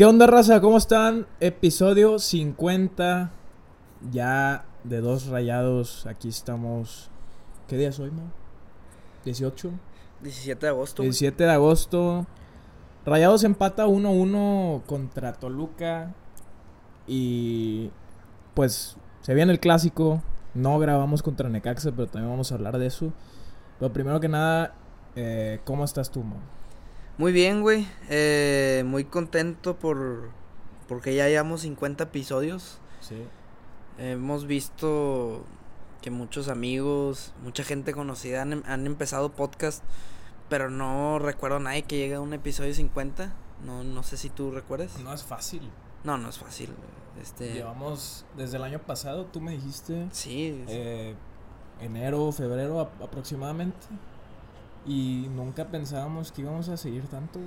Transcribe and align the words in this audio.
¿Qué 0.00 0.06
onda, 0.06 0.26
raza? 0.26 0.62
¿Cómo 0.62 0.78
están? 0.78 1.26
Episodio 1.40 2.18
50. 2.18 3.32
Ya 4.10 4.64
de 4.82 5.02
dos 5.02 5.26
rayados. 5.26 6.06
Aquí 6.06 6.30
estamos. 6.30 7.10
¿Qué 7.68 7.76
día 7.76 7.90
es 7.90 8.00
hoy, 8.00 8.10
mo? 8.10 8.22
18. 9.26 9.70
17 10.22 10.64
de 10.64 10.70
agosto. 10.70 11.02
güey. 11.02 11.10
17 11.10 11.44
de 11.44 11.50
agosto. 11.50 12.26
Rayados 13.04 13.44
empata 13.44 13.86
1-1 13.88 14.84
contra 14.86 15.34
Toluca. 15.34 16.14
Y 17.06 17.90
pues 18.54 18.96
se 19.20 19.34
viene 19.34 19.52
el 19.52 19.60
clásico. 19.60 20.22
No 20.54 20.78
grabamos 20.78 21.22
contra 21.22 21.50
Necaxa, 21.50 21.92
pero 21.92 22.06
también 22.06 22.30
vamos 22.30 22.50
a 22.50 22.54
hablar 22.54 22.78
de 22.78 22.86
eso. 22.86 23.12
Pero 23.78 23.92
primero 23.92 24.18
que 24.18 24.28
nada, 24.28 24.72
eh, 25.14 25.60
¿cómo 25.66 25.84
estás 25.84 26.10
tú, 26.10 26.22
mo? 26.22 26.36
Muy 27.20 27.32
bien, 27.32 27.60
güey. 27.60 27.86
Eh, 28.08 28.82
muy 28.86 29.04
contento 29.04 29.76
por 29.76 30.30
porque 30.88 31.14
ya 31.14 31.28
llevamos 31.28 31.60
50 31.60 32.04
episodios. 32.04 32.78
Sí. 33.00 33.22
Hemos 33.98 34.46
visto 34.46 35.44
que 36.00 36.10
muchos 36.10 36.48
amigos, 36.48 37.34
mucha 37.44 37.62
gente 37.62 37.92
conocida 37.92 38.40
han, 38.40 38.54
em- 38.54 38.62
han 38.64 38.86
empezado 38.86 39.32
podcast, 39.32 39.84
pero 40.48 40.70
no 40.70 41.18
recuerdo 41.18 41.58
a 41.58 41.60
nadie 41.60 41.82
que 41.82 41.98
llegue 41.98 42.14
a 42.14 42.20
un 42.22 42.32
episodio 42.32 42.72
50. 42.72 43.34
No, 43.66 43.84
no 43.84 44.02
sé 44.02 44.16
si 44.16 44.30
tú 44.30 44.50
recuerdas. 44.50 44.98
No 45.00 45.12
es 45.12 45.22
fácil. 45.22 45.60
No, 46.04 46.16
no 46.16 46.30
es 46.30 46.38
fácil. 46.38 46.70
Este, 47.20 47.52
Llevamos 47.52 48.24
desde 48.38 48.56
el 48.56 48.62
año 48.62 48.78
pasado, 48.78 49.26
tú 49.26 49.42
me 49.42 49.52
dijiste, 49.52 50.08
sí, 50.10 50.64
eh, 50.68 51.14
enero, 51.82 52.32
febrero 52.32 52.80
ap- 52.80 53.02
aproximadamente. 53.02 53.76
Y 54.86 55.26
nunca 55.34 55.66
pensábamos 55.66 56.32
que 56.32 56.42
íbamos 56.42 56.68
a 56.68 56.76
seguir 56.76 57.06
tanto. 57.06 57.38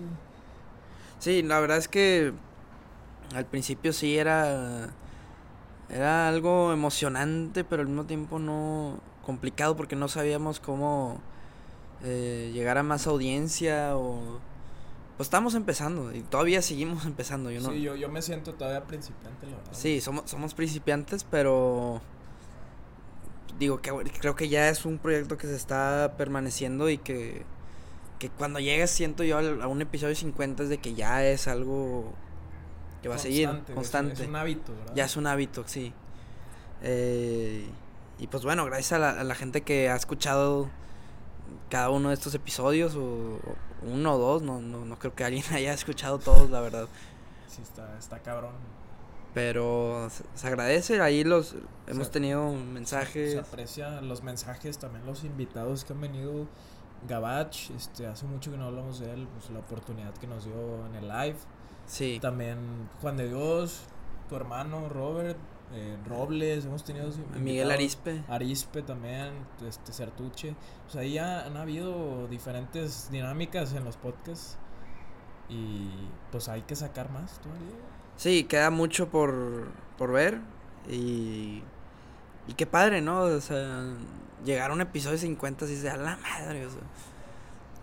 Sí, 1.20 1.42
la 1.42 1.60
verdad 1.60 1.78
es 1.78 1.88
que 1.88 2.34
al 3.34 3.46
principio 3.46 3.94
sí 3.94 4.18
era 4.18 4.94
era 5.90 6.28
algo 6.28 6.74
emocionante, 6.74 7.64
pero 7.64 7.82
al 7.82 7.88
mismo 7.88 8.06
tiempo 8.06 8.40
no 8.40 9.00
complicado 9.24 9.76
porque 9.76 9.96
no 9.96 10.08
sabíamos 10.08 10.60
cómo 10.60 11.20
eh, 12.04 12.52
llegar 12.54 12.78
a 12.78 12.84
más 12.84 13.08
audiencia 13.08 13.96
o 13.96 14.40
pues 15.18 15.28
estamos 15.28 15.56
empezando 15.56 16.14
y 16.14 16.22
todavía 16.22 16.62
seguimos 16.62 17.06
empezando, 17.08 17.52
yo 17.52 17.62
no. 17.62 17.70
Sí, 17.70 17.82
yo, 17.82 17.96
yo 17.96 18.10
me 18.10 18.22
siento 18.22 18.54
todavía 18.56 18.84
principiante, 18.86 19.46
la 19.48 19.58
verdad. 19.58 19.72
Sí, 19.74 20.02
somos 20.02 20.30
somos 20.30 20.54
principiantes, 20.54 21.24
pero 21.24 22.02
digo 23.60 23.82
que 23.82 23.92
creo 24.20 24.36
que 24.36 24.50
ya 24.50 24.70
es 24.70 24.86
un 24.86 24.98
proyecto 24.98 25.38
que 25.38 25.48
se 25.48 25.56
está 25.56 26.16
permaneciendo 26.18 26.90
y 26.90 26.98
que 26.98 27.44
que 28.20 28.30
cuando 28.30 28.60
llegues 28.60 28.90
siento 28.90 29.24
yo 29.24 29.38
a 29.40 29.68
un 29.68 29.82
episodio 29.82 30.16
50 30.16 30.64
es 30.64 30.70
de 30.70 30.78
que 30.78 30.94
ya 30.94 31.26
es 31.26 31.48
algo 31.50 32.14
que 33.02 33.10
va 33.10 33.16
a 33.16 33.18
seguir 33.18 33.48
Constante, 33.48 33.72
es- 33.72 33.76
constante. 33.76 34.14
Es, 34.24 34.30
un 34.30 34.36
hábito, 34.38 34.74
¿verdad? 34.74 34.94
Ya 34.96 35.06
es 35.06 35.18
un 35.18 35.28
hábito, 35.28 35.64
sí. 35.68 35.92
Eh, 36.84 37.66
y 38.20 38.28
pues 38.28 38.44
bueno, 38.44 38.64
gracias 38.66 38.94
a 38.94 39.00
la, 39.00 39.10
a 39.20 39.24
la 39.26 39.36
gente 39.36 39.62
que 39.62 39.90
ha 39.90 39.96
escuchado 39.96 40.70
cada 41.70 41.90
uno 41.90 42.10
de 42.10 42.16
estos 42.16 42.34
episodios, 42.36 42.96
o, 42.96 43.02
o 43.02 43.56
uno 43.86 44.14
o 44.16 44.18
dos, 44.18 44.42
no, 44.42 44.62
no, 44.62 44.86
no 44.86 45.00
creo 45.00 45.14
que 45.14 45.24
alguien 45.26 45.44
haya 45.54 45.74
escuchado 45.74 46.18
todos, 46.20 46.50
la 46.50 46.62
verdad. 46.62 46.88
Sí, 47.48 47.62
está, 47.62 47.98
está 48.00 48.20
cabrón. 48.20 48.54
Pero 49.34 50.10
se, 50.10 50.24
se 50.36 50.48
agradece, 50.48 51.02
ahí 51.02 51.24
los 51.24 51.56
hemos 51.88 52.08
Se- 52.08 52.14
tenido 52.14 52.52
Se 52.52 52.58
mensajes. 52.58 53.36
aprecia 53.38 54.02
los 54.02 54.22
mensajes, 54.24 54.78
también 54.78 55.06
los 55.06 55.24
invitados 55.24 55.86
que 55.86 55.94
han 55.94 56.02
venido. 56.02 56.48
Gabach, 57.08 57.70
este, 57.76 58.08
hace 58.08 58.26
mucho 58.26 58.50
que 58.52 58.58
no 58.58 58.66
hablamos 58.66 59.00
de 59.00 59.12
él, 59.12 59.28
pues 59.34 59.50
la 59.50 59.60
oportunidad 59.60 60.14
que 60.14 60.28
nos 60.28 60.46
dio 60.46 60.86
en 60.86 60.96
el 60.96 61.08
live. 61.10 61.36
Sí, 61.86 62.20
También 62.22 62.58
Juan 63.02 63.18
de 63.18 63.28
Dios, 63.28 63.82
tu 64.30 64.36
hermano 64.38 64.88
Robert, 64.88 65.38
eh, 65.74 65.98
Robles, 66.08 66.64
hemos 66.66 66.86
tenido 66.86 67.10
Miguel. 67.38 67.72
Arispe. 67.72 68.24
Arispe 68.30 68.84
también, 68.84 69.34
este 69.68 69.92
Certuche. 69.92 70.56
Pues 70.84 70.96
ahí 70.96 71.14
ya 71.14 71.46
han 71.46 71.58
habido 71.58 72.28
diferentes 72.30 73.10
dinámicas 73.12 73.74
en 73.74 73.84
los 73.84 73.98
podcasts. 73.98 74.58
Y 75.50 75.90
pues 76.32 76.48
hay 76.48 76.62
que 76.62 76.76
sacar 76.76 77.10
más 77.12 77.40
todavía. 77.42 77.76
Sí, 78.18 78.44
queda 78.46 78.70
mucho 78.70 79.10
por, 79.10 79.68
por 79.98 80.12
ver. 80.12 80.40
Y, 80.90 81.64
y 82.48 82.54
qué 82.56 82.66
padre, 82.66 83.02
¿no? 83.02 83.22
O 83.22 83.42
sea, 83.42 83.84
llegar 84.46 84.72
a 84.72 84.74
un 84.74 84.82
episodio 84.82 85.18
50 85.18 85.66
así 85.66 85.76
de 85.76 85.90
a 85.90 85.98
la 85.98 86.18
madre. 86.18 86.66
O 86.66 86.70
sea, 86.70 86.82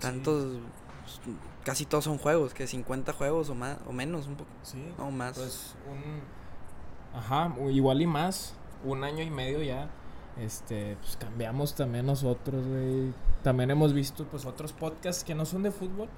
tantos. 0.00 0.58
pues, 1.02 1.20
Casi 1.64 1.84
todos 1.84 2.04
son 2.04 2.16
juegos, 2.16 2.54
que 2.54 2.66
50 2.66 3.12
juegos 3.12 3.50
o 3.50 3.54
más 3.54 3.76
o 3.86 3.92
menos, 3.92 4.26
un 4.26 4.36
poco. 4.36 4.50
Sí. 4.62 4.82
No, 4.98 5.10
más. 5.10 5.36
Pues 5.36 5.74
un. 5.90 7.18
Ajá, 7.18 7.54
igual 7.70 8.00
y 8.00 8.06
más. 8.06 8.54
Un 8.84 9.04
año 9.04 9.22
y 9.22 9.30
medio 9.30 9.62
ya. 9.62 9.90
Este, 10.38 10.96
pues 11.02 11.16
cambiamos 11.18 11.74
también 11.74 12.06
nosotros, 12.06 12.66
güey. 12.66 13.12
También 13.42 13.70
hemos 13.70 13.92
visto, 13.92 14.24
pues, 14.24 14.46
otros 14.46 14.72
podcasts 14.72 15.22
que 15.22 15.34
no 15.34 15.44
son 15.44 15.62
de 15.62 15.70
fútbol. 15.70 16.08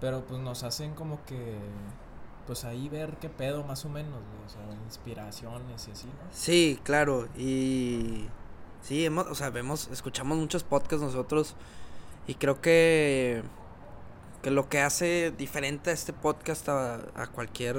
Pero 0.00 0.22
pues 0.26 0.40
nos 0.40 0.64
hacen 0.64 0.94
como 0.94 1.24
que. 1.24 1.56
Pues 2.46 2.64
ahí 2.64 2.88
ver 2.88 3.16
qué 3.20 3.28
pedo, 3.28 3.64
más 3.64 3.84
o 3.84 3.88
menos. 3.88 4.20
O 4.46 4.48
sea, 4.48 4.62
inspiraciones 4.84 5.88
y 5.88 5.90
así, 5.90 6.06
¿no? 6.06 6.12
Sí, 6.30 6.80
claro. 6.82 7.28
Y. 7.36 8.26
Sí, 8.82 9.04
hemos, 9.04 9.26
o 9.26 9.34
sea, 9.34 9.50
vemos, 9.50 9.88
escuchamos 9.90 10.36
muchos 10.36 10.62
podcasts 10.62 11.04
nosotros. 11.04 11.56
Y 12.26 12.34
creo 12.34 12.60
que. 12.60 13.42
Que 14.42 14.50
lo 14.50 14.68
que 14.68 14.80
hace 14.80 15.32
diferente 15.36 15.90
a 15.90 15.94
este 15.94 16.12
podcast 16.12 16.68
a, 16.68 16.96
a 17.14 17.26
cualquier 17.28 17.76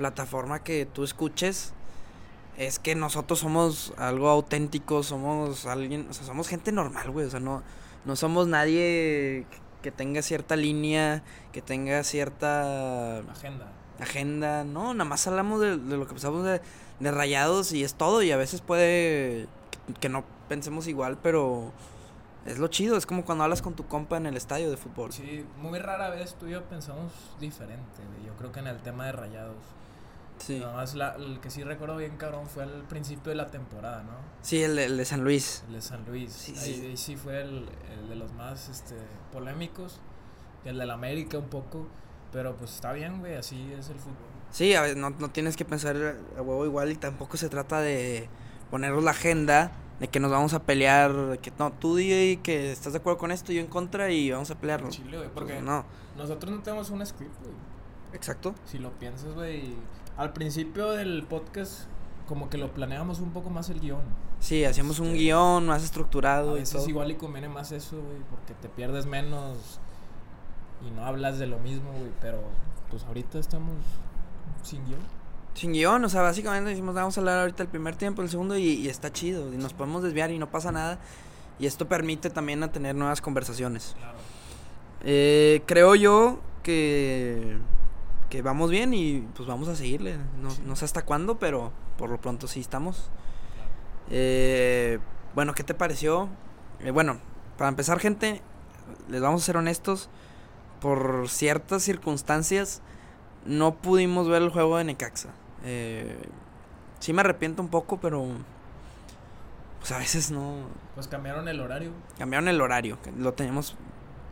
plataforma 0.00 0.62
que 0.62 0.86
tú 0.86 1.04
escuches. 1.04 1.74
Es 2.56 2.78
que 2.78 2.94
nosotros 2.94 3.40
somos 3.40 3.92
algo 3.98 4.28
auténtico, 4.28 5.02
somos 5.02 5.66
alguien, 5.66 6.06
o 6.08 6.14
sea, 6.14 6.24
somos 6.24 6.48
gente 6.48 6.72
normal, 6.72 7.10
güey, 7.10 7.26
o 7.26 7.30
sea, 7.30 7.40
no, 7.40 7.62
no 8.04 8.16
somos 8.16 8.46
nadie 8.48 9.46
que 9.82 9.90
tenga 9.90 10.22
cierta 10.22 10.56
línea, 10.56 11.22
que 11.52 11.62
tenga 11.62 12.02
cierta 12.02 13.18
Agenda. 13.18 13.72
Agenda, 14.00 14.64
no, 14.64 14.94
nada 14.94 15.08
más 15.08 15.26
hablamos 15.26 15.60
de, 15.60 15.76
de 15.78 15.96
lo 15.96 16.06
que 16.06 16.12
pensamos 16.12 16.44
de, 16.44 16.60
de 17.00 17.10
rayados 17.10 17.72
y 17.72 17.84
es 17.84 17.94
todo 17.94 18.22
y 18.22 18.30
a 18.32 18.36
veces 18.36 18.60
puede 18.60 19.46
que, 19.86 19.94
que 20.00 20.08
no 20.08 20.24
pensemos 20.48 20.86
igual, 20.86 21.18
pero 21.22 21.72
es 22.46 22.58
lo 22.58 22.68
chido, 22.68 22.96
es 22.96 23.06
como 23.06 23.24
cuando 23.24 23.44
hablas 23.44 23.62
con 23.62 23.74
tu 23.74 23.86
compa 23.86 24.16
en 24.16 24.26
el 24.26 24.36
estadio 24.36 24.70
de 24.70 24.76
fútbol. 24.76 25.12
Sí, 25.12 25.44
muy 25.60 25.78
rara 25.78 26.10
vez 26.10 26.34
tú 26.34 26.46
y 26.46 26.52
yo 26.52 26.64
pensamos 26.64 27.12
diferente. 27.38 28.02
Yo 28.26 28.32
creo 28.34 28.50
que 28.52 28.60
en 28.60 28.66
el 28.66 28.78
tema 28.78 29.06
de 29.06 29.12
rayados. 29.12 29.56
Sí, 30.38 30.58
Nada 30.58 30.72
más 30.74 30.94
la- 30.94 31.16
el 31.16 31.38
que 31.40 31.50
sí 31.50 31.62
recuerdo 31.64 31.98
bien, 31.98 32.16
cabrón, 32.16 32.46
fue 32.46 32.62
al 32.62 32.82
principio 32.88 33.28
de 33.28 33.36
la 33.36 33.48
temporada, 33.48 34.02
¿no? 34.04 34.12
sí 34.40 34.62
el, 34.62 34.74
de- 34.76 34.86
el 34.86 34.96
de 34.96 35.04
San 35.04 35.22
Luis. 35.22 35.62
El 35.68 35.74
de 35.74 35.82
San 35.82 36.02
Luis. 36.06 36.32
Sí, 36.32 36.54
ahí, 36.58 36.74
sí. 36.74 36.86
ahí 36.86 36.96
sí 36.96 37.16
fue 37.16 37.42
el, 37.42 37.68
el 38.00 38.08
de 38.08 38.14
los 38.16 38.32
más 38.32 38.70
este, 38.70 38.94
polémicos. 39.34 40.00
El 40.64 40.78
del 40.78 40.90
América 40.90 41.36
un 41.36 41.48
poco. 41.50 41.86
Pero 42.32 42.54
pues 42.56 42.72
está 42.74 42.92
bien, 42.92 43.18
güey, 43.18 43.34
así 43.36 43.72
es 43.78 43.88
el 43.88 43.96
fútbol. 43.96 44.16
Sí, 44.50 44.74
a 44.74 44.82
veces 44.82 44.96
no, 44.96 45.10
no 45.10 45.30
tienes 45.30 45.56
que 45.56 45.64
pensar 45.64 45.96
a 46.36 46.42
huevo 46.42 46.64
igual 46.64 46.90
y 46.90 46.96
tampoco 46.96 47.36
se 47.36 47.48
trata 47.48 47.80
de 47.80 48.28
ponernos 48.70 49.02
la 49.02 49.10
agenda 49.12 49.72
de 50.00 50.08
que 50.08 50.18
nos 50.20 50.30
vamos 50.30 50.54
a 50.54 50.62
pelear, 50.62 51.38
que 51.42 51.52
no, 51.58 51.72
tú 51.72 51.96
di 51.96 52.38
que 52.42 52.72
estás 52.72 52.92
de 52.92 52.98
acuerdo 53.00 53.18
con 53.18 53.30
esto, 53.32 53.52
yo 53.52 53.60
en 53.60 53.66
contra 53.66 54.10
y 54.10 54.30
vamos 54.30 54.50
a 54.50 54.54
pelearnos. 54.56 54.94
Chile, 54.96 55.16
güey, 55.18 55.28
porque 55.28 55.52
Pues 55.54 55.64
no, 55.64 55.84
nosotros 56.16 56.52
no 56.52 56.62
tenemos 56.62 56.90
un 56.90 57.04
script, 57.04 57.38
güey. 57.40 57.52
exacto. 58.12 58.54
Si 58.64 58.78
lo 58.78 58.90
piensas, 58.92 59.34
güey. 59.34 59.74
Al 60.16 60.32
principio 60.32 60.90
del 60.92 61.24
podcast, 61.24 61.82
como 62.26 62.48
que 62.48 62.58
lo 62.58 62.72
planeamos 62.72 63.20
un 63.20 63.32
poco 63.32 63.50
más 63.50 63.68
el 63.70 63.80
guion. 63.80 64.02
Sí, 64.40 64.64
hacemos 64.64 65.00
un 65.00 65.12
guion 65.14 65.66
más 65.66 65.82
A 65.82 65.84
estructurado 65.84 66.56
y 66.56 66.60
veces 66.60 66.76
todo. 66.80 66.88
igual 66.88 67.10
y 67.10 67.14
conviene 67.16 67.48
más 67.48 67.70
eso, 67.72 67.96
güey, 68.00 68.18
porque 68.30 68.54
te 68.54 68.68
pierdes 68.68 69.04
menos 69.06 69.80
y 70.86 70.90
no 70.90 71.04
hablas 71.04 71.38
de 71.38 71.46
lo 71.46 71.58
mismo, 71.58 71.90
güey. 71.92 72.10
Pero 72.20 72.40
pues 72.90 73.04
ahorita 73.04 73.38
estamos 73.38 73.74
sin 74.62 74.84
guion. 74.86 75.00
Sin 75.54 75.72
guion, 75.72 76.04
o 76.04 76.08
sea, 76.08 76.22
básicamente 76.22 76.70
decimos, 76.70 76.94
vamos 76.94 77.16
a 77.16 77.20
hablar 77.20 77.40
ahorita 77.40 77.62
el 77.64 77.68
primer 77.68 77.96
tiempo, 77.96 78.22
el 78.22 78.28
segundo, 78.30 78.56
y, 78.56 78.62
y 78.64 78.88
está 78.88 79.12
chido. 79.12 79.52
Y 79.52 79.56
nos 79.56 79.72
podemos 79.74 80.02
desviar 80.02 80.30
y 80.30 80.38
no 80.38 80.50
pasa 80.50 80.70
nada. 80.72 80.98
Y 81.58 81.66
esto 81.66 81.88
permite 81.88 82.30
también 82.30 82.62
a 82.62 82.72
tener 82.72 82.94
nuevas 82.94 83.20
conversaciones. 83.20 83.94
Claro. 83.98 84.18
Eh, 85.02 85.62
creo 85.66 85.94
yo 85.94 86.38
que, 86.62 87.58
que 88.30 88.42
vamos 88.42 88.70
bien 88.70 88.94
y 88.94 89.20
pues 89.34 89.48
vamos 89.48 89.68
a 89.68 89.76
seguirle. 89.76 90.16
No, 90.40 90.50
Sí. 90.50 90.62
no 90.64 90.76
sé 90.76 90.84
hasta 90.84 91.04
cuándo, 91.04 91.38
pero 91.38 91.72
por 91.98 92.10
lo 92.10 92.20
pronto 92.20 92.46
sí 92.46 92.60
estamos. 92.60 93.10
Eh, 94.10 94.98
bueno, 95.34 95.52
¿qué 95.54 95.62
te 95.64 95.74
pareció? 95.74 96.28
Eh, 96.80 96.90
bueno, 96.90 97.18
para 97.58 97.68
empezar, 97.68 97.98
gente, 98.00 98.40
les 99.08 99.20
vamos 99.20 99.42
a 99.42 99.46
ser 99.46 99.56
honestos. 99.56 100.08
Por 100.80 101.28
ciertas 101.28 101.82
circunstancias, 101.82 102.82
no 103.44 103.74
pudimos 103.76 104.28
ver 104.28 104.42
el 104.42 104.50
juego 104.50 104.78
de 104.78 104.84
Necaxa. 104.84 105.30
Eh, 105.64 106.16
sí 107.00 107.12
me 107.12 107.20
arrepiento 107.20 107.62
un 107.62 107.68
poco, 107.68 107.98
pero 108.00 108.26
pues 109.78 109.92
a 109.92 109.98
veces 109.98 110.30
no. 110.30 110.66
Pues 110.94 111.08
cambiaron 111.08 111.48
el 111.48 111.60
horario. 111.60 111.90
Cambiaron 112.18 112.48
el 112.48 112.60
horario, 112.60 113.00
que 113.02 113.12
lo 113.12 113.34
teníamos 113.34 113.76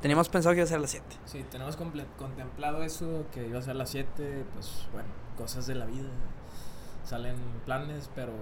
Teníamos 0.01 0.29
pensado 0.29 0.55
que 0.55 0.61
iba 0.61 0.65
a 0.65 0.69
ser 0.69 0.79
a 0.79 0.81
las 0.81 0.91
7. 0.91 1.07
Sí, 1.25 1.45
tenemos 1.51 1.77
contemplado 1.77 2.85
eso, 2.85 3.27
que 3.33 3.49
iba 3.49 3.59
a 3.59 3.63
ser 3.63 3.73
a 3.73 3.75
las 3.75 3.91
7, 3.91 4.45
pues 4.55 4.87
bueno, 4.93 5.09
cosas 5.37 5.67
de 5.67 5.75
la 5.75 5.87
vida. 5.87 6.09
Salen 7.05 7.37
planes, 7.65 8.09
pero 8.15 8.33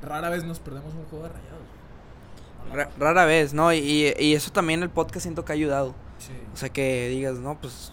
rara 0.00 0.30
vez 0.30 0.44
nos 0.44 0.60
perdemos 0.60 0.94
un 0.94 1.04
juego 1.06 1.24
de 1.24 1.30
rayados. 1.30 1.79
Ra- 2.72 2.90
rara 2.98 3.24
vez, 3.24 3.52
¿no? 3.54 3.72
Y, 3.72 4.14
y 4.18 4.34
eso 4.34 4.50
también 4.52 4.82
el 4.82 4.90
podcast 4.90 5.22
siento 5.22 5.44
que 5.44 5.52
ha 5.52 5.54
ayudado. 5.54 5.94
Sí, 6.18 6.32
O 6.52 6.56
sea, 6.56 6.68
que 6.68 7.08
digas, 7.08 7.38
no, 7.38 7.58
pues 7.60 7.92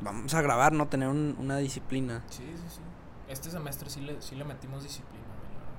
vamos 0.00 0.32
a 0.34 0.42
grabar, 0.42 0.72
¿no? 0.72 0.86
Tener 0.88 1.08
un- 1.08 1.36
una 1.38 1.56
disciplina. 1.58 2.22
sí, 2.28 2.44
sí, 2.44 2.62
sí. 2.76 2.80
Este 3.28 3.50
semestre 3.50 3.88
sí 3.88 4.00
le, 4.02 4.20
sí 4.20 4.34
le 4.36 4.44
metimos 4.44 4.82
disciplina, 4.82 5.24
verdad. 5.24 5.72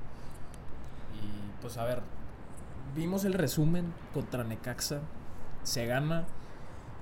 Y 1.21 1.61
pues 1.61 1.77
a 1.77 1.83
ver, 1.83 2.01
vimos 2.95 3.25
el 3.25 3.33
resumen 3.33 3.93
contra 4.13 4.43
Necaxa, 4.43 5.01
se 5.63 5.85
gana 5.85 6.25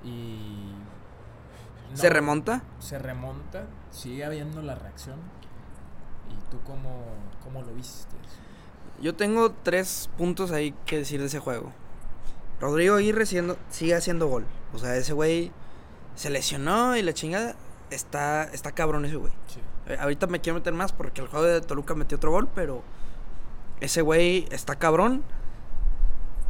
y... 0.04 0.72
¿Se 1.94 2.08
remonta? 2.10 2.62
se 2.78 2.98
remonta, 2.98 3.64
sigue 3.90 4.24
habiendo 4.24 4.62
la 4.62 4.74
reacción. 4.74 5.18
¿Y 6.30 6.50
tú 6.50 6.58
cómo, 6.64 7.04
cómo 7.44 7.60
lo 7.62 7.74
viste? 7.74 8.14
Yo 9.02 9.14
tengo 9.14 9.50
tres 9.50 10.08
puntos 10.16 10.50
ahí 10.52 10.74
que 10.86 10.96
decir 10.98 11.20
de 11.20 11.26
ese 11.26 11.40
juego. 11.40 11.70
Rodrigo 12.60 12.94
Aguirre 12.94 13.26
siendo- 13.26 13.58
sigue 13.68 13.94
haciendo 13.94 14.28
gol. 14.28 14.46
O 14.72 14.78
sea, 14.78 14.96
ese 14.96 15.12
güey 15.12 15.50
se 16.14 16.30
lesionó 16.30 16.96
y 16.96 17.02
la 17.02 17.12
chingada. 17.12 17.56
Está, 17.90 18.44
está 18.44 18.72
cabrón 18.72 19.04
ese 19.04 19.16
güey. 19.16 19.32
Sí. 19.48 19.60
Eh, 19.88 19.96
ahorita 20.00 20.28
me 20.28 20.40
quiero 20.40 20.58
meter 20.60 20.72
más 20.72 20.92
porque 20.92 21.20
el 21.20 21.26
juego 21.26 21.44
de 21.44 21.60
Toluca 21.60 21.94
metió 21.94 22.16
otro 22.16 22.30
gol, 22.30 22.48
pero 22.54 22.82
ese 23.80 24.00
güey 24.02 24.46
está 24.52 24.76
cabrón 24.76 25.22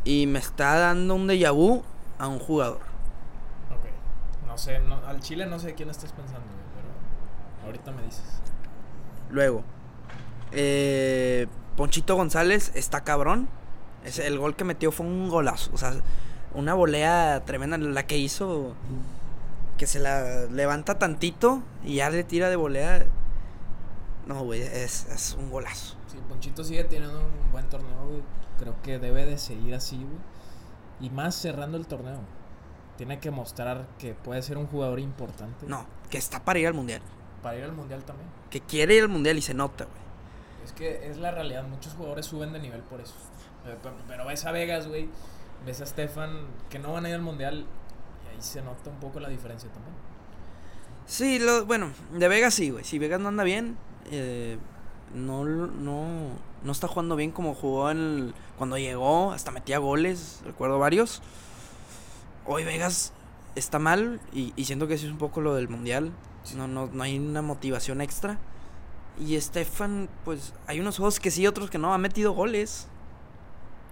y 0.04 0.26
me 0.26 0.38
está 0.38 0.78
dando 0.78 1.14
un 1.14 1.26
déjà 1.26 1.52
vu 1.52 1.82
a 2.18 2.28
un 2.28 2.38
jugador. 2.38 2.80
Ok. 3.70 4.46
No 4.46 4.58
sé, 4.58 4.78
no, 4.80 4.96
al 5.06 5.20
Chile 5.20 5.46
no 5.46 5.58
sé 5.58 5.74
quién 5.74 5.88
estás 5.88 6.12
pensando, 6.12 6.46
pero 6.76 7.66
ahorita 7.66 7.90
me 7.92 8.02
dices. 8.02 8.22
Luego, 9.30 9.64
eh, 10.52 11.48
Ponchito 11.76 12.16
González 12.16 12.72
está 12.74 13.04
cabrón. 13.04 13.48
Ese, 14.04 14.26
el 14.26 14.38
gol 14.38 14.56
que 14.56 14.64
metió 14.64 14.92
fue 14.92 15.06
un 15.06 15.28
golazo. 15.28 15.70
O 15.72 15.78
sea, 15.78 15.94
una 16.54 16.74
volea 16.74 17.42
tremenda. 17.44 17.78
La 17.78 18.06
que 18.06 18.18
hizo, 18.18 18.74
que 19.78 19.86
se 19.86 19.98
la 19.98 20.46
levanta 20.46 20.98
tantito 20.98 21.62
y 21.84 21.96
ya 21.96 22.10
le 22.10 22.24
tira 22.24 22.50
de 22.50 22.56
volea. 22.56 23.06
No, 24.26 24.44
güey, 24.44 24.62
es, 24.62 25.06
es 25.06 25.36
un 25.38 25.50
golazo. 25.50 25.96
Sí, 26.06 26.18
Ponchito 26.28 26.62
sigue 26.62 26.84
teniendo 26.84 27.20
un 27.20 27.52
buen 27.52 27.68
torneo, 27.68 28.06
güey. 28.06 28.22
Creo 28.58 28.80
que 28.82 28.98
debe 28.98 29.26
de 29.26 29.38
seguir 29.38 29.74
así, 29.74 29.96
güey. 29.96 30.18
Y 31.00 31.10
más 31.10 31.34
cerrando 31.34 31.76
el 31.76 31.86
torneo. 31.86 32.20
Tiene 32.96 33.18
que 33.18 33.30
mostrar 33.30 33.88
que 33.98 34.14
puede 34.14 34.42
ser 34.42 34.58
un 34.58 34.66
jugador 34.66 35.00
importante. 35.00 35.66
No, 35.66 35.86
que 36.10 36.18
está 36.18 36.44
para 36.44 36.58
ir 36.58 36.66
al 36.66 36.74
mundial. 36.74 37.02
Para 37.42 37.56
ir 37.56 37.64
al 37.64 37.72
mundial 37.72 38.04
también. 38.04 38.28
Que 38.50 38.60
quiere 38.60 38.94
ir 38.94 39.02
al 39.02 39.08
mundial 39.08 39.38
y 39.38 39.42
se 39.42 39.54
nota, 39.54 39.84
güey. 39.86 40.02
Es 40.64 40.72
que 40.72 41.08
es 41.08 41.16
la 41.18 41.30
realidad. 41.30 41.64
Muchos 41.64 41.94
jugadores 41.94 42.26
suben 42.26 42.52
de 42.52 42.60
nivel 42.60 42.80
por 42.82 43.00
eso. 43.00 43.14
Pero, 44.08 44.26
ves 44.26 44.44
a 44.44 44.52
Vegas, 44.52 44.88
güey. 44.88 45.08
Ves 45.66 45.80
a 45.80 45.86
Stefan 45.86 46.46
que 46.70 46.78
no 46.78 46.92
van 46.92 47.04
a 47.04 47.08
ir 47.08 47.14
al 47.14 47.22
mundial. 47.22 47.66
Y 48.24 48.34
ahí 48.34 48.40
se 48.42 48.62
nota 48.62 48.90
un 48.90 49.00
poco 49.00 49.20
la 49.20 49.28
diferencia 49.28 49.68
también. 49.70 49.94
Sí, 51.06 51.38
lo, 51.38 51.66
bueno, 51.66 51.90
de 52.12 52.28
Vegas 52.28 52.54
sí, 52.54 52.70
güey. 52.70 52.84
Si 52.84 52.98
Vegas 52.98 53.20
no 53.20 53.28
anda 53.28 53.44
bien, 53.44 53.76
eh, 54.10 54.56
no, 55.14 55.44
no, 55.44 56.06
no 56.62 56.72
está 56.72 56.88
jugando 56.88 57.16
bien 57.16 57.32
como 57.32 57.54
jugó 57.54 57.90
en 57.90 57.98
el- 57.98 58.34
cuando 58.56 58.78
llegó, 58.78 59.32
hasta 59.32 59.50
metía 59.50 59.78
goles, 59.78 60.40
recuerdo 60.44 60.78
varios. 60.78 61.20
Hoy 62.46 62.64
Vegas 62.64 63.12
está 63.54 63.78
mal 63.78 64.20
y, 64.32 64.52
y 64.56 64.64
siento 64.64 64.86
que 64.88 64.94
eso 64.94 65.06
es 65.06 65.12
un 65.12 65.18
poco 65.18 65.40
lo 65.40 65.54
del 65.54 65.68
mundial. 65.68 66.12
Sí. 66.44 66.56
No, 66.56 66.66
no, 66.68 66.86
no 66.92 67.02
hay 67.02 67.18
una 67.18 67.42
motivación 67.42 68.00
extra. 68.00 68.38
Y 69.18 69.36
Estefan, 69.36 70.08
pues 70.24 70.54
hay 70.66 70.80
unos 70.80 70.96
juegos 70.96 71.20
que 71.20 71.30
sí, 71.30 71.46
otros 71.46 71.70
que 71.70 71.78
no, 71.78 71.92
ha 71.94 71.98
metido 71.98 72.32
goles. 72.32 72.88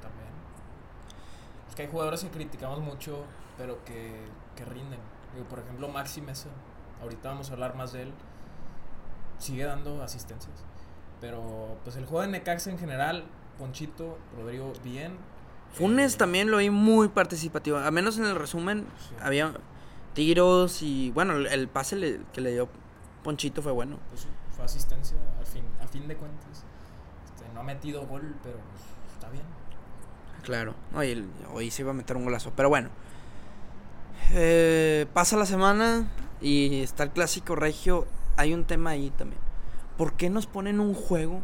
También. 0.00 0.31
Es 1.69 1.75
que 1.75 1.82
hay 1.82 1.88
jugadores 1.88 2.22
que 2.25 2.31
criticamos 2.31 2.81
mucho, 2.81 3.25
pero 3.58 3.84
que, 3.84 4.12
que 4.56 4.64
rinden. 4.64 4.99
Digo, 5.34 5.46
por 5.49 5.58
ejemplo, 5.61 5.88
Maxi 5.88 6.20
Mesa. 6.20 6.49
Ahorita 7.02 7.28
vamos 7.28 7.50
a 7.50 7.52
hablar 7.55 7.76
más 7.76 7.93
de 7.93 8.02
él. 8.02 8.12
Sigue 9.38 9.64
dando 9.64 10.02
asistencias. 10.02 10.64
Pero 11.20 11.76
pues 11.84 11.96
el 11.96 12.06
juego 12.06 12.23
de 12.23 12.28
Necaxa 12.28 12.70
en 12.70 12.78
general, 12.78 13.25
Ponchito, 13.58 14.19
Rodrigo, 14.37 14.73
bien. 14.82 15.16
Funes 15.73 16.14
Eh, 16.14 16.19
también 16.19 16.50
lo 16.50 16.56
vi 16.56 16.70
muy 16.70 17.08
participativo. 17.08 17.76
A 17.78 17.90
menos 17.90 18.19
en 18.19 18.25
el 18.25 18.34
resumen 18.37 18.87
Sí. 19.08 19.14
había 19.23 19.52
tiros 20.14 20.82
y 20.82 21.11
bueno, 21.12 21.34
el, 21.34 21.46
el 21.46 21.69
pase 21.69 21.96
le- 21.96 22.20
que 22.32 22.40
le 22.40 22.52
dio 22.52 22.69
Ponchito 23.23 23.62
fue 23.62 23.70
bueno. 23.73 23.99
Pues 24.08 24.23
sí, 24.23 24.28
fue 24.60 24.66
asistencia 24.66 25.16
al 25.38 25.46
fin, 25.46 25.64
a 25.82 25.86
fin 25.86 26.06
de 26.06 26.16
cuentas. 26.16 26.64
Este, 27.24 27.50
no 27.54 27.60
ha 27.60 27.62
metido 27.62 28.06
gol, 28.06 28.34
pero 28.42 28.56
pues, 28.58 29.14
está 29.14 29.30
bien. 29.30 29.42
Claro. 30.42 30.74
No, 30.92 31.02
y 31.02 31.10
el- 31.12 31.30
hoy 31.54 31.70
se 31.70 31.80
iba 31.82 31.92
a 31.92 31.94
meter 31.94 32.16
un 32.16 32.24
golazo. 32.24 32.52
Pero 32.54 32.68
bueno. 32.68 32.90
Eh, 34.32 35.06
pasa 35.14 35.36
la 35.38 35.46
semana 35.46 36.06
y 36.42 36.82
está 36.82 37.04
el 37.04 37.10
clásico 37.10 37.56
regio. 37.56 38.06
Hay 38.36 38.52
un 38.52 38.64
tema 38.64 38.90
ahí 38.90 39.10
también. 39.10 39.40
¿Por 39.96 40.12
qué 40.12 40.28
nos 40.28 40.46
ponen 40.46 40.78
un 40.78 40.92
juego 40.94 41.40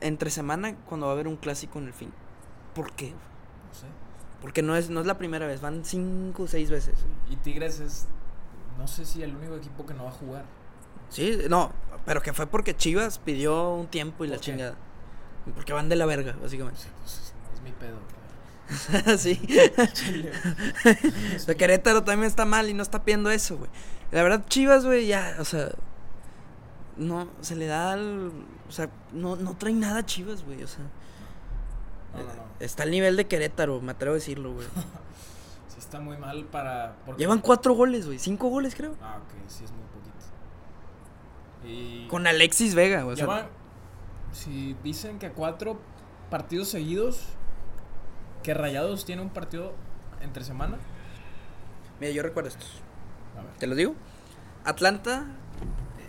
entre 0.00 0.30
semana 0.30 0.74
cuando 0.88 1.06
va 1.06 1.12
a 1.12 1.14
haber 1.14 1.28
un 1.28 1.36
clásico 1.36 1.78
en 1.78 1.86
el 1.86 1.92
fin? 1.92 2.12
¿Por 2.74 2.92
qué? 2.92 3.10
No 3.10 3.74
sé. 3.74 3.86
Porque 4.40 4.62
no 4.62 4.74
es, 4.76 4.90
no 4.90 5.00
es 5.00 5.06
la 5.06 5.16
primera 5.18 5.46
vez, 5.46 5.60
van 5.60 5.84
cinco 5.84 6.44
o 6.44 6.48
seis 6.48 6.70
veces. 6.70 6.96
Y 7.30 7.36
Tigres 7.36 7.78
es, 7.80 8.06
no 8.82 8.88
sé 8.88 9.06
si 9.06 9.22
el 9.22 9.36
único 9.36 9.54
equipo 9.54 9.86
que 9.86 9.94
no 9.94 10.04
va 10.04 10.10
a 10.10 10.14
jugar. 10.14 10.44
Sí, 11.08 11.38
no, 11.48 11.70
pero 12.04 12.20
que 12.20 12.32
fue 12.32 12.48
porque 12.48 12.76
Chivas 12.76 13.20
pidió 13.20 13.74
un 13.74 13.86
tiempo 13.86 14.24
y 14.24 14.28
la 14.28 14.40
chingada. 14.40 14.74
Porque 15.54 15.72
van 15.72 15.88
de 15.88 15.94
la 15.94 16.04
verga, 16.04 16.34
básicamente. 16.42 16.80
Pues, 17.00 17.32
no 17.48 17.54
es 17.54 17.62
mi 17.62 17.70
pedo. 17.70 17.98
sí. 19.18 19.40
Chile. 19.92 20.32
O 21.36 21.38
sea, 21.38 21.54
Querétaro 21.54 22.02
también 22.02 22.26
está 22.26 22.44
mal 22.44 22.68
y 22.68 22.74
no 22.74 22.82
está 22.82 23.04
pidiendo 23.04 23.30
eso, 23.30 23.56
güey. 23.56 23.70
La 24.10 24.24
verdad, 24.24 24.44
Chivas, 24.48 24.84
güey, 24.84 25.06
ya, 25.06 25.36
o 25.38 25.44
sea. 25.44 25.68
No, 26.96 27.28
se 27.40 27.54
le 27.54 27.66
da 27.66 27.92
al. 27.92 28.32
O 28.68 28.72
sea, 28.72 28.90
no, 29.12 29.36
no 29.36 29.54
trae 29.56 29.74
nada 29.74 30.00
a 30.00 30.06
Chivas, 30.06 30.44
güey. 30.44 30.64
O 30.64 30.68
sea, 30.68 30.84
No, 32.14 32.18
no, 32.18 32.34
no. 32.34 32.42
está 32.58 32.82
al 32.82 32.90
nivel 32.90 33.16
de 33.16 33.28
Querétaro, 33.28 33.80
me 33.80 33.92
atrevo 33.92 34.14
a 34.14 34.18
decirlo, 34.18 34.54
güey. 34.54 34.66
Está 35.92 36.02
muy 36.02 36.16
mal 36.16 36.46
para... 36.46 36.96
porque- 37.04 37.20
Llevan 37.20 37.40
cuatro 37.40 37.74
goles, 37.74 38.06
güey. 38.06 38.18
Cinco 38.18 38.48
goles, 38.48 38.74
creo. 38.74 38.96
Ah, 39.02 39.18
ok, 39.18 39.46
sí 39.46 39.62
es 39.62 39.70
muy 39.72 39.82
poquito. 39.92 40.16
Y... 41.68 42.08
Con 42.08 42.26
Alexis 42.26 42.74
Vega, 42.74 43.02
güey. 43.02 43.12
o 43.12 43.16
sea, 43.18 43.26
Llevan... 43.26 43.46
Si 44.32 44.74
dicen 44.82 45.18
que 45.18 45.32
cuatro 45.32 45.78
partidos 46.30 46.68
seguidos, 46.68 47.20
que 48.42 48.54
Rayados 48.54 49.04
tiene 49.04 49.20
un 49.20 49.28
partido 49.28 49.74
entre 50.22 50.44
semana. 50.44 50.78
Mira, 52.00 52.10
yo 52.12 52.22
recuerdo 52.22 52.48
estos. 52.48 52.80
A 53.38 53.42
ver. 53.42 53.52
¿Te 53.58 53.66
los 53.66 53.76
digo? 53.76 53.94
Atlanta 54.64 55.26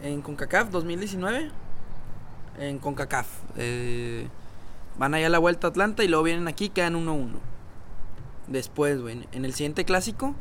en 0.01 0.21
CONCACAF 0.21 0.69
2019. 0.69 1.51
En 2.57 2.79
CONCACAF. 2.79 3.27
Eh, 3.57 4.29
van 4.97 5.13
allá 5.13 5.27
a 5.27 5.29
la 5.29 5.39
vuelta 5.39 5.67
a 5.67 5.71
Atlanta 5.71 6.05
y 6.05 6.07
luego 6.07 6.23
vienen 6.23 6.47
aquí, 6.47 6.69
quedan 6.69 6.95
1-1. 6.95 7.33
Después, 8.47 9.01
güey, 9.01 9.27
en 9.31 9.45
el 9.45 9.53
siguiente 9.53 9.85
clásico 9.85 10.35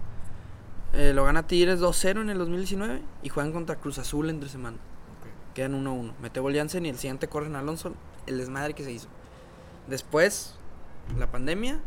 eh, 0.93 1.13
lo 1.15 1.25
gana 1.25 1.47
Tigres 1.47 1.81
2-0 1.81 2.21
en 2.21 2.31
el 2.31 2.39
2019 2.39 3.01
y 3.23 3.29
juegan 3.31 3.53
contra 3.53 3.77
Cruz 3.77 3.99
Azul 3.99 4.29
entre 4.29 4.49
semana. 4.49 4.77
Quedan 5.55 5.85
1-1. 5.85 6.13
Mete 6.21 6.41
gol 6.41 6.55
y 6.55 6.59
el 6.59 6.69
siguiente 6.69 7.29
corren 7.29 7.57
Alonso. 7.57 7.95
El 8.27 8.39
desmadre 8.39 8.75
que 8.75 8.85
se 8.85 8.93
hizo. 8.93 9.09
Después, 9.89 10.55
la 11.19 11.31
pandemia. 11.31 11.81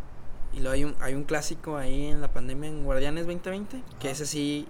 Y 0.53 0.59
luego 0.59 0.73
hay 0.73 0.83
un, 0.85 0.95
hay 1.01 1.13
un 1.13 1.23
clásico 1.23 1.77
ahí 1.77 2.07
en 2.07 2.21
la 2.21 2.31
pandemia 2.31 2.69
en 2.69 2.83
Guardianes 2.83 3.25
2020. 3.25 3.83
Que 3.99 4.07
Ajá. 4.07 4.13
ese 4.13 4.25
sí 4.25 4.67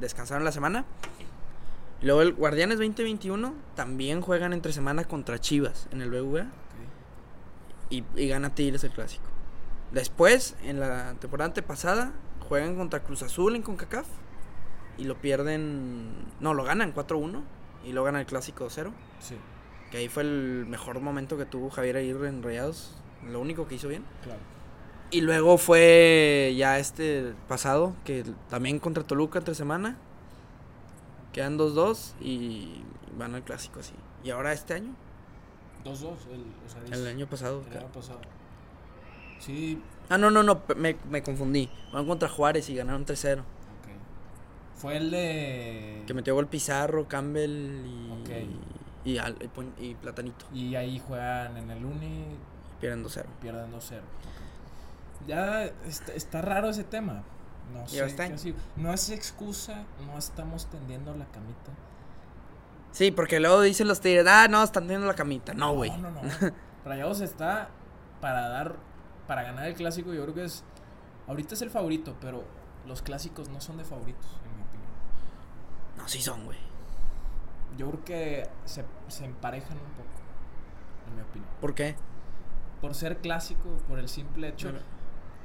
descansaron 0.00 0.44
la 0.44 0.52
semana. 0.52 0.84
Y 2.02 2.06
luego 2.06 2.22
el 2.22 2.34
Guardianes 2.34 2.78
2021 2.78 3.54
también 3.74 4.20
juegan 4.20 4.52
entre 4.52 4.72
semana 4.72 5.04
contra 5.04 5.40
Chivas 5.40 5.88
en 5.92 6.02
el 6.02 6.10
BVA. 6.10 6.46
Y, 7.90 8.04
y 8.16 8.28
gana 8.28 8.54
Tigres 8.54 8.84
el 8.84 8.90
clásico. 8.90 9.27
Después, 9.92 10.56
en 10.62 10.80
la 10.80 11.14
temporada 11.14 11.46
antepasada, 11.48 12.12
juegan 12.48 12.76
contra 12.76 13.02
Cruz 13.02 13.22
Azul 13.22 13.56
en 13.56 13.62
CONCACAF. 13.62 14.06
Y 14.98 15.04
lo 15.04 15.16
pierden. 15.20 16.10
No, 16.40 16.54
lo 16.54 16.64
ganan 16.64 16.94
4-1. 16.94 17.42
Y 17.84 17.92
lo 17.92 18.02
ganan 18.04 18.20
el 18.22 18.26
clásico 18.26 18.66
2-0. 18.66 18.90
Sí, 19.20 19.36
Que 19.90 19.98
ahí 19.98 20.08
fue 20.08 20.24
el 20.24 20.66
mejor 20.68 21.00
momento 21.00 21.38
que 21.38 21.46
tuvo 21.46 21.70
Javier 21.70 21.96
Aguirre 21.96 22.28
en 22.28 22.42
Rayados. 22.42 22.96
Lo 23.26 23.40
único 23.40 23.66
que 23.68 23.76
hizo 23.76 23.88
bien. 23.88 24.04
claro. 24.22 24.40
Y 25.10 25.22
luego 25.22 25.56
fue 25.56 26.54
ya 26.58 26.78
este 26.78 27.32
pasado, 27.48 27.94
que 28.04 28.24
también 28.50 28.78
contra 28.78 29.04
Toluca 29.04 29.38
entre 29.38 29.54
semana. 29.54 29.96
Quedan 31.32 31.58
2-2 31.58 32.12
y 32.20 32.82
van 33.16 33.34
al 33.34 33.42
clásico 33.42 33.80
así. 33.80 33.94
Y 34.22 34.28
ahora 34.30 34.52
este 34.52 34.74
año, 34.74 34.94
2-2, 35.82 35.92
el, 36.30 36.44
o 36.66 36.68
sea, 36.68 36.82
el 36.98 37.06
año 37.06 37.26
pasado. 37.26 37.64
el 37.70 37.78
año 37.78 37.86
pasado. 37.90 38.20
Sí, 39.38 39.82
Ah, 40.10 40.16
no, 40.16 40.30
no, 40.30 40.42
no, 40.42 40.62
me, 40.76 40.96
me 41.10 41.22
confundí. 41.22 41.68
Van 41.92 42.06
contra 42.06 42.28
Juárez 42.30 42.68
y 42.70 42.74
ganaron 42.76 43.04
3-0. 43.04 43.40
ok. 43.40 43.44
Fue 44.76 44.96
el 44.96 45.10
de... 45.10 46.02
Que 46.06 46.14
metió 46.14 46.34
gol 46.34 46.46
Pizarro, 46.46 47.06
Campbell 47.08 47.84
y. 47.84 48.10
Y, 49.04 49.18
Al- 49.18 49.36
y 49.78 49.84
y 49.90 49.94
Platanito. 49.96 50.46
Y 50.52 50.74
ahí 50.76 50.98
juegan 50.98 51.56
en 51.58 51.70
el 51.70 51.84
Uni, 51.84 52.24
Pierden 52.80 53.04
2-0. 53.04 53.24
pierden 53.40 53.70
2-0. 53.72 53.76
ok. 53.76 55.26
Ya 55.26 55.64
está, 55.86 56.12
está 56.14 56.40
raro 56.42 56.70
ese 56.70 56.84
tema. 56.84 57.22
No 57.72 57.86
sé. 57.86 58.14
qué 58.16 58.54
No 58.76 58.92
es 58.94 59.10
excusa, 59.10 59.84
no 60.06 60.16
estamos 60.16 60.66
tendiendo 60.70 61.14
la 61.14 61.26
camita. 61.26 61.70
Sí, 62.92 63.10
porque 63.10 63.40
luego 63.40 63.60
dicen 63.60 63.88
los 63.88 64.00
tigres, 64.00 64.26
ah, 64.26 64.48
no, 64.48 64.62
están 64.62 64.84
teniendo 64.84 65.06
la 65.06 65.14
camita. 65.14 65.52
No, 65.54 65.74
güey. 65.74 65.90
No, 65.90 66.10
no, 66.10 66.22
no. 66.22 66.30
Rayados 66.84 67.20
está 67.20 67.68
para 68.20 68.48
dar, 68.48 68.76
para 69.28 69.44
ganar 69.44 69.66
el 69.68 69.74
clásico. 69.74 70.12
Yo 70.12 70.22
creo 70.24 70.34
que 70.34 70.44
es, 70.44 70.64
ahorita 71.28 71.54
es 71.54 71.62
el 71.62 71.70
favorito, 71.70 72.16
pero 72.20 72.42
los 72.86 73.02
clásicos 73.02 73.48
no 73.50 73.60
son 73.60 73.76
de 73.76 73.84
favoritos, 73.84 74.26
en 74.44 74.56
mi 74.56 74.62
opinión. 74.62 74.90
No, 75.96 76.08
sí 76.08 76.20
son, 76.20 76.44
güey. 76.46 76.58
Yo 77.76 77.90
creo 77.90 78.04
que 78.04 78.48
se, 78.64 78.84
se 79.06 79.24
emparejan 79.26 79.76
un 79.76 79.92
poco, 79.92 80.18
en 81.08 81.14
mi 81.14 81.20
opinión. 81.20 81.50
¿Por 81.60 81.74
qué? 81.74 81.94
Por 82.80 82.94
ser 82.94 83.18
clásico, 83.18 83.76
por 83.86 84.00
el 84.00 84.08
simple 84.08 84.48
hecho. 84.48 84.70
Bueno. 84.70 84.84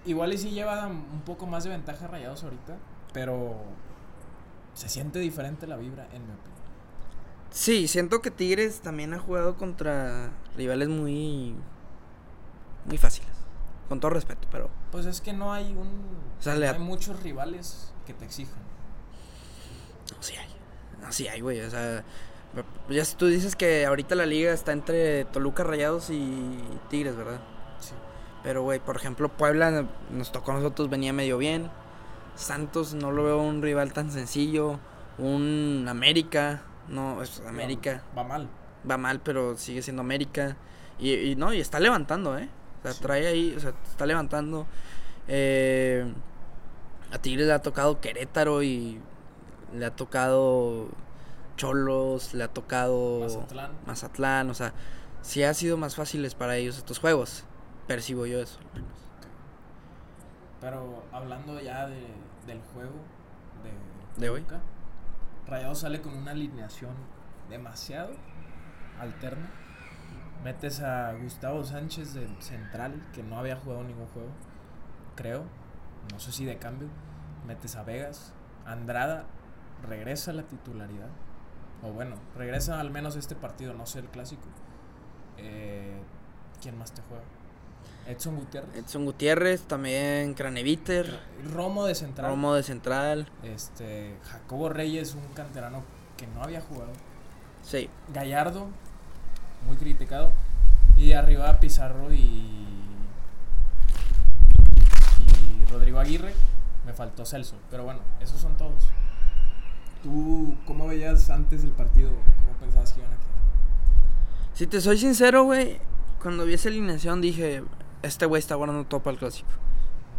Igual 0.05 0.33
y 0.33 0.37
sí 0.37 0.51
lleva 0.51 0.87
un 0.87 1.21
poco 1.25 1.45
más 1.45 1.63
de 1.63 1.69
ventaja 1.69 2.07
Rayados 2.07 2.43
ahorita, 2.43 2.77
pero 3.13 3.55
se 4.73 4.89
siente 4.89 5.19
diferente 5.19 5.67
la 5.67 5.77
vibra, 5.77 6.05
en 6.05 6.25
mi 6.25 6.33
opinión. 6.33 6.53
Sí, 7.51 7.87
siento 7.87 8.21
que 8.21 8.31
Tigres 8.31 8.81
también 8.81 9.13
ha 9.13 9.19
jugado 9.19 9.57
contra 9.57 10.31
rivales 10.57 10.89
muy. 10.89 11.55
muy 12.85 12.97
fáciles. 12.97 13.32
Con 13.89 13.99
todo 13.99 14.11
respeto, 14.11 14.47
pero. 14.51 14.69
Pues 14.91 15.05
es 15.05 15.21
que 15.21 15.33
no 15.33 15.53
hay 15.53 15.71
un, 15.73 15.87
O 16.39 16.41
sea, 16.41 16.53
no 16.53 16.59
le- 16.61 16.67
hay 16.69 16.79
muchos 16.79 17.21
rivales 17.21 17.93
que 18.05 18.13
te 18.13 18.25
exijan. 18.25 18.61
No, 20.11 20.17
sí 20.21 20.35
hay. 20.35 20.47
No, 21.01 21.11
sí 21.11 21.27
hay, 21.27 21.41
güey. 21.41 21.61
O 21.61 21.69
sea. 21.69 22.03
Ya 22.87 23.03
si 23.03 23.15
tú 23.15 23.25
dices 23.25 23.55
que 23.55 23.85
ahorita 23.85 24.13
la 24.13 24.27
liga 24.27 24.53
está 24.53 24.73
entre 24.73 25.25
Toluca, 25.25 25.63
Rayados 25.63 26.11
y 26.11 26.59
Tigres, 26.89 27.15
¿verdad? 27.15 27.39
Sí. 27.79 27.93
Pero, 28.43 28.61
güey, 28.61 28.79
por 28.79 28.95
ejemplo, 28.95 29.27
Puebla 29.29 29.87
nos 30.11 30.31
tocó 30.31 30.51
a 30.51 30.55
nosotros, 30.55 30.87
venía 30.89 31.13
medio 31.13 31.39
bien. 31.39 31.71
Santos 32.35 32.93
no 32.93 33.11
lo 33.11 33.23
veo 33.23 33.41
un 33.41 33.61
rival 33.63 33.91
tan 33.93 34.11
sencillo. 34.11 34.79
Un 35.17 35.85
América, 35.89 36.61
no, 36.87 37.23
es 37.23 37.41
América. 37.47 38.03
Va 38.15 38.23
mal. 38.23 38.47
Va 38.89 38.97
mal, 38.97 39.19
pero 39.21 39.57
sigue 39.57 39.81
siendo 39.81 40.01
América. 40.01 40.55
Y, 40.99 41.13
y 41.13 41.35
no, 41.35 41.53
y 41.53 41.59
está 41.59 41.79
levantando, 41.79 42.37
¿eh? 42.37 42.49
Sea, 42.83 42.91
Sí. 42.93 43.01
trae 43.01 43.25
ahí, 43.27 43.53
o 43.55 43.59
sea, 43.59 43.73
está 43.89 44.05
levantando. 44.05 44.67
Eh, 45.27 46.05
a 47.11 47.17
Tigres 47.17 47.47
le 47.47 47.53
ha 47.53 47.61
tocado 47.61 47.99
Querétaro 48.01 48.61
y 48.63 48.99
le 49.73 49.85
ha 49.85 49.95
tocado 49.95 50.89
Cholos, 51.57 52.33
le 52.33 52.43
ha 52.43 52.47
tocado 52.49 53.21
Mazatlán. 53.21 53.71
Mazatlán, 53.85 54.49
o 54.49 54.53
sea, 54.53 54.73
sí 55.21 55.43
ha 55.43 55.53
sido 55.53 55.77
más 55.77 55.95
fáciles 55.95 56.35
para 56.35 56.57
ellos 56.57 56.77
estos 56.77 56.99
juegos. 56.99 57.45
Percibo 57.87 58.25
yo 58.25 58.39
eso. 58.41 58.59
Pero 60.61 61.03
hablando 61.11 61.59
ya 61.59 61.87
de, 61.87 62.07
del 62.47 62.61
juego 62.73 62.93
de, 63.63 64.21
¿De 64.21 64.29
hoy? 64.29 64.41
Toluca, 64.41 64.61
Rayados 65.47 65.79
sale 65.79 66.01
con 66.01 66.15
una 66.15 66.31
alineación 66.31 66.91
demasiado 67.49 68.11
alterna. 68.99 69.49
Metes 70.43 70.81
a 70.81 71.13
Gustavo 71.13 71.63
Sánchez 71.63 72.13
de 72.13 72.27
central, 72.39 73.01
que 73.13 73.23
no 73.23 73.37
había 73.37 73.55
jugado 73.55 73.83
ningún 73.83 74.07
juego, 74.07 74.29
creo. 75.15 75.43
No 76.11 76.19
sé 76.19 76.31
si 76.31 76.45
de 76.45 76.57
cambio. 76.57 76.89
Metes 77.47 77.75
a 77.75 77.83
Vegas. 77.83 78.33
Andrada 78.65 79.25
regresa 79.87 80.31
a 80.31 80.33
la 80.33 80.43
titularidad. 80.43 81.09
O 81.81 81.91
bueno, 81.91 82.15
regresa 82.35 82.79
al 82.79 82.91
menos 82.91 83.15
este 83.15 83.35
partido, 83.35 83.73
no 83.73 83.85
sé 83.85 83.99
el 83.99 84.07
clásico. 84.07 84.43
Eh, 85.37 86.01
¿Quién 86.61 86.77
más 86.77 86.93
te 86.93 87.01
juega? 87.03 87.23
Edson 88.07 88.35
Gutiérrez. 88.35 88.75
Edson 88.75 89.05
Gutiérrez, 89.05 89.61
también 89.61 90.33
Craneviter, 90.33 91.19
Romo 91.53 91.85
de 91.85 91.95
central. 91.95 92.31
Romo 92.31 92.53
de 92.53 92.63
central. 92.63 93.27
Este, 93.43 94.17
Jacobo 94.23 94.69
Reyes, 94.69 95.15
un 95.15 95.33
canterano 95.33 95.83
que 96.17 96.27
no 96.27 96.43
había 96.43 96.61
jugado. 96.61 96.91
Sí, 97.61 97.89
Gallardo, 98.13 98.67
muy 99.65 99.77
criticado. 99.77 100.31
Y 100.97 101.13
arriba 101.13 101.59
Pizarro 101.59 102.13
y. 102.13 102.67
Y 105.19 105.65
Rodrigo 105.71 105.99
Aguirre. 105.99 106.33
Me 106.85 106.93
faltó 106.93 107.25
Celso. 107.25 107.55
Pero 107.71 107.83
bueno, 107.83 108.01
esos 108.19 108.39
son 108.39 108.55
todos. 108.57 108.87
¿Tú 110.03 110.55
cómo 110.65 110.87
veías 110.87 111.29
antes 111.29 111.61
del 111.61 111.71
partido? 111.71 112.11
¿Cómo 112.39 112.57
pensabas 112.59 112.91
que 112.91 112.99
iban 112.99 113.13
a 113.13 113.15
quedar? 113.15 113.33
Si 114.53 114.67
te 114.67 114.81
soy 114.81 114.97
sincero, 114.97 115.45
güey, 115.45 115.79
cuando 116.21 116.45
vi 116.45 116.53
esa 116.53 116.69
alineación 116.69 117.21
dije, 117.21 117.63
este 118.01 118.25
güey 118.25 118.39
está 118.39 118.55
guardando 118.55 118.85
todo 118.85 119.01
para 119.01 119.13
el 119.13 119.19
clásico. 119.19 119.49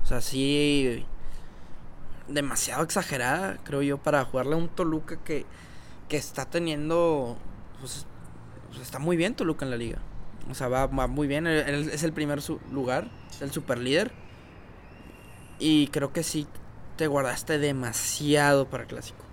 O 0.02 0.06
sea, 0.06 0.20
sí, 0.20 1.04
demasiado 2.28 2.82
exagerada, 2.82 3.58
creo 3.64 3.82
yo, 3.82 3.98
para 3.98 4.24
jugarle 4.24 4.54
a 4.54 4.58
un 4.58 4.68
Toluca 4.68 5.16
que, 5.16 5.46
que 6.08 6.16
está 6.16 6.46
teniendo, 6.46 7.36
pues, 7.80 8.06
pues, 8.74 8.86
está 8.86 8.98
muy 8.98 9.16
bien 9.16 9.34
Toluca 9.34 9.64
en 9.64 9.70
la 9.70 9.76
liga. 9.76 9.98
O 10.50 10.54
sea, 10.54 10.68
va, 10.68 10.86
va 10.86 11.06
muy 11.06 11.26
bien, 11.26 11.46
es 11.46 12.02
el 12.02 12.12
primer 12.12 12.40
lugar, 12.70 13.08
el 13.40 13.50
super 13.50 13.78
líder. 13.78 14.12
Y 15.58 15.86
creo 15.88 16.12
que 16.12 16.22
sí 16.22 16.46
te 16.96 17.06
guardaste 17.06 17.58
demasiado 17.58 18.68
para 18.68 18.84
clásico. 18.84 19.24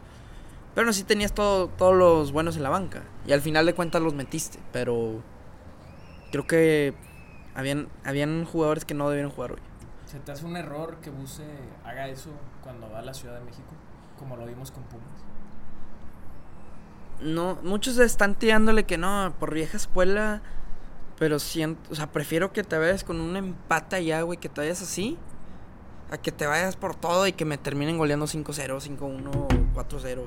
Pero 0.74 0.88
no, 0.88 0.93
sí 0.93 1.03
tenías 1.03 1.33
todo, 1.33 1.67
todos 1.67 1.95
los 1.95 2.31
buenos 2.31 2.55
en 2.55 2.63
la 2.63 2.69
banca. 2.69 3.03
Y 3.27 3.33
al 3.33 3.41
final 3.41 3.65
de 3.65 3.74
cuentas 3.74 4.01
los 4.01 4.13
metiste. 4.13 4.60
Pero 4.71 5.21
creo 6.31 6.48
que 6.48 6.93
habían, 7.55 7.89
habían 8.05 8.45
jugadores 8.45 8.86
que 8.86 8.93
no 8.93 9.10
debieron 9.10 9.31
jugar 9.31 9.53
hoy. 9.53 9.60
¿Se 10.05 10.19
te 10.19 10.31
hace 10.31 10.45
un 10.45 10.55
error 10.55 10.98
que 11.01 11.10
Buse 11.10 11.43
haga 11.83 12.07
eso 12.07 12.29
cuando 12.63 12.89
va 12.89 13.00
a 13.00 13.01
la 13.01 13.13
Ciudad 13.13 13.38
de 13.39 13.45
México? 13.45 13.74
Como 14.17 14.38
lo 14.38 14.45
vimos 14.45 14.71
con 14.71 14.83
Pumas. 14.83 15.07
No, 17.22 17.60
muchos 17.63 17.98
están 18.00 18.36
tirándole 18.36 18.84
que 18.86 18.98
no, 18.98 19.34
por 19.40 19.54
vieja 19.54 19.78
escuela. 19.78 20.42
Pero 21.20 21.38
siento, 21.38 21.92
o 21.92 21.96
sea, 21.96 22.12
prefiero 22.12 22.51
que 22.51 22.63
te 22.63 22.78
vayas 22.78 23.04
con 23.04 23.22
un 23.22 23.36
empate 23.36 23.96
allá, 23.98 24.24
güey, 24.24 24.40
que 24.40 24.50
te 24.50 24.62
vayas 24.62 24.82
así. 24.82 25.18
A 26.10 26.18
que 26.18 26.32
te 26.32 26.48
vayas 26.48 26.75
por 26.75 26.96
todo 26.96 27.28
y 27.28 27.34
que 27.34 27.46
me 27.46 27.58
terminen 27.58 27.98
goleando 27.98 28.25
5-0, 28.25 28.44
5-1, 28.44 29.48
4-0. 29.74 30.25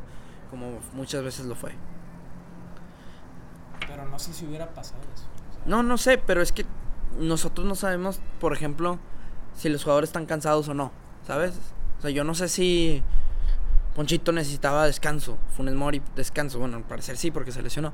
Como 0.50 0.78
muchas 0.94 1.24
veces 1.24 1.46
lo 1.46 1.56
fue. 1.56 1.72
Pero 3.86 4.06
no 4.08 4.18
sé 4.18 4.32
si 4.32 4.46
hubiera 4.46 4.72
pasado 4.72 5.00
eso. 5.14 5.24
o 5.50 5.54
sea, 5.54 5.62
No, 5.66 5.82
no 5.82 5.98
sé, 5.98 6.16
pero 6.16 6.40
es 6.42 6.52
que 6.52 6.64
nosotros 7.18 7.66
no 7.66 7.74
sabemos, 7.74 8.20
por 8.40 8.52
ejemplo, 8.52 8.98
si 9.56 9.68
los 9.68 9.82
jugadores 9.82 10.10
están 10.10 10.26
cansados 10.26 10.68
o 10.68 10.74
no, 10.74 10.92
¿sabes? 11.26 11.54
O 11.98 12.02
sea, 12.02 12.10
yo 12.10 12.24
no 12.24 12.34
sé 12.34 12.48
si 12.48 13.02
Ponchito 13.94 14.32
necesitaba 14.32 14.86
descanso, 14.86 15.38
Funes 15.56 15.74
Mori 15.74 16.02
descanso, 16.16 16.58
bueno, 16.58 16.76
al 16.76 16.82
parecer 16.82 17.16
sí, 17.16 17.30
porque 17.30 17.52
se 17.52 17.62
lesionó. 17.62 17.92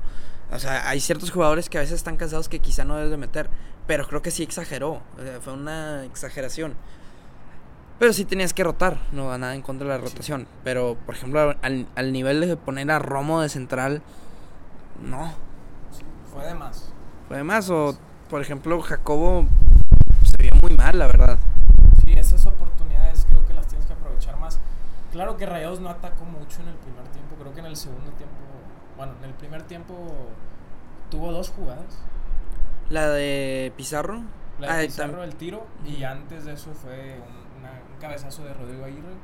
O 0.51 0.57
sea, 0.59 0.89
hay 0.89 0.99
ciertos 0.99 1.29
jugadores 1.31 1.69
que 1.69 1.77
a 1.77 1.81
veces 1.81 1.95
están 1.97 2.17
cansados 2.17 2.49
que 2.49 2.59
quizá 2.59 2.83
no 2.85 2.95
debes 2.95 3.11
de 3.11 3.17
meter, 3.17 3.49
pero 3.87 4.07
creo 4.07 4.21
que 4.21 4.31
sí 4.31 4.41
exageró, 4.43 5.01
o 5.17 5.21
sea, 5.23 5.39
fue 5.41 5.53
una 5.53 6.03
exageración. 6.05 6.73
Pero 7.99 8.13
sí 8.13 8.25
tenías 8.25 8.51
que 8.53 8.63
rotar, 8.63 8.97
no 9.11 9.37
nada 9.37 9.53
en 9.53 9.61
contra 9.61 9.87
de 9.87 9.93
la 9.93 9.99
Sí. 9.99 10.11
rotación. 10.11 10.47
Pero, 10.63 10.97
por 11.05 11.13
ejemplo, 11.13 11.55
al, 11.61 11.87
al 11.95 12.11
nivel 12.11 12.41
de 12.41 12.57
poner 12.57 12.89
a 12.89 12.97
Romo 12.97 13.41
de 13.41 13.49
central, 13.49 14.01
no. 15.03 15.27
sí, 15.91 16.01
fue 16.33 16.45
de 16.47 16.55
más. 16.55 16.91
Fue 17.27 17.37
de 17.37 17.43
más, 17.43 17.69
o 17.69 17.95
por 18.27 18.41
ejemplo, 18.41 18.81
Jacobo 18.81 19.45
se 20.23 20.41
vio 20.41 20.51
muy 20.63 20.75
mal, 20.75 20.97
la 20.97 21.05
verdad. 21.05 21.37
Sí, 22.03 22.13
esas 22.13 22.43
oportunidades 22.47 23.27
creo 23.29 23.45
que 23.45 23.53
las 23.53 23.67
tienes 23.67 23.85
que 23.85 23.93
aprovechar 23.93 24.35
más. 24.39 24.57
Claro 25.11 25.35
que 25.37 25.45
Rayados 25.45 25.79
no 25.79 25.89
atacó 25.89 26.23
mucho 26.25 26.61
en 26.61 26.69
el 26.69 26.75
primer 26.75 27.03
tiempo, 27.09 27.35
creo 27.39 27.53
que 27.53 27.59
en 27.59 27.65
el 27.65 27.75
segundo 27.75 28.11
tiempo, 28.11 28.35
bueno, 28.97 29.13
en 29.19 29.25
el 29.25 29.33
primer 29.33 29.63
tiempo 29.63 29.95
tuvo 31.09 31.31
dos 31.31 31.49
jugadas. 31.49 31.99
La 32.89 33.09
de 33.09 33.73
Pizarro. 33.75 34.21
La 34.59 34.73
Ah, 34.73 34.77
de 34.77 34.83
y 34.85 34.87
Pizarro 34.87 35.23
el 35.23 35.35
tiro 35.35 35.65
y 35.85 36.03
antes 36.03 36.45
de 36.45 36.53
eso 36.53 36.71
fue 36.73 37.19
un, 37.19 37.59
una- 37.61 37.71
un 37.71 37.99
cabezazo 37.99 38.43
de 38.45 38.53
Rodrigo 38.53 38.85
Aguirre, 38.85 39.15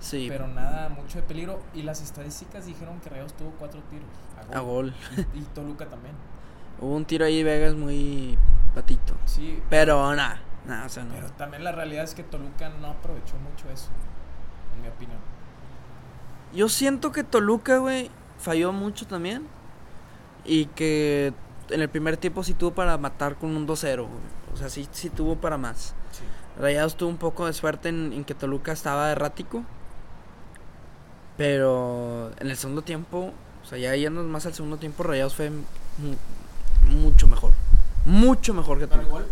Sí, 0.00 0.26
pero 0.30 0.48
nada 0.48 0.88
mucho 0.88 1.18
de 1.18 1.24
peligro 1.24 1.60
y 1.74 1.82
las 1.82 2.00
estadísticas 2.00 2.64
dijeron 2.66 3.00
que 3.00 3.10
Rayados 3.10 3.34
tuvo 3.34 3.50
cuatro 3.58 3.82
tiros 3.90 4.08
a 4.54 4.60
gol. 4.60 4.94
Y, 5.34 5.38
y 5.40 5.42
Toluca 5.54 5.86
también. 5.86 6.14
Hubo 6.80 6.94
un 6.96 7.04
tiro 7.04 7.26
ahí 7.26 7.42
de 7.42 7.44
Vegas 7.44 7.74
muy 7.74 8.38
patito. 8.74 9.12
Sí, 9.26 9.62
Pero 9.68 10.14
nada, 10.16 10.40
nada, 10.66 10.86
o 10.86 10.88
sea, 10.88 11.04
no. 11.04 11.14
pero 11.14 11.28
también 11.32 11.62
la 11.64 11.72
realidad 11.72 12.04
es 12.04 12.14
que 12.14 12.22
Toluca 12.22 12.70
no 12.70 12.86
aprovechó 12.88 13.36
mucho 13.38 13.70
eso, 13.70 13.90
en 14.76 14.82
mi 14.82 14.88
opinión. 14.88 15.18
Yo 16.52 16.68
siento 16.68 17.12
que 17.12 17.24
Toluca, 17.24 17.78
güey, 17.78 18.10
falló 18.38 18.72
mucho 18.72 19.06
también. 19.06 19.46
Y 20.44 20.66
que 20.66 21.32
en 21.68 21.80
el 21.82 21.88
primer 21.88 22.16
tiempo 22.16 22.42
sí 22.42 22.54
tuvo 22.54 22.72
para 22.72 22.96
matar 22.98 23.36
con 23.36 23.54
un 23.56 23.66
2-0, 23.66 23.96
güey. 24.06 24.20
O 24.54 24.56
sea, 24.56 24.68
sí, 24.68 24.88
sí 24.90 25.10
tuvo 25.10 25.36
para 25.36 25.58
más. 25.58 25.94
Sí. 26.12 26.22
Rayados 26.60 26.96
tuvo 26.96 27.08
un 27.10 27.18
poco 27.18 27.46
de 27.46 27.52
suerte 27.52 27.88
en, 27.90 28.12
en 28.12 28.24
que 28.24 28.34
Toluca 28.34 28.72
estaba 28.72 29.10
errático. 29.12 29.62
Pero 31.36 32.30
en 32.38 32.50
el 32.50 32.56
segundo 32.56 32.82
tiempo, 32.82 33.32
o 33.62 33.66
sea, 33.66 33.78
ya 33.78 33.94
yendo 33.96 34.22
más 34.24 34.44
al 34.46 34.54
segundo 34.54 34.76
tiempo, 34.76 35.02
Rayados 35.02 35.34
fue 35.34 35.50
mu- 35.50 36.96
mucho 36.96 37.28
mejor. 37.28 37.52
Mucho 38.04 38.52
mejor 38.54 38.78
que 38.78 38.86
Pero 38.86 39.02
el 39.02 39.08
Toluca. 39.08 39.22
gol, 39.24 39.30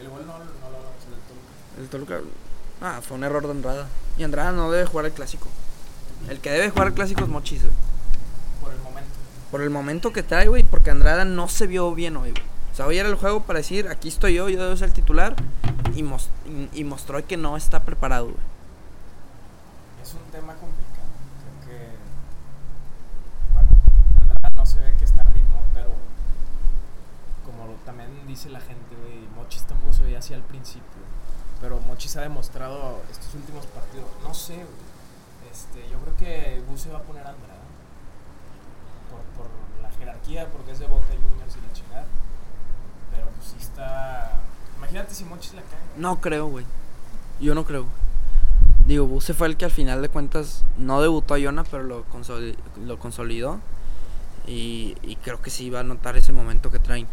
el 0.00 0.08
gol 0.08 0.26
no, 0.26 0.32
no 0.32 0.38
lo 0.38 0.44
hablamos 0.66 0.94
el 1.78 1.88
Toluca. 1.88 2.16
El 2.16 2.18
Toluca. 2.18 2.30
Ah, 2.80 3.00
fue 3.02 3.16
un 3.16 3.24
error 3.24 3.44
de 3.44 3.50
Andrada. 3.50 3.86
Y 4.16 4.22
Andrada 4.24 4.52
no 4.52 4.70
debe 4.70 4.86
jugar 4.86 5.06
el 5.06 5.12
clásico. 5.12 5.48
El 6.28 6.40
que 6.40 6.50
debe 6.50 6.70
jugar 6.70 6.88
el 6.88 6.94
clásico 6.94 7.22
es 7.22 7.28
Mochis, 7.28 7.62
güey. 7.62 7.74
Por 8.62 8.72
el 8.72 8.80
momento. 8.80 9.10
Por 9.50 9.60
el 9.62 9.70
momento 9.70 10.12
que 10.12 10.22
trae, 10.22 10.48
güey, 10.48 10.62
porque 10.62 10.90
Andrada 10.90 11.24
no 11.24 11.48
se 11.48 11.66
vio 11.66 11.94
bien 11.94 12.16
hoy, 12.16 12.30
güey. 12.32 12.42
O 12.72 12.76
sea, 12.76 12.86
hoy 12.86 12.98
era 12.98 13.08
el 13.08 13.16
juego 13.16 13.42
para 13.42 13.58
decir, 13.58 13.88
aquí 13.88 14.08
estoy 14.08 14.34
yo, 14.34 14.48
yo 14.48 14.62
debo 14.62 14.76
ser 14.76 14.88
el 14.88 14.94
titular. 14.94 15.34
Y, 15.94 16.02
mos- 16.04 16.30
y, 16.46 16.80
y 16.80 16.84
mostró 16.84 17.24
que 17.26 17.36
no 17.36 17.56
está 17.56 17.80
preparado, 17.80 18.26
güey. 18.26 18.36
Es 20.02 20.14
un 20.14 20.20
tema 20.30 20.54
complicado. 20.54 21.08
Creo 21.42 21.68
que. 21.78 21.88
Bueno, 23.52 23.68
Andrada 24.22 24.48
no 24.54 24.64
se 24.66 24.78
ve 24.80 24.94
que 24.98 25.04
está 25.04 25.20
a 25.22 25.30
ritmo, 25.30 25.60
pero. 25.74 25.90
Como 27.44 27.74
también 27.84 28.08
dice 28.28 28.48
la 28.50 28.60
gente, 28.60 28.94
güey, 29.02 29.26
Mochis 29.36 29.64
tampoco 29.64 29.92
se 29.92 30.04
veía 30.04 30.18
así 30.20 30.32
al 30.32 30.42
principio. 30.42 31.02
Pero 31.60 31.78
Mochis 31.80 32.16
ha 32.16 32.22
demostrado 32.22 33.02
estos 33.10 33.34
últimos 33.34 33.66
partidos. 33.66 34.06
No 34.22 34.32
sé. 34.34 34.64
Este, 35.52 35.88
yo 35.90 35.98
creo 35.98 36.16
que 36.16 36.62
Gus 36.68 36.86
va 36.92 36.98
a 36.98 37.02
poner 37.02 37.26
a 37.26 37.30
Andrada. 37.30 37.60
Por, 39.10 39.20
por 39.44 39.82
la 39.82 39.90
jerarquía, 39.98 40.46
porque 40.50 40.72
es 40.72 40.78
de 40.78 40.86
Boca 40.86 41.06
Juniors 41.08 41.56
y 41.56 41.66
la 41.66 41.72
chingada. 41.72 42.06
Pero 43.14 43.26
pues 43.36 43.48
sí 43.48 43.56
está. 43.60 44.40
Imagínate 44.78 45.14
si 45.14 45.24
Mochis 45.24 45.54
la 45.54 45.62
cae. 45.62 45.78
No 45.96 46.20
creo, 46.20 46.46
güey. 46.46 46.64
Yo 47.40 47.54
no 47.54 47.64
creo. 47.64 47.86
Digo, 48.86 49.06
Buse 49.06 49.34
fue 49.34 49.46
el 49.46 49.56
que 49.56 49.66
al 49.66 49.70
final 49.70 50.00
de 50.02 50.08
cuentas 50.08 50.64
no 50.78 51.02
debutó 51.02 51.34
a 51.34 51.38
Yona, 51.38 51.64
pero 51.64 51.82
lo, 51.82 52.06
consoli- 52.08 52.56
lo 52.84 52.98
consolidó. 52.98 53.60
Y, 54.46 54.96
y 55.02 55.16
creo 55.16 55.40
que 55.42 55.50
sí 55.50 55.68
va 55.70 55.80
a 55.80 55.84
notar 55.84 56.16
ese 56.16 56.32
momento 56.32 56.70
que 56.70 56.78
traen. 56.78 57.06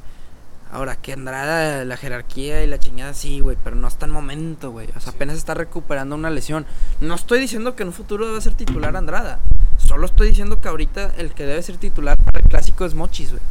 Ahora, 0.72 0.96
que 0.96 1.14
Andrada, 1.14 1.86
la 1.86 1.98
jerarquía 1.98 2.64
y 2.64 2.68
la 2.68 2.78
chingada, 2.80 3.14
sí, 3.14 3.40
güey, 3.40 3.58
pero 3.64 3.76
no 3.76 3.88
está 3.88 4.06
en 4.06 4.12
momento, 4.12 4.72
güey. 4.72 4.88
O 4.90 5.00
sea, 5.00 5.12
Sí. 5.12 5.16
apenas 5.16 5.38
está 5.38 5.54
recuperando 5.54 6.16
una 6.16 6.30
lesión. 6.30 6.66
No 7.02 7.16
estoy 7.16 7.40
diciendo 7.40 7.76
que 7.76 7.84
en 7.84 7.90
un 7.90 7.94
futuro 7.94 8.28
debe 8.28 8.42
ser 8.42 8.54
titular 8.54 8.96
Andrada. 8.96 9.40
Solo 9.78 10.06
estoy 10.06 10.30
diciendo 10.30 10.60
que 10.60 10.68
ahorita 10.68 11.14
el 11.18 11.34
que 11.34 11.46
debe 11.46 11.62
ser 11.62 11.78
titular 11.78 12.18
para 12.18 12.40
el 12.40 12.50
clásico 12.50 12.86
es 12.86 12.94
Mochis, 12.94 13.30
güey. 13.32 13.42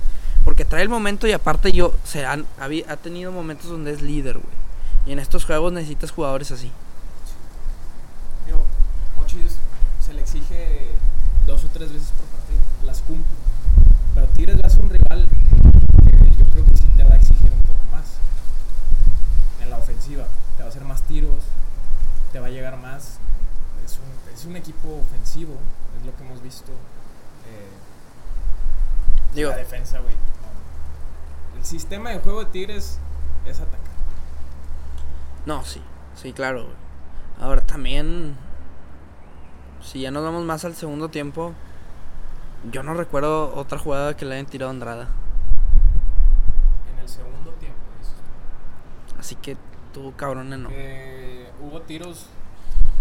Porque 0.44 0.64
trae 0.64 0.82
el 0.82 0.88
momento 0.88 1.26
y 1.26 1.32
aparte 1.32 1.72
yo, 1.72 1.94
se 2.04 2.24
han, 2.26 2.46
ha 2.58 2.96
tenido 2.96 3.32
momentos 3.32 3.70
donde 3.70 3.92
es 3.92 4.02
líder, 4.02 4.34
güey. 4.38 4.54
Y 5.06 5.12
en 5.12 5.18
estos 5.18 5.44
juegos 5.44 5.72
necesitas 5.72 6.10
jugadores 6.10 6.50
así. 6.50 6.70
Digo, 8.46 8.64
Mochis 9.18 9.56
se 10.04 10.12
le 10.14 10.20
exige 10.20 10.88
dos 11.46 11.64
o 11.64 11.68
tres 11.72 11.92
veces 11.92 12.08
por 12.10 12.26
partido, 12.26 12.60
las 12.84 13.00
cumple. 13.02 13.24
Pero 14.14 14.26
Tigres 14.28 14.76
un 14.76 14.90
rival 14.90 15.26
que 15.26 16.38
yo 16.38 16.44
creo 16.52 16.64
que 16.64 16.76
sí 16.76 16.84
te 16.96 17.04
va 17.04 17.14
a 17.14 17.15
exigir 17.30 17.52
un 17.52 17.62
poco 17.62 17.78
más. 17.92 18.04
En 19.62 19.70
la 19.70 19.78
ofensiva, 19.78 20.24
te 20.56 20.62
va 20.62 20.66
a 20.66 20.70
hacer 20.70 20.84
más 20.84 21.02
tiros, 21.02 21.44
te 22.32 22.38
va 22.40 22.46
a 22.46 22.50
llegar 22.50 22.76
más. 22.78 23.18
Es 23.84 23.98
un, 23.98 24.34
es 24.34 24.44
un 24.44 24.56
equipo 24.56 24.88
ofensivo, 25.00 25.54
es 25.98 26.06
lo 26.06 26.16
que 26.16 26.24
hemos 26.24 26.42
visto. 26.42 26.72
Eh, 26.72 27.68
Digo, 29.34 29.50
la 29.50 29.56
defensa, 29.56 29.98
güey. 30.00 30.14
no. 30.14 31.58
El 31.58 31.64
sistema 31.64 32.10
de 32.10 32.18
juego 32.20 32.44
de 32.44 32.50
Tigres 32.50 32.98
es 33.44 33.60
atacar. 33.60 33.80
no, 35.46 35.64
sí, 35.64 35.82
sí, 36.16 36.32
claro, 36.32 36.64
güey. 36.64 36.76
Ahora 37.40 37.60
también, 37.60 38.36
si 39.82 40.00
ya 40.00 40.10
nos 40.10 40.24
vamos 40.24 40.44
más 40.44 40.64
al 40.64 40.74
segundo 40.74 41.08
tiempo, 41.10 41.52
yo 42.72 42.82
no 42.82 42.94
recuerdo 42.94 43.54
otra 43.54 43.78
jugada 43.78 44.16
que 44.16 44.24
le 44.24 44.34
hayan 44.34 44.46
tirado 44.46 44.70
a 44.70 44.74
Andrada. 44.74 45.08
En 46.92 46.98
el 46.98 47.08
segundo 47.08 47.50
tiempo, 47.52 47.78
dices 48.00 48.14
tú. 49.12 49.15
Así 49.26 49.34
que 49.34 49.56
tú, 49.92 50.12
cabrón, 50.16 50.50
no. 50.62 50.68
Que 50.68 51.50
hubo 51.60 51.80
tiros 51.80 52.26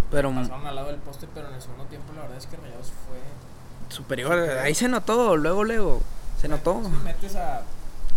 Pero 0.09 0.33
pasaron 0.33 0.65
al 0.65 0.73
lado 0.75 0.87
del 0.87 0.95
poste, 0.97 1.27
pero 1.31 1.49
en 1.49 1.53
el 1.53 1.61
segundo 1.61 1.83
tiempo 1.83 2.13
la 2.15 2.21
verdad 2.23 2.37
es 2.39 2.47
que 2.47 2.57
Rayados 2.57 2.87
fue... 3.07 3.95
superior, 3.95 4.33
ahí 4.63 4.73
se 4.73 4.87
notó, 4.87 5.37
luego, 5.37 5.63
luego, 5.63 6.01
se 6.41 6.47
notó. 6.47 6.81
Sí, 6.83 6.89
metes 7.03 7.35
a 7.35 7.61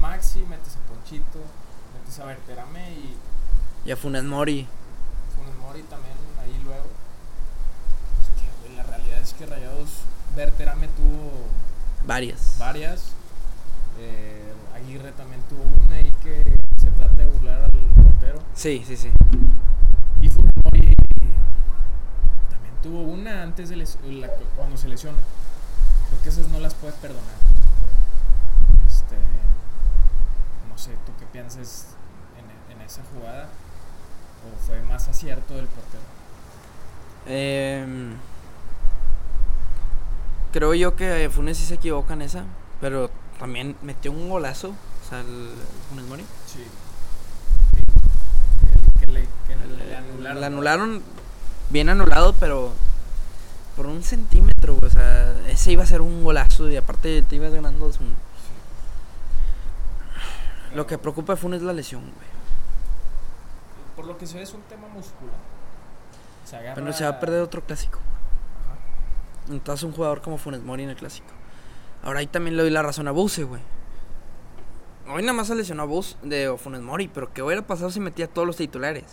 Maxi, 0.01 0.39
metes 0.41 0.77
a 0.77 0.89
Ponchito, 0.89 1.39
metes 2.01 2.19
a 2.19 2.25
Berterame 2.25 2.93
y 2.93 3.17
Y 3.85 3.91
a 3.93 3.97
Funes 3.99 4.25
Mori. 4.25 4.67
Funes 5.37 5.55
Mori 5.61 5.83
también 5.83 6.15
ahí 6.43 6.59
luego. 6.65 6.87
Es 8.23 8.41
que, 8.41 8.49
güey, 8.69 8.75
la 8.75 8.85
realidad 8.85 9.21
es 9.21 9.35
que 9.35 9.45
Rayados, 9.45 9.91
Berterame 10.35 10.89
tuvo 10.97 11.31
Varias. 12.07 12.57
varias. 12.59 13.13
eh, 13.99 14.51
Aguirre 14.75 15.13
también 15.13 15.43
tuvo 15.51 15.63
una 15.85 16.01
y 16.01 16.11
que 16.23 16.43
se 16.81 16.91
trata 16.93 17.17
de 17.17 17.27
burlar 17.27 17.65
al 17.65 17.71
portero. 18.19 18.39
Sí, 18.55 18.83
sí, 18.87 18.97
sí. 18.97 19.11
Y 20.21 20.29
Funes 20.29 20.53
Mori 20.65 20.95
también 22.51 22.75
tuvo 22.83 23.03
una 23.03 23.43
antes 23.43 23.69
de 23.69 23.77
les- 23.77 23.99
la- 24.05 24.29
cuando 24.57 24.77
se 24.77 24.89
lesiona. 24.89 25.19
Creo 26.09 26.23
que 26.23 26.29
esas 26.29 26.49
no 26.49 26.59
las 26.61 26.75
puedes 26.75 26.97
perdonar. 26.97 27.35
Este, 28.87 29.17
no 30.69 30.79
sé, 30.79 30.91
¿tú 31.07 31.13
qué 31.19 31.27
piensas 31.27 31.87
en, 32.39 32.75
en 32.77 32.83
esa 32.83 33.03
jugada? 33.15 33.45
¿O 34.45 34.67
fue 34.67 34.81
más 34.83 35.09
acierto 35.09 35.55
del 35.55 35.67
portero? 35.67 36.03
Em, 37.27 38.15
creo 40.53 40.75
yo 40.75 40.97
que 40.97 41.29
Funes 41.33 41.59
sí 41.59 41.67
se 41.67 41.75
equivoca 41.75 42.15
en 42.15 42.23
esa, 42.23 42.45
pero 42.81 43.11
también 43.39 43.77
metió 43.83 44.11
un 44.13 44.29
golazo. 44.31 44.71
O 44.71 45.09
sea, 45.09 45.21
el, 45.21 45.27
el 45.27 45.89
Funes 45.91 46.07
Mori. 46.07 46.25
Sí. 46.47 46.65
Le, 49.67 49.97
anularon. 49.97 50.41
Le 50.41 50.47
anularon 50.47 51.03
bien 51.71 51.89
anulado, 51.89 52.35
pero 52.35 52.73
por 53.77 53.87
un 53.87 54.03
centímetro, 54.03 54.77
O 54.83 54.91
sea, 54.91 55.35
ese 55.49 55.73
iba 55.73 55.83
a 55.83 55.87
ser 55.87 56.01
un 56.01 56.25
golazo 56.25 56.69
y 56.69 56.77
aparte 56.77 57.23
te 57.23 57.37
ibas 57.37 57.53
ganando. 57.53 57.89
2-1. 57.89 57.93
Sí. 57.99 58.05
Lo 60.75 60.87
que 60.87 60.99
preocupa 60.99 61.35
a 61.35 61.37
Funes 61.37 61.61
es 61.61 61.67
la 61.67 61.73
lesión, 61.73 62.03
güey. 62.03 62.29
Por 63.97 64.07
lo 64.07 64.19
que 64.19 64.27
se 64.27 64.37
ve 64.37 64.43
es 64.43 64.53
un 64.53 64.63
tema 64.63 64.89
muscular. 64.89 65.37
Se 66.45 66.57
agarra... 66.57 66.75
Pero 66.75 66.93
se 66.93 67.05
va 67.05 67.11
a 67.11 67.21
perder 67.21 67.43
otro 67.43 67.63
clásico. 67.65 67.99
Ajá. 68.65 69.55
Entonces 69.55 69.85
un 69.85 69.93
jugador 69.93 70.23
como 70.23 70.39
Funes 70.39 70.63
Mori 70.63 70.83
en 70.85 70.91
el 70.91 70.97
clásico. 70.97 71.29
Ahora 72.03 72.21
ahí 72.21 72.27
también 72.27 72.57
le 72.57 72.63
doy 72.63 72.71
la 72.71 72.83
razón 72.83 73.09
a 73.09 73.13
Buse, 73.13 73.45
güey. 73.45 73.61
Hoy 75.11 75.23
nada 75.23 75.33
más 75.33 75.47
se 75.47 75.55
lesionó 75.55 75.85
a 75.85 75.87
Bus 75.87 76.19
de 76.23 76.55
Funes 76.59 76.83
Mori, 76.83 77.09
pero 77.09 77.33
¿qué 77.33 77.43
hubiera 77.43 77.63
pasado 77.63 77.91
si 77.91 77.99
metía 77.99 78.27
a 78.27 78.29
todos 78.29 78.47
los 78.47 78.57
titulares? 78.57 79.05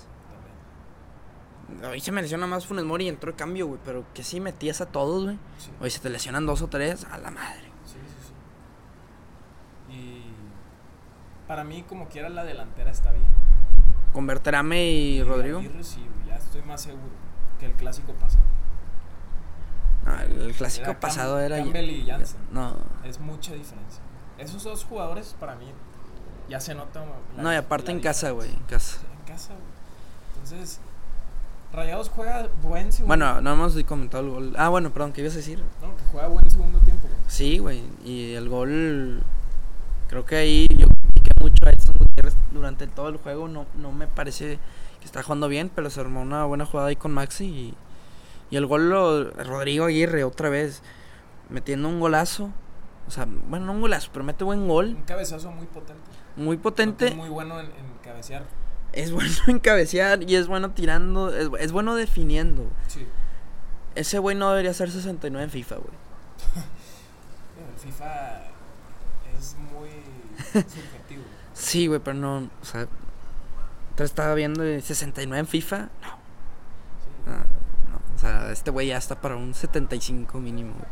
Hoy 1.89 1.99
se 1.99 2.11
me 2.11 2.21
lesiona 2.21 2.45
más 2.47 2.65
Funes 2.65 2.85
Mori 2.85 3.05
y 3.05 3.09
entró 3.09 3.31
de 3.31 3.37
cambio, 3.37 3.67
güey, 3.67 3.79
pero 3.83 4.05
que 4.13 4.23
si 4.23 4.39
metías 4.39 4.81
a 4.81 4.85
todos, 4.85 5.23
güey. 5.25 5.37
Sí. 5.57 5.71
Hoy 5.81 5.89
se 5.89 5.99
te 5.99 6.09
lesionan 6.09 6.45
dos 6.45 6.61
o 6.61 6.67
tres, 6.67 7.05
a 7.05 7.17
la 7.17 7.31
madre. 7.31 7.63
Sí, 7.85 7.93
sí, 7.93 8.33
sí. 9.89 9.93
Y 9.93 10.23
para 11.47 11.63
mí, 11.63 11.83
como 11.83 12.07
quiera, 12.07 12.29
la 12.29 12.43
delantera 12.43 12.91
está 12.91 13.11
bien. 13.11 13.25
Con 14.13 14.27
Berterame 14.27 14.83
y 14.91 15.23
Rodrigo. 15.23 15.59
Aguirre 15.59 15.83
sí, 15.83 16.05
ya 16.27 16.35
estoy 16.35 16.61
más 16.61 16.81
seguro 16.81 17.03
que 17.59 17.65
el 17.65 17.73
clásico 17.73 18.13
pasado. 18.13 18.43
No, 20.05 20.19
el 20.21 20.53
clásico 20.53 20.85
Era 20.85 20.93
Cam- 20.93 20.99
pasado 21.01 21.39
era. 21.39 21.57
Campbell 21.57 21.89
y 21.89 22.05
Jansen. 22.05 22.39
No. 22.51 22.75
Es 23.03 23.19
mucha 23.19 23.53
diferencia. 23.53 24.01
Esos 24.37 24.63
dos 24.63 24.83
jugadores, 24.85 25.35
para 25.39 25.55
mí, 25.55 25.65
ya 26.47 26.59
se 26.59 26.75
nota. 26.75 27.03
la- 27.35 27.41
No, 27.43 27.51
y 27.51 27.55
aparte 27.55 27.91
en 27.91 27.99
casa, 28.01 28.29
güey, 28.31 28.51
en 28.51 28.59
casa. 28.63 28.99
Sí, 28.99 29.07
En 29.19 29.25
casa, 29.33 29.53
güey. 29.53 29.65
Entonces, 30.35 30.79
Rayados 31.73 32.09
juega 32.09 32.47
buen 32.61 32.91
segundo 32.91 33.07
Bueno, 33.07 33.41
no 33.41 33.53
hemos 33.53 33.83
comentado 33.83 34.23
el 34.23 34.29
gol. 34.29 34.53
Ah, 34.57 34.69
bueno, 34.69 34.91
perdón, 34.91 35.11
¿qué 35.11 35.21
ibas 35.21 35.33
a 35.33 35.37
decir? 35.37 35.59
No, 35.81 35.95
que 35.95 36.03
juega 36.11 36.27
buen 36.27 36.49
segundo 36.49 36.79
tiempo, 36.79 37.07
güey. 37.07 37.19
Sí, 37.27 37.57
güey. 37.57 37.83
Y 38.03 38.33
el 38.33 38.47
gol. 38.49 39.23
Creo 40.07 40.25
que 40.25 40.35
ahí 40.37 40.67
yo 40.77 40.87
critiqué 40.87 41.31
mucho 41.41 41.65
a 41.65 41.71
Edson 41.71 41.95
Gutiérrez 41.99 42.37
durante 42.51 42.87
todo 42.87 43.09
el 43.09 43.17
juego. 43.17 43.47
No, 43.47 43.65
no 43.75 43.91
me 43.91 44.07
parece 44.07 44.59
que 44.99 45.05
está 45.05 45.23
jugando 45.23 45.47
bien, 45.47 45.69
pero 45.73 45.89
se 45.89 45.99
armó 45.99 46.21
una 46.21 46.45
buena 46.45 46.65
jugada 46.65 46.89
ahí 46.89 46.95
con 46.95 47.11
Maxi. 47.13 47.45
Y, 47.45 47.73
y 48.51 48.57
el 48.57 48.65
gol 48.67 48.89
lo. 48.89 49.31
Rodrigo 49.31 49.85
Aguirre 49.85 50.23
otra 50.23 50.49
vez. 50.49 50.81
Metiendo 51.49 51.89
un 51.89 51.99
golazo. 51.99 52.51
O 53.07 53.11
sea, 53.11 53.27
bueno, 53.49 53.65
no 53.67 53.73
un 53.73 53.81
golazo, 53.81 54.09
pero 54.13 54.23
mete 54.23 54.43
buen 54.43 54.67
gol. 54.67 54.95
Un 54.95 55.03
cabezazo 55.03 55.51
muy 55.51 55.67
potente. 55.67 56.09
Muy 56.37 56.57
potente. 56.57 57.11
Muy 57.11 57.29
bueno 57.29 57.59
en, 57.59 57.67
en 57.67 57.85
cabecear. 58.03 58.43
Es 58.95 59.11
bueno 59.11 59.33
en 59.47 59.59
cabecear 59.59 60.23
y 60.23 60.35
es 60.35 60.47
bueno 60.47 60.71
tirando. 60.71 61.35
Es, 61.35 61.49
es 61.59 61.71
bueno 61.71 61.95
definiendo. 61.95 62.67
Sí. 62.87 63.05
Ese 63.93 64.19
güey 64.19 64.35
no 64.35 64.49
debería 64.49 64.73
ser 64.73 64.89
69 64.91 65.43
en 65.43 65.49
FIFA, 65.51 65.75
güey. 65.75 65.89
El 67.75 67.79
FIFA 67.91 68.41
es 69.37 69.55
muy 69.71 69.89
subjetivo. 70.63 71.23
Sí, 71.53 71.87
güey, 71.87 71.99
pero 71.99 72.15
no. 72.15 72.49
O 72.61 72.65
sea, 72.65 72.81
Entonces 72.81 74.11
estaba 74.11 74.33
viendo 74.33 74.63
de 74.63 74.81
69 74.81 75.39
en 75.39 75.47
FIFA. 75.47 75.77
No. 75.77 75.89
Ah, 77.27 77.45
no, 77.89 78.15
O 78.15 78.19
sea, 78.19 78.51
este 78.51 78.71
güey 78.71 78.87
ya 78.87 78.97
está 78.97 79.19
para 79.21 79.35
un 79.35 79.53
75 79.53 80.39
mínimo. 80.39 80.73
güey. 80.73 80.85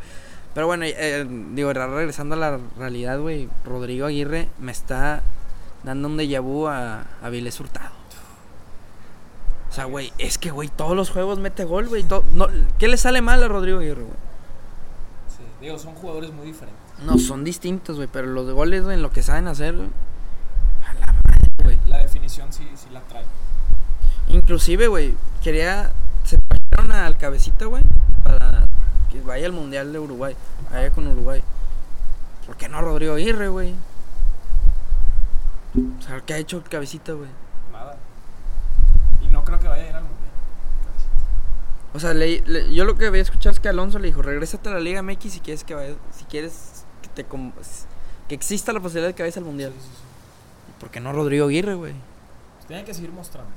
Pero 0.54 0.66
bueno, 0.68 0.84
eh, 0.86 1.26
digo, 1.52 1.72
regresando 1.72 2.36
a 2.36 2.38
la 2.38 2.60
realidad, 2.78 3.18
güey. 3.18 3.48
Rodrigo 3.64 4.06
Aguirre 4.06 4.48
me 4.58 4.72
está 4.72 5.22
dando 5.84 6.08
un 6.08 6.16
déjà 6.16 6.40
vu 6.40 6.66
a, 6.66 7.04
a 7.22 7.28
Vilés 7.30 7.58
Hurtado. 7.60 7.94
O 9.70 9.72
sea, 9.74 9.86
güey, 9.86 10.12
es 10.18 10.38
que, 10.38 10.50
güey, 10.50 10.68
todos 10.68 10.96
los 10.96 11.10
juegos 11.10 11.38
mete 11.40 11.64
gol, 11.64 11.88
güey. 11.88 12.04
no, 12.34 12.46
¿Qué 12.78 12.86
le 12.88 12.96
sale 12.96 13.20
mal 13.22 13.42
a 13.42 13.48
Rodrigo 13.48 13.80
Aguirre, 13.80 14.02
güey? 14.02 14.16
Sí, 15.28 15.42
digo, 15.60 15.78
son 15.78 15.94
jugadores 15.94 16.32
muy 16.32 16.46
diferentes. 16.46 16.80
No, 17.04 17.18
son 17.18 17.42
distintos, 17.42 17.96
güey, 17.96 18.08
pero 18.10 18.28
los 18.28 18.48
goles, 18.52 18.84
güey, 18.84 18.94
en 18.94 19.02
lo 19.02 19.10
que 19.10 19.22
saben 19.22 19.48
hacer, 19.48 19.74
güey. 19.74 19.88
A 20.88 20.94
la 20.94 21.06
madre, 21.12 21.48
güey. 21.64 21.78
La 21.88 21.98
definición 21.98 22.52
sí, 22.52 22.68
sí 22.76 22.86
la 22.92 23.00
trae. 23.00 23.24
Inclusive, 24.28 24.86
güey, 24.86 25.14
quería... 25.42 25.90
Se 26.22 26.38
trajeron 26.38 26.92
al 26.92 27.18
cabecita, 27.18 27.66
güey, 27.66 27.82
para 28.22 28.66
que 29.10 29.20
vaya 29.20 29.46
al 29.46 29.52
Mundial 29.52 29.92
de 29.92 29.98
Uruguay, 29.98 30.36
allá 30.72 30.90
con 30.90 31.06
Uruguay. 31.08 31.42
¿Por 32.46 32.56
qué 32.56 32.68
no 32.68 32.80
Rodrigo 32.80 33.14
Aguirre, 33.14 33.48
güey? 33.48 33.74
O 35.76 36.02
sea, 36.02 36.20
¿qué 36.20 36.34
ha 36.34 36.38
hecho 36.38 36.58
el 36.58 36.62
cabecita, 36.64 37.12
güey? 37.12 37.28
Nada. 37.72 37.96
Y 39.22 39.26
no 39.28 39.44
creo 39.44 39.58
que 39.58 39.68
vaya 39.68 39.82
a 39.84 39.88
ir 39.88 39.94
al 39.96 40.02
mundial. 40.02 40.20
O 41.94 42.00
sea, 42.00 42.14
le- 42.14 42.42
le- 42.46 42.72
yo 42.74 42.84
lo 42.84 42.96
que 42.96 43.06
había 43.06 43.22
escuchado 43.22 43.52
es 43.52 43.60
que 43.60 43.68
Alonso 43.68 43.98
le 43.98 44.06
dijo, 44.08 44.22
regrésate 44.22 44.68
a 44.68 44.72
la 44.72 44.80
Liga 44.80 45.00
MX 45.02 45.32
si 45.32 45.40
quieres 45.40 45.64
que 45.64 45.74
vaya, 45.74 45.94
si 46.16 46.24
quieres 46.24 46.84
que 47.02 47.08
te 47.08 47.26
que 48.28 48.34
exista 48.34 48.72
la 48.72 48.80
posibilidad 48.80 49.08
de 49.08 49.14
que 49.14 49.22
vayas 49.22 49.36
al 49.36 49.44
Mundial. 49.44 49.72
Sí, 49.76 49.80
sí, 49.82 49.88
sí. 49.94 50.02
¿Por 50.80 50.90
qué 50.90 51.00
no 51.00 51.12
Rodrigo 51.12 51.46
Aguirre, 51.46 51.74
güey? 51.74 51.92
Pues 52.56 52.66
tienen 52.66 52.84
que 52.84 52.94
seguir 52.94 53.10
mostrando. 53.12 53.50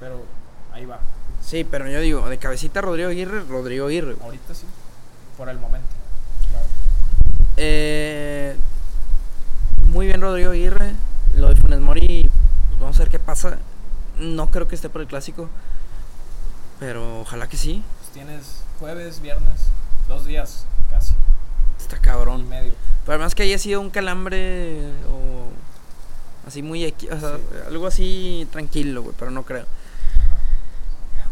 Pero 0.00 0.24
ahí 0.72 0.84
va. 0.86 1.00
Sí, 1.42 1.64
pero 1.64 1.88
yo 1.88 2.00
digo, 2.00 2.26
de 2.28 2.38
cabecita 2.38 2.80
Rodrigo 2.80 3.08
Aguirre, 3.10 3.42
Rodrigo 3.44 3.86
Aguirre. 3.86 4.14
güey. 4.14 4.24
Ahorita 4.24 4.54
sí. 4.54 4.66
Por 5.36 5.48
el 5.48 5.58
momento. 5.58 5.88
Claro. 6.50 6.66
Eh, 7.56 8.56
muy 9.90 10.06
bien 10.06 10.20
Rodrigo 10.20 10.52
Aguirre. 10.52 10.92
Mori, 11.84 12.30
pues 12.68 12.80
vamos 12.80 12.96
a 12.96 12.98
ver 13.00 13.10
qué 13.10 13.18
pasa. 13.18 13.58
No 14.18 14.48
creo 14.50 14.66
que 14.68 14.74
esté 14.74 14.88
por 14.88 15.00
el 15.02 15.06
clásico. 15.06 15.48
Pero 16.80 17.20
ojalá 17.20 17.48
que 17.48 17.56
sí. 17.56 17.82
Pues 17.98 18.10
tienes 18.10 18.62
jueves, 18.78 19.20
viernes, 19.20 19.68
dos 20.08 20.24
días 20.26 20.66
casi. 20.90 21.14
Está 21.78 21.96
Y 21.96 22.00
cabrón. 22.00 22.48
medio. 22.48 22.72
Pero 23.04 23.14
además 23.16 23.34
que 23.34 23.42
haya 23.42 23.58
sido 23.58 23.80
un 23.80 23.90
calambre 23.90 24.88
o 25.10 25.48
así 26.48 26.62
muy... 26.62 26.86
O 26.86 27.20
sea, 27.20 27.38
algo 27.68 27.86
así 27.86 28.48
tranquilo, 28.50 29.02
güey, 29.02 29.14
pero 29.18 29.30
no 29.30 29.42
creo. 29.44 29.66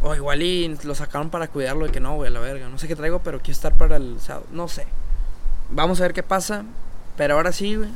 O 0.03 0.15
igual 0.15 0.43
y 0.43 0.77
lo 0.83 0.95
sacaron 0.95 1.31
para 1.31 1.49
cuidarlo 1.49 1.87
de 1.87 1.93
que 1.93 2.01
no, 2.01 2.17
güey, 2.17 2.29
a 2.29 2.33
la 2.33 2.41
verga. 2.41 2.69
No 2.69 2.79
sé 2.79 2.89
qué 2.89 2.97
traigo, 2.97 3.21
pero 3.21 3.39
quiero 3.39 3.53
estar 3.53 3.75
para 3.75 3.97
el 3.97 4.21
sábado. 4.21 4.47
No 4.51 4.69
sé. 4.69 4.87
Vamos 5.71 6.01
a 6.01 6.03
ver 6.05 6.13
qué 6.13 6.23
pasa. 6.23 6.65
Pero 7.17 7.35
ahora 7.37 7.53
sí, 7.53 7.77
güey. 7.77 7.91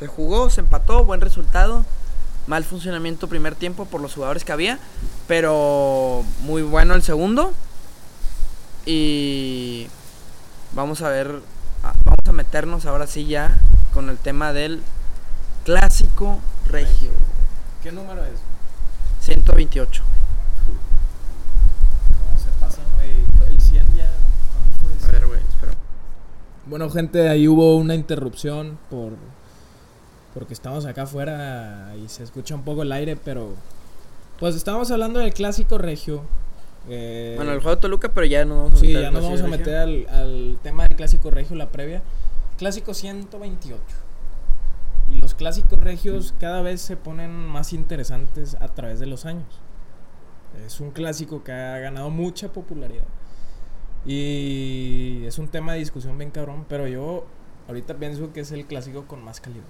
Se 0.00 0.06
jugó, 0.06 0.48
se 0.48 0.62
empató, 0.62 1.04
buen 1.04 1.20
resultado. 1.20 1.84
Mal 2.46 2.64
funcionamiento 2.64 3.28
primer 3.28 3.54
tiempo 3.54 3.84
por 3.84 4.00
los 4.00 4.14
jugadores 4.14 4.44
que 4.44 4.52
había. 4.52 4.78
Pero 5.28 6.24
muy 6.40 6.62
bueno 6.62 6.94
el 6.94 7.02
segundo. 7.02 7.52
Y 8.86 9.88
vamos 10.72 11.02
a 11.02 11.10
ver. 11.10 11.42
Vamos 11.82 12.26
a 12.26 12.32
meternos 12.32 12.86
ahora 12.86 13.06
sí 13.06 13.26
ya 13.26 13.58
con 13.92 14.08
el 14.08 14.16
tema 14.16 14.54
del 14.54 14.82
clásico 15.64 16.38
regio. 16.66 17.10
¿Qué 17.82 17.92
número 17.92 18.24
es? 18.24 18.40
128. 19.20 20.02
¿Cómo 22.06 22.38
se 22.38 22.48
pasan, 22.58 22.84
güey? 22.94 23.52
El 23.52 23.60
100 23.60 23.84
ya. 23.96 24.10
¿Cuándo 24.50 24.76
fue 24.80 24.96
eso? 24.96 25.08
A 25.08 25.12
ver, 25.12 25.26
güey, 25.26 25.40
espera. 25.40 25.72
Bueno, 26.64 26.88
gente, 26.88 27.28
ahí 27.28 27.46
hubo 27.46 27.76
una 27.76 27.94
interrupción 27.94 28.78
por 28.88 29.12
porque 30.34 30.54
estamos 30.54 30.84
acá 30.86 31.02
afuera 31.02 31.92
y 32.02 32.08
se 32.08 32.22
escucha 32.22 32.54
un 32.54 32.62
poco 32.62 32.82
el 32.82 32.92
aire, 32.92 33.16
pero 33.16 33.54
pues 34.38 34.54
estábamos 34.54 34.90
hablando 34.90 35.18
del 35.20 35.34
clásico 35.34 35.78
regio. 35.78 36.22
eh, 36.88 37.34
Bueno, 37.36 37.52
el 37.52 37.58
juego 37.60 37.76
de 37.76 37.80
Toluca, 37.82 38.12
pero 38.14 38.26
ya 38.26 38.44
no 38.44 38.56
vamos 38.64 38.72
a 38.74 38.76
Sí, 38.76 38.86
meter 38.88 39.02
ya 39.02 39.10
nos 39.10 39.22
vamos 39.24 39.40
a 39.42 39.46
meter 39.48 39.76
al, 39.76 40.06
al 40.08 40.58
tema 40.62 40.84
del 40.88 40.96
clásico 40.96 41.30
regio, 41.30 41.56
la 41.56 41.68
previa. 41.70 42.02
Clásico 42.58 42.94
128. 42.94 43.80
Y 45.12 45.20
los 45.20 45.34
clásicos 45.34 45.80
regios 45.80 46.34
cada 46.38 46.62
vez 46.62 46.80
se 46.80 46.96
ponen 46.96 47.30
más 47.46 47.72
interesantes 47.72 48.54
a 48.60 48.68
través 48.68 49.00
de 49.00 49.06
los 49.06 49.26
años. 49.26 49.60
Es 50.64 50.80
un 50.80 50.90
clásico 50.92 51.42
que 51.42 51.52
ha 51.52 51.78
ganado 51.78 52.10
mucha 52.10 52.52
popularidad. 52.52 53.04
Y 54.06 55.24
es 55.26 55.38
un 55.38 55.48
tema 55.48 55.72
de 55.74 55.80
discusión 55.80 56.16
bien 56.16 56.30
cabrón, 56.30 56.64
pero 56.68 56.86
yo 56.86 57.26
ahorita 57.68 57.94
pienso 57.94 58.32
que 58.32 58.40
es 58.40 58.52
el 58.52 58.64
clásico 58.66 59.06
con 59.06 59.22
más 59.22 59.40
calidad. 59.40 59.64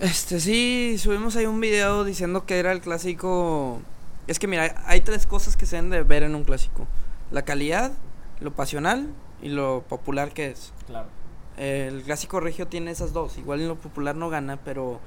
Este, 0.00 0.38
sí, 0.38 0.96
subimos 0.98 1.34
ahí 1.36 1.46
un 1.46 1.60
video 1.60 2.04
diciendo 2.04 2.46
que 2.46 2.58
era 2.58 2.72
el 2.72 2.80
clásico. 2.80 3.80
Es 4.26 4.38
que 4.38 4.46
mira, 4.46 4.82
hay 4.86 5.00
tres 5.00 5.26
cosas 5.26 5.56
que 5.56 5.66
se 5.66 5.76
deben 5.76 5.90
de 5.90 6.02
ver 6.02 6.22
en 6.22 6.34
un 6.34 6.44
clásico: 6.44 6.86
la 7.32 7.42
calidad, 7.42 7.92
lo 8.40 8.52
pasional 8.52 9.08
y 9.42 9.48
lo 9.48 9.82
popular 9.88 10.32
que 10.32 10.50
es. 10.50 10.72
Claro. 10.86 11.08
El 11.56 12.02
clásico 12.04 12.38
regio 12.38 12.68
tiene 12.68 12.92
esas 12.92 13.12
dos. 13.12 13.36
Igual 13.38 13.60
en 13.60 13.68
lo 13.68 13.76
popular 13.76 14.14
no 14.14 14.30
gana, 14.30 14.56
pero 14.64 15.00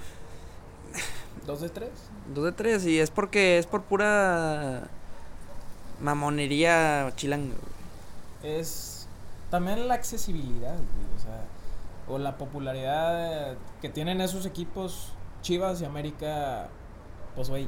¿Dos 1.48 1.62
de 1.62 1.70
tres? 1.70 1.90
dos 2.34 2.44
de 2.44 2.52
tres. 2.52 2.86
Y 2.86 3.00
es 3.00 3.10
porque 3.10 3.58
es 3.58 3.66
por 3.68 3.84
pura 3.84 4.90
mamonería 6.02 7.14
chilanga. 7.16 7.56
es 8.44 9.08
también 9.50 9.88
la 9.88 9.94
accesibilidad, 9.96 10.76
güey, 10.76 11.16
o 11.18 11.20
sea, 11.22 11.44
o 12.08 12.18
la 12.18 12.38
popularidad 12.38 13.56
que 13.82 13.90
tienen 13.90 14.22
esos 14.22 14.46
equipos 14.46 15.14
Chivas 15.42 15.82
y 15.82 15.86
América, 15.86 16.70
pues 17.36 17.50
güey, 17.50 17.68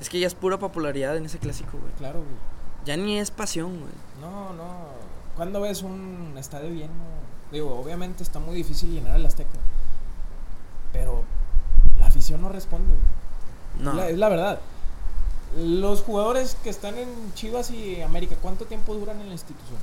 Es 0.00 0.08
que 0.08 0.20
ya 0.20 0.26
es 0.26 0.34
pura 0.34 0.58
popularidad 0.58 1.16
en 1.16 1.26
ese 1.26 1.38
clásico, 1.38 1.78
güey. 1.78 1.92
claro, 1.94 2.20
güey. 2.20 2.36
Ya 2.84 2.96
ni 2.96 3.18
es 3.18 3.30
pasión, 3.30 3.78
güey. 3.80 3.92
No, 4.20 4.52
no. 4.54 4.64
¿Cuándo 5.36 5.60
ves 5.60 5.82
un 5.82 6.34
estadio 6.38 6.70
lleno? 6.70 6.92
Digo, 7.52 7.78
obviamente 7.78 8.22
está 8.22 8.38
muy 8.38 8.54
difícil 8.56 8.92
llenar 8.92 9.16
el 9.16 9.26
Azteca. 9.26 9.58
Pero 10.92 11.24
la 11.98 12.06
afición 12.06 12.40
no 12.42 12.48
responde, 12.48 12.88
güey. 12.94 13.84
No. 13.84 13.92
La- 13.94 14.08
es 14.08 14.18
la 14.18 14.28
verdad. 14.28 14.60
Los 15.56 16.02
jugadores 16.02 16.56
que 16.62 16.70
están 16.70 16.96
en 16.96 17.08
Chivas 17.34 17.70
y 17.70 18.00
América, 18.02 18.36
¿cuánto 18.40 18.66
tiempo 18.66 18.94
duran 18.94 19.20
en 19.20 19.26
la 19.28 19.32
institución? 19.32 19.78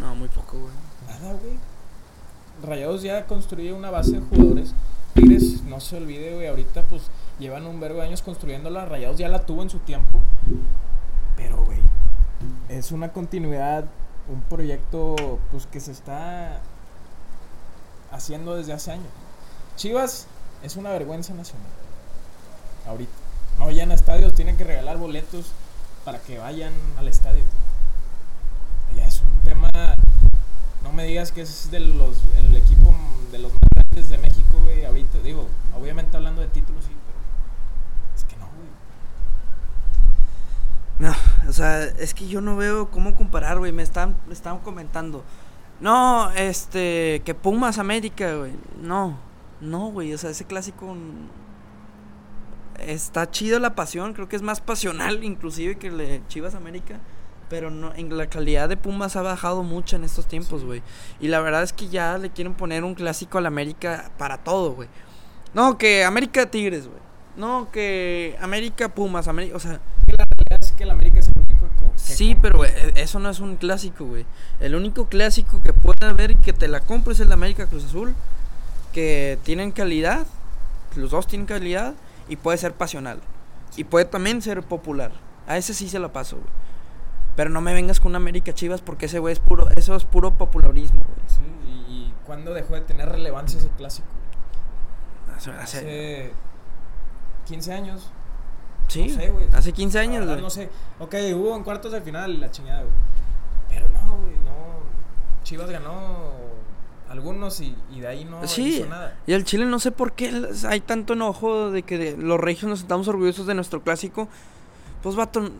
No, 0.00 0.14
muy 0.14 0.28
poco, 0.28 0.58
güey. 0.58 0.72
Nada, 1.06 1.34
güey. 1.34 1.54
Rayados 2.62 3.02
ya 3.02 3.26
construye 3.26 3.72
una 3.72 3.90
base 3.90 4.12
de 4.12 4.20
jugadores. 4.20 4.74
Tigres, 5.14 5.62
no 5.64 5.80
se 5.80 5.96
olvide, 5.96 6.34
güey. 6.34 6.46
Ahorita, 6.46 6.82
pues, 6.82 7.02
llevan 7.38 7.66
un 7.66 7.80
vergo 7.80 8.00
de 8.00 8.06
años 8.06 8.22
construyéndola. 8.22 8.84
Rayados 8.86 9.18
ya 9.18 9.28
la 9.28 9.44
tuvo 9.46 9.62
en 9.62 9.70
su 9.70 9.78
tiempo. 9.78 10.20
Pero, 11.36 11.64
güey, 11.64 11.78
es 12.68 12.92
una 12.92 13.12
continuidad, 13.12 13.84
un 14.28 14.40
proyecto, 14.42 15.38
pues, 15.50 15.66
que 15.66 15.80
se 15.80 15.92
está 15.92 16.60
haciendo 18.10 18.56
desde 18.56 18.72
hace 18.72 18.92
años. 18.92 19.08
Chivas 19.76 20.26
es 20.62 20.76
una 20.76 20.90
vergüenza 20.90 21.34
nacional. 21.34 21.66
Ahorita. 22.86 23.12
No 23.58 23.70
llena 23.70 23.94
estadios, 23.94 24.32
tienen 24.34 24.56
que 24.56 24.64
regalar 24.64 24.96
boletos 24.96 25.46
para 26.04 26.18
que 26.18 26.38
vayan 26.38 26.72
al 26.96 27.08
estadio. 27.08 27.44
Ya 28.96 29.06
es 29.06 29.20
un 29.20 29.40
tema 29.40 29.70
no 30.92 30.96
me 30.96 31.04
digas 31.04 31.32
que 31.32 31.40
es 31.40 31.70
de 31.70 31.80
los 31.80 32.18
el 32.36 32.54
equipo 32.54 32.94
de 33.30 33.38
los 33.38 33.50
más 33.50 33.60
grandes 33.74 34.10
de 34.10 34.18
México, 34.18 34.58
güey. 34.62 34.84
Ahorita 34.84 35.18
digo, 35.20 35.48
obviamente 35.74 36.18
hablando 36.18 36.42
de 36.42 36.48
títulos 36.48 36.84
sí, 36.84 36.90
pero 37.06 37.18
es 38.14 38.24
que 38.24 38.36
no, 38.36 38.46
güey. 38.46 38.68
No, 40.98 41.48
o 41.48 41.52
sea, 41.54 41.84
es 41.84 42.12
que 42.12 42.28
yo 42.28 42.42
no 42.42 42.56
veo 42.56 42.90
cómo 42.90 43.14
comparar, 43.14 43.58
güey. 43.58 43.72
Me 43.72 43.82
están, 43.82 44.16
me 44.26 44.34
están 44.34 44.58
comentando. 44.58 45.24
No, 45.80 46.30
este, 46.32 47.22
que 47.24 47.34
Pumas 47.34 47.78
América, 47.78 48.34
güey. 48.34 48.52
No, 48.82 49.18
no, 49.62 49.86
güey. 49.86 50.12
O 50.12 50.18
sea, 50.18 50.28
ese 50.28 50.44
clásico 50.44 50.94
está 52.78 53.30
chido 53.30 53.58
la 53.60 53.74
pasión. 53.74 54.12
Creo 54.12 54.28
que 54.28 54.36
es 54.36 54.42
más 54.42 54.60
pasional, 54.60 55.24
inclusive, 55.24 55.78
que 55.78 55.86
el 55.86 55.96
de 55.96 56.22
Chivas 56.28 56.54
América. 56.54 57.00
Pero 57.52 57.70
no, 57.70 57.92
en 57.94 58.16
la 58.16 58.28
calidad 58.28 58.66
de 58.70 58.78
Pumas 58.78 59.14
ha 59.14 59.20
bajado 59.20 59.62
mucho 59.62 59.96
en 59.96 60.04
estos 60.04 60.26
tiempos, 60.26 60.60
Sí. 60.62 60.66
güey. 60.66 60.82
Y 61.20 61.28
la 61.28 61.38
verdad 61.40 61.62
es 61.62 61.74
que 61.74 61.88
ya 61.88 62.16
le 62.16 62.30
quieren 62.30 62.54
poner 62.54 62.82
un 62.82 62.94
clásico 62.94 63.36
al 63.36 63.44
América 63.44 64.10
para 64.16 64.38
todo, 64.38 64.72
güey. 64.72 64.88
No, 65.52 65.76
que 65.76 66.02
América 66.02 66.50
Tigres, 66.50 66.86
güey. 66.86 66.98
No, 67.36 67.68
que 67.70 68.38
América 68.40 68.88
Pumas, 68.88 69.28
América, 69.28 69.54
o 69.54 69.60
sea, 69.60 69.80
Que 70.06 70.14
la 70.18 70.24
realidad 70.24 70.58
es 70.62 70.72
que 70.72 70.82
el 70.84 70.90
América 70.90 71.18
es 71.18 71.28
el 71.28 71.34
único 71.36 71.68
que- 71.78 71.90
Sí, 71.98 72.34
pero 72.40 72.64
e- 72.64 72.92
eso 72.96 73.18
no 73.18 73.28
es 73.28 73.38
un 73.38 73.56
clásico, 73.56 74.06
güey. 74.06 74.24
El 74.58 74.74
único 74.74 75.06
clásico 75.10 75.60
que 75.62 75.74
puede 75.74 76.06
haber 76.06 76.30
y 76.30 76.34
que 76.36 76.54
te 76.54 76.68
la 76.68 76.80
compro 76.80 77.12
es 77.12 77.20
el 77.20 77.28
de 77.28 77.34
América 77.34 77.66
Cruz 77.66 77.84
Azul. 77.84 78.14
Que 78.94 79.38
tienen 79.44 79.72
calidad. 79.72 80.26
Los 80.96 81.10
dos 81.10 81.26
tienen 81.26 81.46
calidad. 81.46 81.94
y 82.28 82.36
puede 82.36 82.56
ser 82.56 82.72
pasional. 82.72 83.20
Y 83.76 83.84
puede 83.84 84.06
también 84.06 84.40
ser 84.40 84.62
popular. 84.62 85.12
A 85.46 85.58
ese 85.58 85.74
sí 85.74 85.88
se 85.90 85.98
la 85.98 86.12
paso, 86.12 86.36
güey. 86.36 86.48
Pero 87.36 87.48
no 87.50 87.60
me 87.60 87.72
vengas 87.72 87.98
con 88.00 88.10
una 88.12 88.18
América 88.18 88.52
Chivas 88.52 88.82
porque 88.82 89.06
ese 89.06 89.18
güey 89.18 89.32
es 89.32 89.38
puro, 89.40 89.68
eso 89.76 89.96
es 89.96 90.04
puro 90.04 90.34
popularismo, 90.34 91.02
güey. 91.02 91.28
Sí, 91.28 91.42
y, 91.66 91.92
y 91.92 92.14
¿cuándo 92.26 92.52
dejó 92.52 92.74
de 92.74 92.82
tener 92.82 93.08
relevancia 93.08 93.58
ese 93.58 93.68
clásico? 93.70 94.08
Hace, 95.36 95.50
hace- 95.52 95.78
Hace 95.78 96.32
15 97.46 97.72
años. 97.72 98.10
sí, 98.88 99.08
no 99.08 99.14
sé, 99.20 99.30
güey. 99.30 99.46
hace 99.52 99.72
15 99.72 99.96
La 99.98 100.02
años, 100.02 100.20
verdad, 100.20 100.32
güey. 100.34 100.42
No 100.42 100.50
sé. 100.50 100.68
Ok, 101.00 101.14
hubo 101.34 101.56
en 101.56 101.64
cuartos 101.64 101.92
de 101.92 102.00
final 102.02 102.38
la 102.40 102.50
chingada, 102.50 102.80
güey. 102.82 102.92
Pero 103.70 103.88
no, 103.88 104.00
güey, 104.18 104.36
no. 104.44 105.42
Chivas 105.42 105.70
ganó 105.70 106.30
algunos 107.08 107.60
y, 107.60 107.76
y 107.90 108.00
de 108.00 108.08
ahí 108.08 108.24
no 108.24 108.46
Sí, 108.46 108.76
hizo 108.78 108.86
nada. 108.88 109.16
y 109.26 109.34
al 109.34 109.44
Chile 109.44 109.66
no 109.66 109.78
sé 109.78 109.90
por 109.90 110.12
qué 110.12 110.48
hay 110.68 110.80
tanto 110.80 111.12
enojo 111.14 111.70
de 111.70 111.82
que 111.82 111.98
de- 111.98 112.16
los 112.16 112.38
regios 112.40 112.68
nos 112.70 112.80
estamos 112.80 113.08
orgullosos 113.08 113.46
de 113.46 113.54
nuestro 113.54 113.82
clásico. 113.82 114.28
Pues 115.02 115.16
vato, 115.16 115.50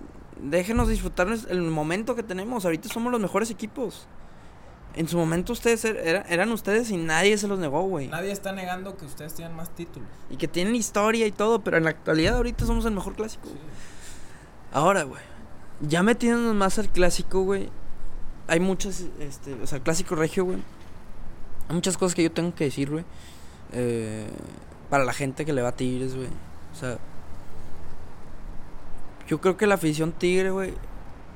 déjenos 0.42 0.88
disfrutar 0.88 1.26
nues- 1.28 1.46
el 1.48 1.62
momento 1.62 2.14
que 2.14 2.22
tenemos. 2.22 2.64
Ahorita 2.64 2.88
somos 2.88 3.10
los 3.12 3.20
mejores 3.20 3.50
equipos. 3.50 4.06
En 4.94 5.08
su 5.08 5.16
momento 5.16 5.54
ustedes 5.54 5.84
er- 5.86 5.96
era- 6.04 6.22
eran 6.28 6.52
ustedes 6.52 6.90
y 6.90 6.98
nadie 6.98 7.38
se 7.38 7.48
los 7.48 7.58
negó, 7.58 7.82
güey. 7.84 8.08
Nadie 8.08 8.30
está 8.30 8.52
negando 8.52 8.96
que 8.96 9.06
ustedes 9.06 9.32
tienen 9.34 9.56
más 9.56 9.70
títulos. 9.74 10.08
Y 10.28 10.36
que 10.36 10.48
tienen 10.48 10.74
historia 10.74 11.26
y 11.26 11.32
todo, 11.32 11.60
pero 11.64 11.78
en 11.78 11.84
la 11.84 11.90
actualidad 11.90 12.36
ahorita 12.36 12.66
somos 12.66 12.84
el 12.84 12.92
mejor 12.92 13.14
clásico. 13.14 13.46
Sí. 13.48 13.54
Ahora, 14.72 15.04
güey, 15.04 15.22
ya 15.80 16.02
metiéndonos 16.02 16.54
más 16.54 16.78
al 16.78 16.88
clásico, 16.90 17.42
güey. 17.42 17.70
Hay 18.48 18.60
muchas, 18.60 19.04
este, 19.20 19.54
o 19.54 19.66
sea, 19.66 19.76
el 19.78 19.82
clásico 19.82 20.14
regio, 20.14 20.44
güey. 20.44 20.58
Hay 21.68 21.74
muchas 21.74 21.96
cosas 21.96 22.14
que 22.14 22.22
yo 22.24 22.32
tengo 22.32 22.54
que 22.54 22.64
decir, 22.64 22.90
güey. 22.90 23.04
eh, 23.74 24.26
para 24.90 25.04
la 25.06 25.14
gente 25.14 25.46
que 25.46 25.54
le 25.54 25.62
va 25.62 25.68
a 25.70 25.72
Tigres, 25.76 26.14
güey. 26.14 26.28
O 26.72 26.76
sea, 26.78 26.98
yo 29.26 29.40
creo 29.40 29.56
que 29.56 29.66
la 29.66 29.74
afición 29.74 30.12
Tigre, 30.12 30.50
güey, 30.50 30.74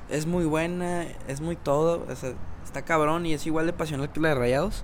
es 0.09 0.25
muy 0.25 0.45
buena, 0.45 1.03
es 1.27 1.41
muy 1.41 1.55
todo. 1.55 2.05
O 2.09 2.15
sea, 2.15 2.33
está 2.63 2.83
cabrón 2.83 3.25
y 3.25 3.33
es 3.33 3.45
igual 3.45 3.65
de 3.65 3.73
pasional 3.73 4.11
que 4.11 4.19
la 4.19 4.29
de 4.29 4.35
Rayados. 4.35 4.83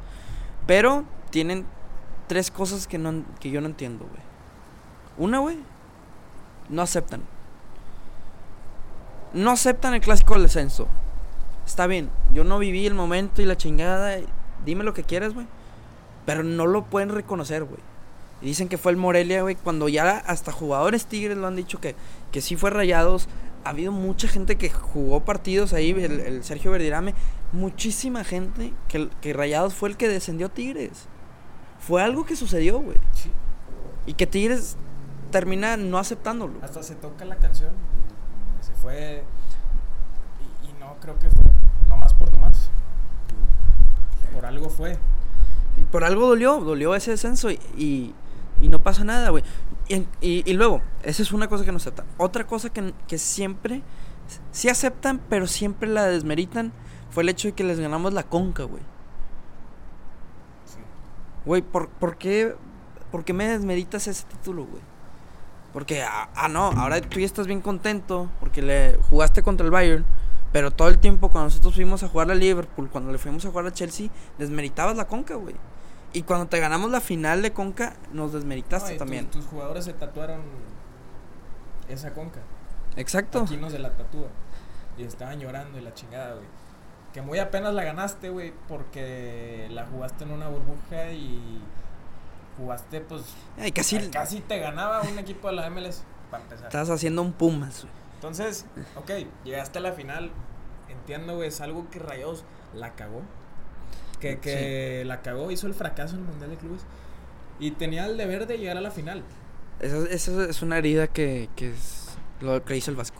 Pero 0.67 1.03
tienen 1.29 1.65
tres 2.27 2.51
cosas 2.51 2.87
que, 2.87 2.97
no, 2.97 3.23
que 3.39 3.49
yo 3.49 3.61
no 3.61 3.67
entiendo, 3.67 4.05
güey. 4.05 4.21
Una, 5.17 5.39
güey, 5.39 5.57
no 6.69 6.81
aceptan. 6.81 7.21
No 9.33 9.51
aceptan 9.51 9.93
el 9.93 10.01
clásico 10.01 10.33
del 10.33 10.43
descenso. 10.43 10.87
Está 11.65 11.87
bien, 11.87 12.09
yo 12.33 12.43
no 12.43 12.59
viví 12.59 12.85
el 12.85 12.93
momento 12.93 13.41
y 13.41 13.45
la 13.45 13.57
chingada. 13.57 14.17
Dime 14.65 14.83
lo 14.83 14.93
que 14.93 15.03
quieras, 15.03 15.33
güey. 15.33 15.47
Pero 16.25 16.43
no 16.43 16.67
lo 16.67 16.85
pueden 16.85 17.09
reconocer, 17.09 17.63
güey. 17.63 17.81
Y 18.43 18.47
dicen 18.47 18.67
que 18.67 18.77
fue 18.77 18.91
el 18.91 18.97
Morelia, 18.97 19.41
güey. 19.41 19.55
Cuando 19.55 19.87
ya 19.87 20.17
hasta 20.17 20.51
jugadores 20.51 21.05
tigres 21.05 21.37
lo 21.37 21.47
han 21.47 21.55
dicho 21.55 21.79
que, 21.79 21.95
que 22.33 22.41
sí 22.41 22.57
fue 22.57 22.69
rayados. 22.69 23.29
Ha 23.63 23.69
habido 23.69 23.93
mucha 23.93 24.27
gente 24.27 24.57
que 24.57 24.69
jugó 24.69 25.23
partidos 25.23 25.71
ahí. 25.71 25.91
El, 25.91 26.19
el 26.19 26.43
Sergio 26.43 26.69
Verdirame. 26.71 27.15
Muchísima 27.53 28.25
gente 28.25 28.73
que, 28.89 29.09
que 29.21 29.31
rayados 29.31 29.73
fue 29.73 29.87
el 29.87 29.95
que 29.95 30.09
descendió 30.09 30.49
Tigres. 30.49 31.07
Fue 31.79 32.03
algo 32.03 32.25
que 32.25 32.35
sucedió, 32.35 32.79
güey. 32.79 32.97
Sí. 33.13 33.31
Y 34.05 34.13
que 34.15 34.27
Tigres 34.27 34.75
termina 35.31 35.77
no 35.77 35.97
aceptándolo. 35.97 36.55
Hasta 36.61 36.83
se 36.83 36.95
toca 36.95 37.23
la 37.23 37.37
canción 37.37 37.71
y 38.61 38.65
se 38.65 38.73
fue. 38.73 39.23
Y, 40.63 40.67
y 40.67 40.73
no 40.81 40.97
creo 40.99 41.17
que 41.17 41.29
fue 41.29 41.43
nomás 41.87 42.13
por 42.13 42.33
nomás. 42.33 42.69
Por 44.33 44.45
algo 44.45 44.69
fue. 44.69 44.97
Y 45.77 45.83
por 45.85 46.03
algo 46.03 46.27
dolió, 46.27 46.59
dolió 46.59 46.93
ese 46.93 47.11
descenso 47.11 47.49
y, 47.49 47.59
y, 47.77 48.13
y 48.63 48.69
no 48.69 48.81
pasa 48.81 49.03
nada, 49.03 49.29
güey. 49.29 49.43
Y, 49.87 49.95
y- 50.21 50.43
y 50.49 50.53
luego, 50.53 50.81
esa 51.03 51.21
es 51.21 51.31
una 51.31 51.47
cosa 51.47 51.65
que 51.65 51.71
no 51.71 51.77
aceptan. 51.77 52.05
Otra 52.17 52.45
cosa 52.47 52.69
que, 52.71 52.93
que 53.07 53.17
siempre, 53.17 53.81
sí 54.51 54.69
aceptan, 54.69 55.19
pero 55.29 55.45
siempre 55.47 55.89
la 55.89 56.05
desmeritan, 56.05 56.71
fue 57.11 57.23
el 57.23 57.29
hecho 57.29 57.49
de 57.49 57.53
que 57.53 57.63
les 57.63 57.79
ganamos 57.79 58.13
la 58.13 58.23
conca, 58.23 58.63
güey. 58.63 58.81
Sí. 60.65 60.79
Güey, 61.45 61.61
¿por, 61.61 61.89
por, 61.89 62.17
qué, 62.17 62.55
¿por 63.11 63.23
qué 63.25 63.33
me 63.33 63.47
desmeritas 63.47 64.07
ese 64.07 64.25
título, 64.25 64.65
güey? 64.65 64.81
Porque, 65.73 66.03
ah, 66.03 66.29
ah, 66.35 66.47
no, 66.47 66.65
ahora 66.71 67.01
tú 67.01 67.19
ya 67.19 67.25
estás 67.25 67.47
bien 67.47 67.59
contento 67.61 68.29
porque 68.39 68.61
le 68.61 68.95
jugaste 69.09 69.41
contra 69.41 69.65
el 69.65 69.71
Bayern, 69.71 70.05
pero 70.51 70.69
todo 70.69 70.87
el 70.87 70.99
tiempo 70.99 71.29
cuando 71.29 71.45
nosotros 71.49 71.73
fuimos 71.73 72.03
a 72.03 72.07
jugar 72.07 72.29
a 72.29 72.35
Liverpool, 72.35 72.89
cuando 72.91 73.11
le 73.11 73.17
fuimos 73.17 73.43
a 73.45 73.49
jugar 73.49 73.65
a 73.65 73.71
Chelsea, 73.73 74.09
desmeritabas 74.37 74.95
la 74.95 75.05
conca, 75.07 75.33
güey. 75.35 75.55
Y 76.13 76.23
cuando 76.23 76.47
te 76.47 76.59
ganamos 76.59 76.91
la 76.91 77.01
final 77.01 77.41
de 77.41 77.53
conca, 77.53 77.95
nos 78.11 78.33
desmeritaste 78.33 78.93
No, 78.93 78.97
también. 78.99 79.25
Tus, 79.27 79.41
tus 79.41 79.49
jugadores 79.49 79.85
se 79.85 79.93
tatuaron 79.93 80.41
esa 81.89 82.13
conca. 82.13 82.39
Exacto. 82.95 83.41
Aquí 83.41 83.57
no 83.57 83.69
se 83.69 83.79
la 83.79 83.91
tatúan. 83.91 84.29
Y 84.97 85.03
estaban 85.03 85.39
llorando 85.39 85.77
y 85.79 85.81
la 85.81 85.93
chingada, 85.93 86.35
güey. 86.35 86.45
Que 87.13 87.21
muy 87.21 87.39
apenas 87.39 87.73
la 87.73 87.83
ganaste, 87.83 88.29
güey, 88.29 88.53
porque 88.67 89.67
la 89.71 89.85
jugaste 89.85 90.23
en 90.23 90.31
una 90.31 90.47
burbuja 90.47 91.11
y 91.11 91.61
jugaste, 92.57 93.01
pues. 93.01 93.23
Ay, 93.57 93.71
casi 93.71 93.97
Casi 94.09 94.39
te 94.39 94.59
ganaba 94.59 95.01
un 95.01 95.17
equipo 95.19 95.47
de 95.47 95.55
la 95.55 95.69
MLS, 95.69 96.03
para 96.29 96.43
empezar. 96.43 96.67
estás 96.67 96.89
haciendo 96.89 97.21
un 97.21 97.33
Pumas, 97.33 97.81
güey. 97.83 97.93
Entonces, 98.15 98.65
ok, 98.95 99.11
llegaste 99.43 99.79
a 99.79 99.81
la 99.81 99.93
final. 99.93 100.31
Entiendo, 100.89 101.35
güey, 101.35 101.49
es 101.49 101.59
algo 101.61 101.89
que 101.89 101.99
Rayos 101.99 102.45
la 102.73 102.93
cagó. 102.93 103.21
Que, 104.23 104.39
que 104.39 105.03
la 105.05 105.21
cagó, 105.21 105.51
hizo 105.51 105.67
el 105.67 105.73
fracaso 105.73 106.15
en 106.15 106.21
el 106.21 106.27
Mundial 106.27 106.51
de 106.51 106.57
Clubes. 106.57 106.81
Y 107.59 107.71
tenía 107.71 108.05
el 108.05 108.17
deber 108.17 108.47
de 108.47 108.57
llegar 108.57 108.77
a 108.77 108.81
la 108.81 108.91
final. 108.91 109.23
Eso, 109.79 110.05
eso 110.05 110.43
es 110.43 110.61
una 110.61 110.77
herida 110.77 111.07
que, 111.07 111.49
que 111.55 111.71
es 111.71 112.15
lo 112.41 112.63
que 112.63 112.77
hizo 112.77 112.91
el 112.91 112.97
Vasco. 112.97 113.19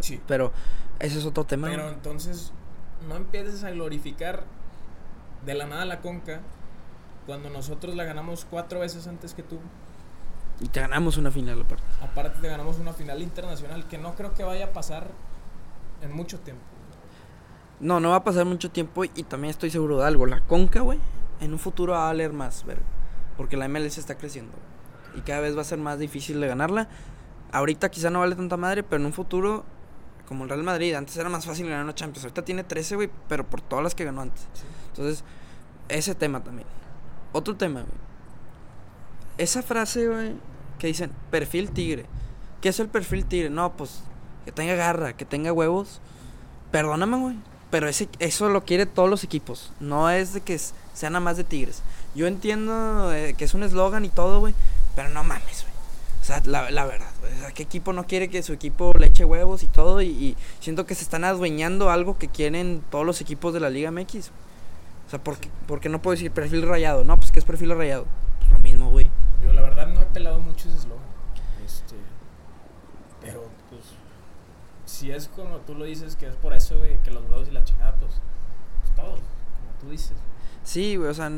Sí. 0.00 0.20
Pero 0.26 0.52
ese 0.98 1.18
es 1.18 1.24
otro 1.24 1.44
tema. 1.44 1.68
Pero 1.68 1.88
entonces, 1.90 2.52
no 3.08 3.16
empieces 3.16 3.64
a 3.64 3.70
glorificar 3.70 4.44
de 5.44 5.54
la 5.54 5.66
nada 5.66 5.84
la 5.84 6.00
conca 6.00 6.40
cuando 7.26 7.50
nosotros 7.50 7.94
la 7.94 8.04
ganamos 8.04 8.46
cuatro 8.48 8.80
veces 8.80 9.06
antes 9.06 9.34
que 9.34 9.42
tú. 9.42 9.58
Y 10.60 10.68
te 10.68 10.80
ganamos 10.80 11.18
una 11.18 11.30
final 11.30 11.60
aparte. 11.60 11.84
Aparte, 12.02 12.40
te 12.40 12.48
ganamos 12.48 12.78
una 12.78 12.92
final 12.92 13.20
internacional 13.22 13.86
que 13.88 13.98
no 13.98 14.14
creo 14.14 14.34
que 14.34 14.42
vaya 14.42 14.66
a 14.66 14.72
pasar 14.72 15.08
en 16.02 16.12
mucho 16.12 16.38
tiempo. 16.40 16.62
No, 17.78 18.00
no 18.00 18.10
va 18.10 18.16
a 18.16 18.24
pasar 18.24 18.46
mucho 18.46 18.70
tiempo 18.70 19.04
y 19.04 19.22
también 19.24 19.50
estoy 19.50 19.70
seguro 19.70 19.98
de 19.98 20.06
algo. 20.06 20.26
La 20.26 20.40
Conca, 20.40 20.80
güey, 20.80 20.98
en 21.40 21.52
un 21.52 21.58
futuro 21.58 21.92
va 21.92 22.04
a 22.04 22.06
valer 22.06 22.32
más, 22.32 22.64
verga. 22.64 22.84
Porque 23.36 23.56
la 23.56 23.68
MLS 23.68 23.98
está 23.98 24.16
creciendo. 24.16 24.52
Y 25.14 25.20
cada 25.20 25.40
vez 25.40 25.56
va 25.56 25.60
a 25.60 25.64
ser 25.64 25.78
más 25.78 25.98
difícil 25.98 26.40
de 26.40 26.46
ganarla. 26.46 26.88
Ahorita 27.52 27.90
quizá 27.90 28.10
no 28.10 28.20
vale 28.20 28.34
tanta 28.34 28.56
madre, 28.56 28.82
pero 28.82 29.00
en 29.00 29.06
un 29.06 29.12
futuro, 29.12 29.64
como 30.26 30.44
el 30.44 30.50
Real 30.50 30.62
Madrid, 30.62 30.94
antes 30.94 31.16
era 31.16 31.28
más 31.28 31.44
fácil 31.44 31.68
ganar 31.68 31.84
una 31.84 31.94
Champions. 31.94 32.24
Ahorita 32.24 32.44
tiene 32.44 32.64
13, 32.64 32.96
güey, 32.96 33.10
pero 33.28 33.46
por 33.46 33.60
todas 33.60 33.82
las 33.82 33.94
que 33.94 34.04
ganó 34.04 34.22
antes. 34.22 34.46
Entonces, 34.88 35.22
ese 35.88 36.14
tema 36.14 36.42
también. 36.42 36.66
Otro 37.32 37.56
tema, 37.56 37.80
güey. 37.80 38.06
Esa 39.38 39.62
frase, 39.62 40.08
güey, 40.08 40.34
que 40.78 40.86
dicen 40.86 41.12
perfil 41.30 41.70
tigre. 41.70 42.06
¿Qué 42.62 42.70
es 42.70 42.80
el 42.80 42.88
perfil 42.88 43.26
tigre? 43.26 43.50
No, 43.50 43.76
pues 43.76 44.02
que 44.46 44.52
tenga 44.52 44.74
garra, 44.74 45.14
que 45.14 45.26
tenga 45.26 45.52
huevos. 45.52 46.00
Perdóname, 46.70 47.16
güey. 47.18 47.36
Pero 47.70 47.88
ese, 47.88 48.08
eso 48.18 48.48
lo 48.48 48.64
quiere 48.64 48.86
todos 48.86 49.10
los 49.10 49.24
equipos. 49.24 49.72
No 49.80 50.10
es 50.10 50.32
de 50.32 50.40
que 50.40 50.58
sea 50.58 51.10
nada 51.10 51.20
más 51.20 51.36
de 51.36 51.44
tigres. 51.44 51.82
Yo 52.14 52.26
entiendo 52.26 53.12
eh, 53.12 53.34
que 53.36 53.44
es 53.44 53.54
un 53.54 53.62
eslogan 53.62 54.04
y 54.04 54.08
todo, 54.08 54.40
güey. 54.40 54.54
Pero 54.94 55.08
no 55.10 55.24
mames, 55.24 55.62
güey. 55.62 55.76
O 56.22 56.24
sea, 56.24 56.42
la, 56.44 56.70
la 56.72 56.84
verdad, 56.86 57.06
¿qué 57.54 57.62
equipo 57.62 57.92
no 57.92 58.06
quiere 58.06 58.28
que 58.28 58.42
su 58.42 58.52
equipo 58.52 58.92
le 58.98 59.06
eche 59.06 59.24
huevos 59.24 59.62
y 59.62 59.68
todo? 59.68 60.02
Y, 60.02 60.36
siento 60.58 60.84
que 60.84 60.96
se 60.96 61.04
están 61.04 61.22
adueñando 61.22 61.88
algo 61.88 62.18
que 62.18 62.26
quieren 62.26 62.82
todos 62.90 63.06
los 63.06 63.20
equipos 63.20 63.54
de 63.54 63.60
la 63.60 63.70
Liga 63.70 63.92
MX. 63.92 64.30
O 65.06 65.10
sea, 65.10 65.22
¿por 65.22 65.38
qué, 65.38 65.50
por 65.68 65.78
qué 65.78 65.88
no 65.88 66.02
puedo 66.02 66.16
decir 66.16 66.32
perfil 66.32 66.62
rayado? 66.62 67.04
No, 67.04 67.16
pues 67.16 67.30
que 67.30 67.38
es 67.38 67.44
perfil 67.44 67.76
rayado. 67.76 68.06
Pues 68.40 68.50
lo 68.50 68.58
mismo, 68.58 68.90
güey. 68.90 69.06
Yo 69.40 69.52
la 69.52 69.62
verdad 69.62 69.86
no 69.86 70.02
he 70.02 70.06
pelado 70.06 70.40
mucho 70.40 70.68
ese 70.68 70.78
eslogan. 70.78 71.06
Este, 71.64 71.94
pero 73.20 73.44
pues 73.70 73.82
si 74.96 75.10
es 75.10 75.28
como 75.28 75.58
tú 75.58 75.74
lo 75.74 75.84
dices 75.84 76.16
que 76.16 76.26
es 76.26 76.36
por 76.36 76.54
eso, 76.54 76.78
güey, 76.78 76.98
que 77.02 77.10
los 77.10 77.22
huevos 77.24 77.48
y 77.48 77.50
la 77.50 77.62
chingada, 77.64 77.94
pues, 77.96 78.12
pues 78.80 78.94
todos, 78.94 79.18
como 79.18 79.78
tú 79.80 79.90
dices. 79.90 80.16
Sí, 80.64 80.96
güey, 80.96 81.10
o 81.10 81.14
sea, 81.14 81.30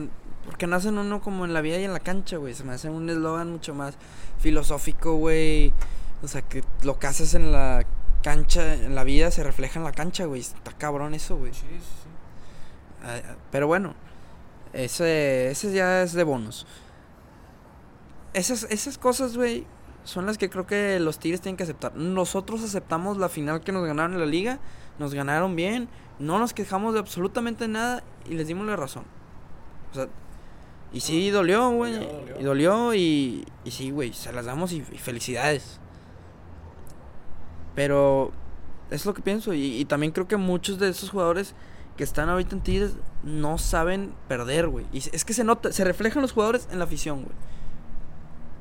porque 0.44 0.68
no 0.68 0.76
hacen 0.76 0.96
uno 0.96 1.20
como 1.20 1.44
en 1.44 1.52
la 1.52 1.60
vida 1.60 1.78
y 1.78 1.84
en 1.84 1.92
la 1.92 1.98
cancha, 1.98 2.36
güey. 2.36 2.54
Se 2.54 2.62
me 2.62 2.72
hace 2.72 2.88
un 2.88 3.10
eslogan 3.10 3.50
mucho 3.50 3.74
más 3.74 3.96
filosófico, 4.38 5.16
güey. 5.16 5.74
O 6.22 6.28
sea, 6.28 6.42
que 6.42 6.62
lo 6.82 6.98
que 6.98 7.08
haces 7.08 7.34
en 7.34 7.50
la 7.50 7.84
cancha, 8.22 8.74
en 8.74 8.94
la 8.94 9.04
vida, 9.04 9.30
se 9.30 9.42
refleja 9.42 9.80
en 9.80 9.84
la 9.84 9.92
cancha, 9.92 10.24
güey. 10.24 10.40
Está 10.40 10.72
cabrón 10.72 11.14
eso, 11.14 11.36
güey. 11.36 11.52
Sí, 11.52 11.66
sí, 11.68 11.78
sí. 11.80 12.08
Ah, 13.02 13.20
ah, 13.24 13.36
Pero 13.50 13.66
bueno, 13.66 13.94
ese, 14.72 15.50
ese 15.50 15.72
ya 15.72 16.02
es 16.02 16.12
de 16.12 16.22
bonus. 16.22 16.64
Esas, 18.34 18.64
esas 18.70 18.98
cosas, 18.98 19.36
güey, 19.36 19.66
son 20.08 20.24
las 20.24 20.38
que 20.38 20.48
creo 20.48 20.66
que 20.66 20.98
los 21.00 21.18
Tigres 21.18 21.42
tienen 21.42 21.58
que 21.58 21.64
aceptar. 21.64 21.94
Nosotros 21.94 22.62
aceptamos 22.62 23.18
la 23.18 23.28
final 23.28 23.60
que 23.60 23.72
nos 23.72 23.86
ganaron 23.86 24.14
en 24.14 24.20
la 24.20 24.26
liga, 24.26 24.58
nos 24.98 25.12
ganaron 25.12 25.54
bien, 25.54 25.90
no 26.18 26.38
nos 26.38 26.54
quejamos 26.54 26.94
de 26.94 27.00
absolutamente 27.00 27.68
nada 27.68 28.02
y 28.24 28.32
les 28.32 28.46
dimos 28.46 28.66
la 28.66 28.74
razón. 28.74 29.04
O 29.92 29.94
sea, 29.94 30.08
Y 30.92 31.00
sí, 31.00 31.28
dolió, 31.28 31.68
güey. 31.72 31.92
Dolió, 31.92 32.08
dolió. 32.08 32.40
Y 32.40 32.42
dolió 32.42 32.94
y, 32.94 33.46
y 33.64 33.70
sí, 33.70 33.90
güey, 33.90 34.14
se 34.14 34.32
las 34.32 34.46
damos 34.46 34.72
y, 34.72 34.78
y 34.78 34.96
felicidades. 34.96 35.78
Pero 37.74 38.32
es 38.90 39.04
lo 39.04 39.12
que 39.12 39.20
pienso. 39.20 39.52
Y, 39.52 39.76
y 39.76 39.84
también 39.84 40.12
creo 40.12 40.26
que 40.26 40.38
muchos 40.38 40.78
de 40.78 40.88
esos 40.88 41.10
jugadores 41.10 41.54
que 41.98 42.04
están 42.04 42.30
ahorita 42.30 42.56
en 42.56 42.62
Tigres 42.62 42.92
no 43.22 43.58
saben 43.58 44.14
perder, 44.26 44.68
güey. 44.68 44.86
Y 44.90 44.98
es 44.98 45.24
que 45.26 45.34
se 45.34 45.44
nota, 45.44 45.70
se 45.70 45.84
reflejan 45.84 46.22
los 46.22 46.32
jugadores 46.32 46.66
en 46.72 46.78
la 46.78 46.86
afición, 46.86 47.24
güey. 47.24 47.36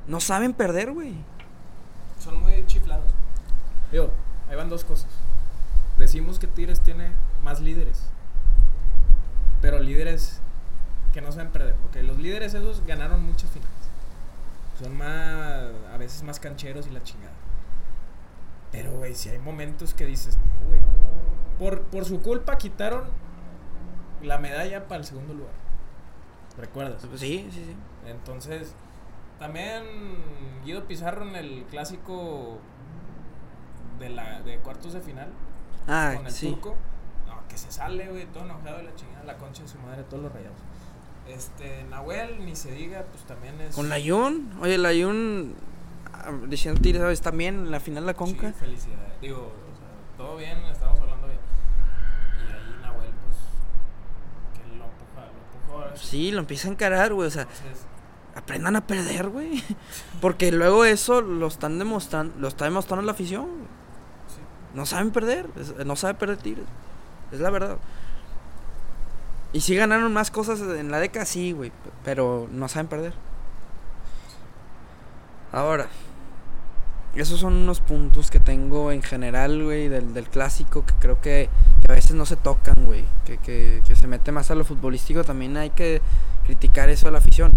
No 0.06 0.20
saben 0.20 0.52
perder, 0.52 0.92
güey. 0.92 1.14
Son 2.18 2.40
muy 2.40 2.64
chiflados. 2.66 3.10
Digo, 3.92 4.10
ahí 4.48 4.56
van 4.56 4.68
dos 4.68 4.84
cosas. 4.84 5.10
Decimos 5.96 6.38
que 6.38 6.46
Tigres 6.46 6.80
tiene 6.80 7.12
más 7.42 7.60
líderes. 7.60 8.02
Pero 9.60 9.80
líderes 9.80 10.40
que 11.12 11.20
no 11.20 11.32
saben 11.32 11.50
perder. 11.50 11.74
Porque 11.76 12.02
los 12.02 12.18
líderes 12.18 12.54
esos 12.54 12.84
ganaron 12.86 13.24
muchas 13.24 13.50
finales. 13.50 13.72
Son 14.80 14.96
más, 14.96 15.70
a 15.92 15.96
veces 15.96 16.22
más 16.22 16.38
cancheros 16.38 16.86
y 16.86 16.90
la 16.90 17.02
chingada. 17.02 17.32
Pero, 18.70 18.92
güey, 18.92 19.14
si 19.14 19.30
hay 19.30 19.38
momentos 19.38 19.94
que 19.94 20.06
dices, 20.06 20.36
no, 20.36 20.68
güey. 20.68 20.80
Por, 21.58 21.82
por 21.84 22.04
su 22.04 22.20
culpa 22.20 22.58
quitaron 22.58 23.04
la 24.22 24.38
medalla 24.38 24.86
para 24.86 25.00
el 25.00 25.06
segundo 25.06 25.34
lugar. 25.34 25.52
¿Recuerdas? 26.56 27.02
Sí, 27.16 27.48
sí, 27.52 27.64
sí. 27.64 27.76
Entonces, 28.06 28.74
también 29.38 29.84
Guido 30.64 30.84
Pizarro 30.84 31.22
en 31.26 31.36
el 31.36 31.64
clásico 31.70 32.58
de 33.98 34.10
la 34.10 34.40
de 34.42 34.58
cuartos 34.58 34.92
de 34.92 35.00
final 35.00 35.28
Ah, 35.86 36.12
con 36.16 36.26
el 36.26 36.32
sí. 36.32 36.50
turco. 36.50 36.76
No, 37.26 37.46
que 37.48 37.56
se 37.56 37.72
sale, 37.72 38.08
güey, 38.08 38.26
todo 38.26 38.44
enojado 38.44 38.76
de 38.78 38.82
la 38.84 38.94
chingada, 38.94 39.24
la 39.24 39.36
concha 39.38 39.62
de 39.62 39.68
su 39.68 39.78
madre, 39.78 40.02
todos 40.04 40.22
los 40.24 40.32
rayados. 40.32 40.58
Este, 41.26 41.84
Nahuel, 41.84 42.44
ni 42.44 42.54
se 42.56 42.72
diga, 42.72 43.04
pues 43.10 43.22
también 43.24 43.60
es. 43.60 43.74
Con 43.74 43.88
la 43.88 43.96
Jun. 44.00 44.50
Oye, 44.60 44.76
la 44.78 44.90
Jun. 44.90 45.54
ah, 46.12 46.30
Diciendo 46.46 46.80
Tigres, 46.80 47.02
¿sabes? 47.02 47.20
También 47.22 47.54
en 47.56 47.70
la 47.70 47.80
final 47.80 48.04
la 48.06 48.14
Conca. 48.14 48.48
Sí, 48.48 48.58
felicidades. 48.60 49.20
Digo, 49.20 49.38
o 49.38 49.76
sea, 49.78 50.16
todo 50.16 50.36
bien, 50.36 50.58
estamos 50.70 50.98
hablando 51.00 51.26
bien. 51.26 51.38
Y 52.48 52.52
ahí 52.52 52.80
Nahuel, 52.82 53.10
pues. 53.10 53.36
Que 54.62 54.76
lo 54.76 54.84
empuja, 54.84 55.20
lo 55.20 55.56
empuja 55.58 55.72
ahora. 55.84 55.96
Sí, 55.96 56.30
lo 56.32 56.40
empieza 56.40 56.68
a 56.68 56.70
encarar, 56.72 57.12
güey. 57.14 57.28
O 57.28 57.30
sea, 57.30 57.42
Entonces, 57.42 57.86
aprendan 58.38 58.76
a 58.76 58.86
perder, 58.86 59.28
güey. 59.28 59.62
Porque 60.20 60.50
luego 60.52 60.84
eso 60.84 61.20
lo 61.20 61.46
están 61.46 61.78
demostrando, 61.78 62.34
lo 62.38 62.48
está 62.48 62.64
demostrando 62.64 63.04
la 63.04 63.12
afición. 63.12 63.46
No 64.74 64.86
saben 64.86 65.10
perder, 65.10 65.48
no 65.84 65.96
sabe 65.96 66.14
perder 66.14 66.36
Tigres. 66.38 66.66
Es 67.32 67.40
la 67.40 67.50
verdad. 67.50 67.78
Y 69.52 69.60
sí 69.60 69.74
ganaron 69.74 70.12
más 70.12 70.30
cosas 70.30 70.60
en 70.60 70.90
la 70.90 71.00
década, 71.00 71.24
sí, 71.24 71.52
güey. 71.52 71.72
Pero 72.04 72.48
no 72.52 72.68
saben 72.68 72.86
perder. 72.86 73.14
Ahora, 75.52 75.88
esos 77.16 77.40
son 77.40 77.54
unos 77.54 77.80
puntos 77.80 78.30
que 78.30 78.38
tengo 78.38 78.92
en 78.92 79.02
general, 79.02 79.64
güey, 79.64 79.88
del, 79.88 80.12
del 80.12 80.28
clásico 80.28 80.84
que 80.84 80.94
creo 81.00 81.20
que, 81.20 81.48
a 81.88 81.92
veces 81.92 82.12
no 82.12 82.26
se 82.26 82.36
tocan, 82.36 82.84
güey. 82.84 83.04
Que, 83.24 83.38
que 83.38 83.96
se 83.96 84.06
mete 84.06 84.30
más 84.30 84.50
a 84.50 84.54
lo 84.54 84.64
futbolístico. 84.64 85.24
También 85.24 85.56
hay 85.56 85.70
que 85.70 86.02
criticar 86.44 86.90
eso 86.90 87.08
a 87.08 87.10
la 87.10 87.18
afición. 87.18 87.52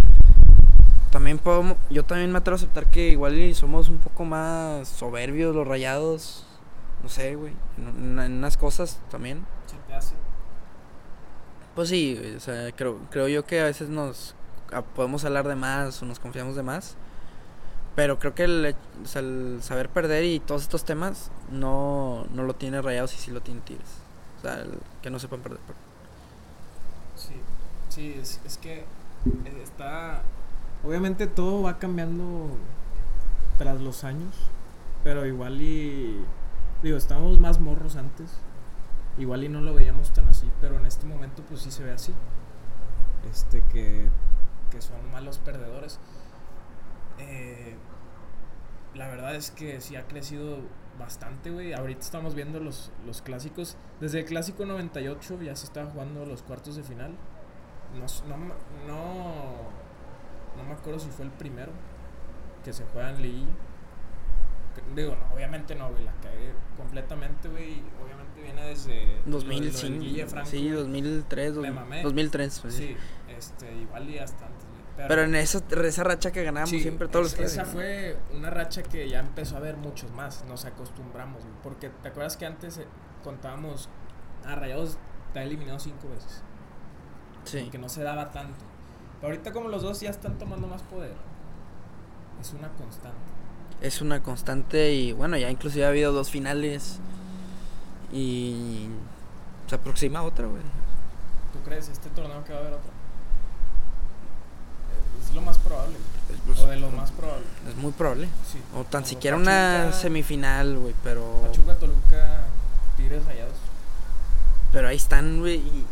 También 1.12 1.40
podemos, 1.40 1.78
yo 1.90 2.06
también 2.06 2.32
me 2.32 2.38
atrevo 2.38 2.56
a 2.56 2.58
aceptar 2.58 2.90
que 2.90 3.10
igual 3.10 3.54
somos 3.54 3.90
un 3.90 3.98
poco 3.98 4.24
más 4.24 4.88
soberbios 4.88 5.54
los 5.54 5.68
rayados. 5.68 6.46
No 7.04 7.10
sé, 7.10 7.36
güey. 7.36 7.54
En, 7.78 8.18
unas 8.20 8.58
cosas 8.58 9.00
también. 9.10 9.46
Se 9.66 9.76
te 9.88 9.94
hace. 9.94 10.16
Pues 11.76 11.90
sí, 11.90 12.20
o 12.36 12.40
sea, 12.40 12.72
creo, 12.72 13.00
creo 13.10 13.28
yo 13.28 13.46
que 13.46 13.60
a 13.60 13.66
veces 13.66 13.90
nos 13.90 14.36
a- 14.72 14.82
podemos 14.84 15.26
hablar 15.26 15.48
de 15.48 15.56
más 15.56 16.02
o 16.02 16.06
nos 16.06 16.20
confiamos 16.20 16.56
de 16.56 16.64
más. 16.64 16.96
Pero 17.96 18.18
creo 18.20 18.34
que 18.34 18.44
el, 18.46 18.76
o 19.04 19.06
sea, 19.08 19.22
el 19.22 19.60
saber 19.62 19.90
perder 19.90 20.24
y 20.24 20.40
todos 20.40 20.62
estos 20.62 20.86
temas 20.86 21.30
no, 21.52 22.26
no 22.34 22.44
lo 22.44 22.56
tiene 22.56 22.82
Rayados 22.82 23.14
y 23.16 23.18
sí 23.18 23.32
lo 23.32 23.42
tiene 23.42 23.60
Tigres. 23.62 23.90
O 24.38 24.42
sea, 24.44 24.60
el 24.62 24.72
que 25.02 25.10
no 25.10 25.20
sepan 25.20 25.42
perder. 25.42 25.60
Sí, 27.18 27.34
sí, 27.90 28.16
es, 28.18 28.40
es 28.46 28.58
que 28.58 28.80
eh, 28.80 29.62
está... 29.62 30.22
Obviamente 30.84 31.28
todo 31.28 31.62
va 31.62 31.78
cambiando 31.78 32.50
tras 33.58 33.80
los 33.82 34.04
años, 34.04 34.36
pero 35.04 35.26
igual 35.26 35.62
y... 35.62 36.24
Digo, 36.82 36.98
estábamos 36.98 37.40
más 37.40 37.60
morros 37.60 37.96
antes, 37.96 38.40
igual 39.20 39.44
y 39.44 39.50
no 39.50 39.62
lo 39.62 39.76
veíamos 39.76 40.12
tan 40.14 40.28
así, 40.28 40.50
pero 40.60 40.78
en 40.78 40.88
este 40.88 41.06
momento 41.06 41.44
pues 41.48 41.62
sí 41.62 41.70
se 41.72 41.84
ve 41.84 41.92
así. 41.92 42.14
Este, 43.30 43.62
que, 43.72 44.10
que 44.72 44.82
son 44.82 45.12
malos 45.12 45.38
perdedores. 45.38 46.00
Eh, 47.20 47.76
la 48.96 49.08
verdad 49.08 49.36
es 49.36 49.52
que 49.52 49.80
sí 49.80 49.96
ha 49.96 50.08
crecido 50.08 50.58
bastante, 50.98 51.52
güey. 51.52 51.74
Ahorita 51.74 52.02
estamos 52.02 52.36
viendo 52.36 52.60
los, 52.60 52.92
los 53.06 53.22
clásicos. 53.22 53.78
Desde 54.00 54.20
el 54.20 54.26
clásico 54.26 54.66
98 54.66 55.42
ya 55.44 55.56
se 55.56 55.66
estaba 55.66 55.90
jugando 55.92 56.26
los 56.26 56.42
cuartos 56.42 56.76
de 56.76 56.84
final. 56.84 57.16
No, 57.94 58.06
no, 58.28 58.38
no, 58.88 59.81
no 60.62 60.70
me 60.70 60.74
acuerdo 60.76 61.00
si 61.00 61.10
fue 61.10 61.26
el 61.26 61.32
primero 61.32 61.72
que 62.64 62.74
se 62.74 62.84
juega 62.86 63.10
en 63.12 63.22
liguilla. 63.22 63.52
Digo, 64.96 65.16
no, 65.16 65.36
obviamente 65.36 65.76
no, 65.76 65.90
güey. 65.92 66.04
La 66.06 66.14
cagué 66.22 66.54
completamente, 66.78 67.50
güey. 67.50 67.84
Obviamente 68.04 68.42
viene 68.42 68.66
desde 68.68 69.20
lo- 69.26 69.32
lo 69.32 69.40
del 69.40 69.48
2005. 69.50 70.00
Guille 70.04 70.28
Franco, 70.28 70.50
sí, 70.50 70.58
güey. 70.64 70.72
2003. 70.72 71.54
Me 71.56 71.68
dos- 71.68 71.76
mamé. 71.76 72.04
2003. 72.04 72.60
pues, 72.62 72.76
sí. 72.76 72.96
Este, 73.28 73.74
igual 73.76 74.10
y 74.10 74.18
hasta 74.20 74.46
antes, 74.46 74.64
güey. 74.66 75.08
Pero 75.08 75.24
en 75.24 75.36
esa, 75.36 75.62
esa 75.84 76.04
racha 76.04 76.32
que 76.32 76.44
ganábamos 76.44 76.70
Sí, 76.70 76.80
siempre 76.82 77.08
todos 77.08 77.34
es- 77.34 77.40
los 77.40 77.52
Esa 77.52 77.64
clásicos. 77.64 77.74
fue 77.82 78.18
una 78.38 78.50
racha 78.50 78.84
que 78.84 79.10
ya 79.10 79.20
empezó 79.20 79.56
a 79.56 79.58
haber 79.58 79.76
muchos 79.78 80.12
más. 80.12 80.46
Nos 80.48 80.64
acostumbramos, 80.66 81.42
güey. 81.44 81.56
Porque 81.64 81.90
te 81.90 82.10
acuerdas 82.10 82.38
que 82.38 82.46
antes 82.46 82.78
eh, 82.78 82.86
contábamos 83.24 83.90
a 84.46 84.56
Rayados 84.56 84.98
te 85.34 85.40
ha 85.40 85.44
eliminado 85.44 85.80
cinco 85.80 86.08
veces. 86.10 86.44
Sí. 87.46 87.70
Que 87.72 87.78
no 87.78 87.90
se 87.90 88.04
daba 88.04 88.32
tanto. 88.32 88.64
Pero 89.22 89.34
ahorita, 89.34 89.52
como 89.52 89.70
los 89.70 89.84
dos 89.84 90.00
ya 90.02 90.10
están 90.10 90.38
tomando 90.40 90.68
más 90.68 90.82
poder, 90.84 91.14
es 92.42 92.54
una 92.54 92.70
constante. 92.70 93.18
Es 93.82 94.02
una 94.02 94.22
constante 94.24 94.94
y 94.94 95.12
bueno, 95.14 95.38
ya 95.38 95.50
inclusive 95.50 95.86
ha 95.86 95.90
habido 95.90 96.12
dos 96.12 96.30
finales 96.30 97.00
y 98.12 98.88
se 99.68 99.76
aproxima 99.76 100.24
otra, 100.24 100.48
güey. 100.48 100.62
¿Tú 101.54 101.60
crees 101.64 101.88
este 101.90 102.10
torneo 102.10 102.44
que 102.44 102.54
va 102.54 102.60
a 102.60 102.62
haber 102.62 102.74
otro? 102.74 102.90
Eh, 104.92 105.24
Es 105.28 105.34
lo 105.36 105.42
más 105.42 105.58
probable. 105.60 105.98
pues, 106.46 106.60
O 106.60 106.68
de 106.68 106.78
lo 106.78 106.90
más 106.92 107.12
probable. 107.12 107.46
es 107.70 107.76
muy 107.76 107.92
probable. 107.92 108.28
Sí. 108.52 108.60
O 108.76 108.84
tan 108.84 109.02
Como 109.02 109.06
siquiera 109.06 109.38
una 109.38 109.92
semifinal, 109.94 110.78
güey, 110.78 110.96
pero 111.04 111.42
Pachuca, 111.44 111.76
Toluca, 111.78 112.44
Tigres, 112.98 113.26
Rayados. 113.26 113.54
pero 114.72 114.88
ahí 114.88 114.98
están, 114.98 115.40
güey, 115.40 115.56
y, 115.58 115.86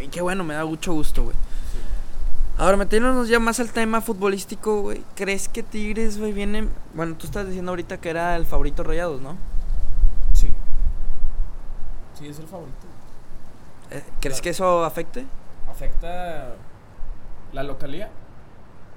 y- 0.00 0.04
y 0.04 0.08
qué 0.08 0.20
bueno, 0.22 0.44
me 0.44 0.54
da 0.54 0.64
mucho 0.64 0.92
gusto, 0.92 1.24
güey. 1.24 1.36
Ahora, 2.56 2.76
metiéndonos 2.76 3.28
ya 3.28 3.40
más 3.40 3.58
al 3.58 3.72
tema 3.72 4.00
futbolístico, 4.00 4.82
güey, 4.82 5.02
¿crees 5.16 5.48
que 5.48 5.62
Tigres, 5.64 6.18
güey, 6.18 6.32
viene, 6.32 6.68
bueno, 6.94 7.16
tú 7.16 7.26
estás 7.26 7.46
diciendo 7.46 7.72
ahorita 7.72 7.98
que 7.98 8.10
era 8.10 8.36
el 8.36 8.46
favorito 8.46 8.84
Rayados, 8.84 9.20
¿no? 9.20 9.36
Sí. 10.32 10.48
Sí, 12.18 12.28
es 12.28 12.38
el 12.38 12.46
favorito. 12.46 12.86
Eh, 13.90 14.02
¿Crees 14.20 14.36
Claro. 14.36 14.42
que 14.42 14.50
eso 14.50 14.84
afecte? 14.84 15.26
Afecta 15.68 16.54
la 17.52 17.62
localidad, 17.64 18.10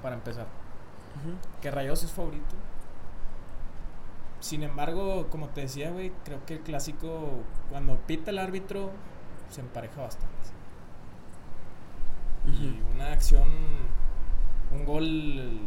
para 0.02 0.14
empezar. 0.14 0.46
Que 1.60 1.70
Rayados 1.72 2.04
es 2.04 2.12
favorito. 2.12 2.54
Sin 4.38 4.62
embargo, 4.62 5.26
como 5.30 5.48
te 5.48 5.62
decía, 5.62 5.90
güey, 5.90 6.12
creo 6.24 6.38
que 6.46 6.54
el 6.54 6.60
clásico, 6.60 7.40
cuando 7.70 7.96
pita 8.06 8.30
el 8.30 8.38
árbitro, 8.38 8.92
se 9.50 9.62
empareja 9.62 10.00
bastante. 10.02 10.28
Y 12.52 12.82
una 12.94 13.12
acción, 13.12 13.48
un 14.72 14.84
gol 14.84 15.60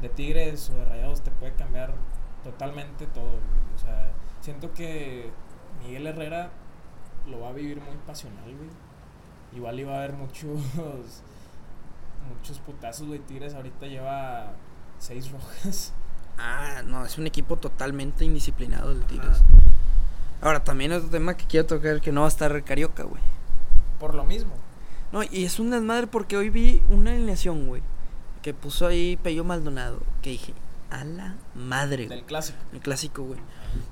de 0.00 0.08
Tigres 0.08 0.70
o 0.70 0.74
de 0.74 0.84
Rayados 0.84 1.22
te 1.22 1.30
puede 1.30 1.52
cambiar 1.54 1.94
totalmente 2.44 3.06
todo. 3.06 3.38
O 3.74 3.78
sea, 3.78 4.12
siento 4.40 4.72
que 4.72 5.30
Miguel 5.82 6.06
Herrera 6.06 6.50
lo 7.26 7.40
va 7.40 7.50
a 7.50 7.52
vivir 7.52 7.80
muy 7.80 7.96
pasional, 8.06 8.44
güey. 8.44 8.70
Igual 9.54 9.80
iba 9.80 9.94
a 9.94 9.98
haber 9.98 10.12
muchos 10.12 10.60
muchos 12.28 12.58
putazos, 12.60 13.06
güey. 13.06 13.20
Tigres 13.20 13.54
ahorita 13.54 13.86
lleva 13.86 14.52
seis 14.98 15.30
rojas. 15.30 15.92
Ah, 16.38 16.82
no, 16.84 17.04
es 17.04 17.16
un 17.18 17.26
equipo 17.26 17.56
totalmente 17.56 18.24
indisciplinado 18.24 18.92
el 18.92 19.04
Tigres. 19.04 19.42
Ahora, 20.42 20.62
también 20.62 20.92
otro 20.92 21.08
tema 21.08 21.36
que 21.36 21.46
quiero 21.46 21.66
tocar, 21.66 22.00
que 22.00 22.12
no 22.12 22.20
va 22.20 22.26
a 22.26 22.28
estar 22.28 22.62
Carioca, 22.62 23.04
güey. 23.04 23.22
Por 23.98 24.14
lo 24.14 24.24
mismo. 24.24 24.52
No, 25.12 25.22
y 25.22 25.44
es 25.44 25.58
un 25.60 25.70
desmadre 25.70 26.06
porque 26.06 26.36
hoy 26.36 26.50
vi 26.50 26.82
una 26.88 27.12
alineación, 27.12 27.66
güey, 27.66 27.82
que 28.42 28.52
puso 28.54 28.86
ahí 28.86 29.16
Pello 29.22 29.44
Maldonado, 29.44 30.00
que 30.22 30.30
dije, 30.30 30.52
a 30.90 31.04
la 31.04 31.36
madre. 31.54 32.06
Del 32.08 32.24
clásico. 32.24 32.58
El 32.72 32.80
clásico, 32.80 33.22
güey. 33.22 33.40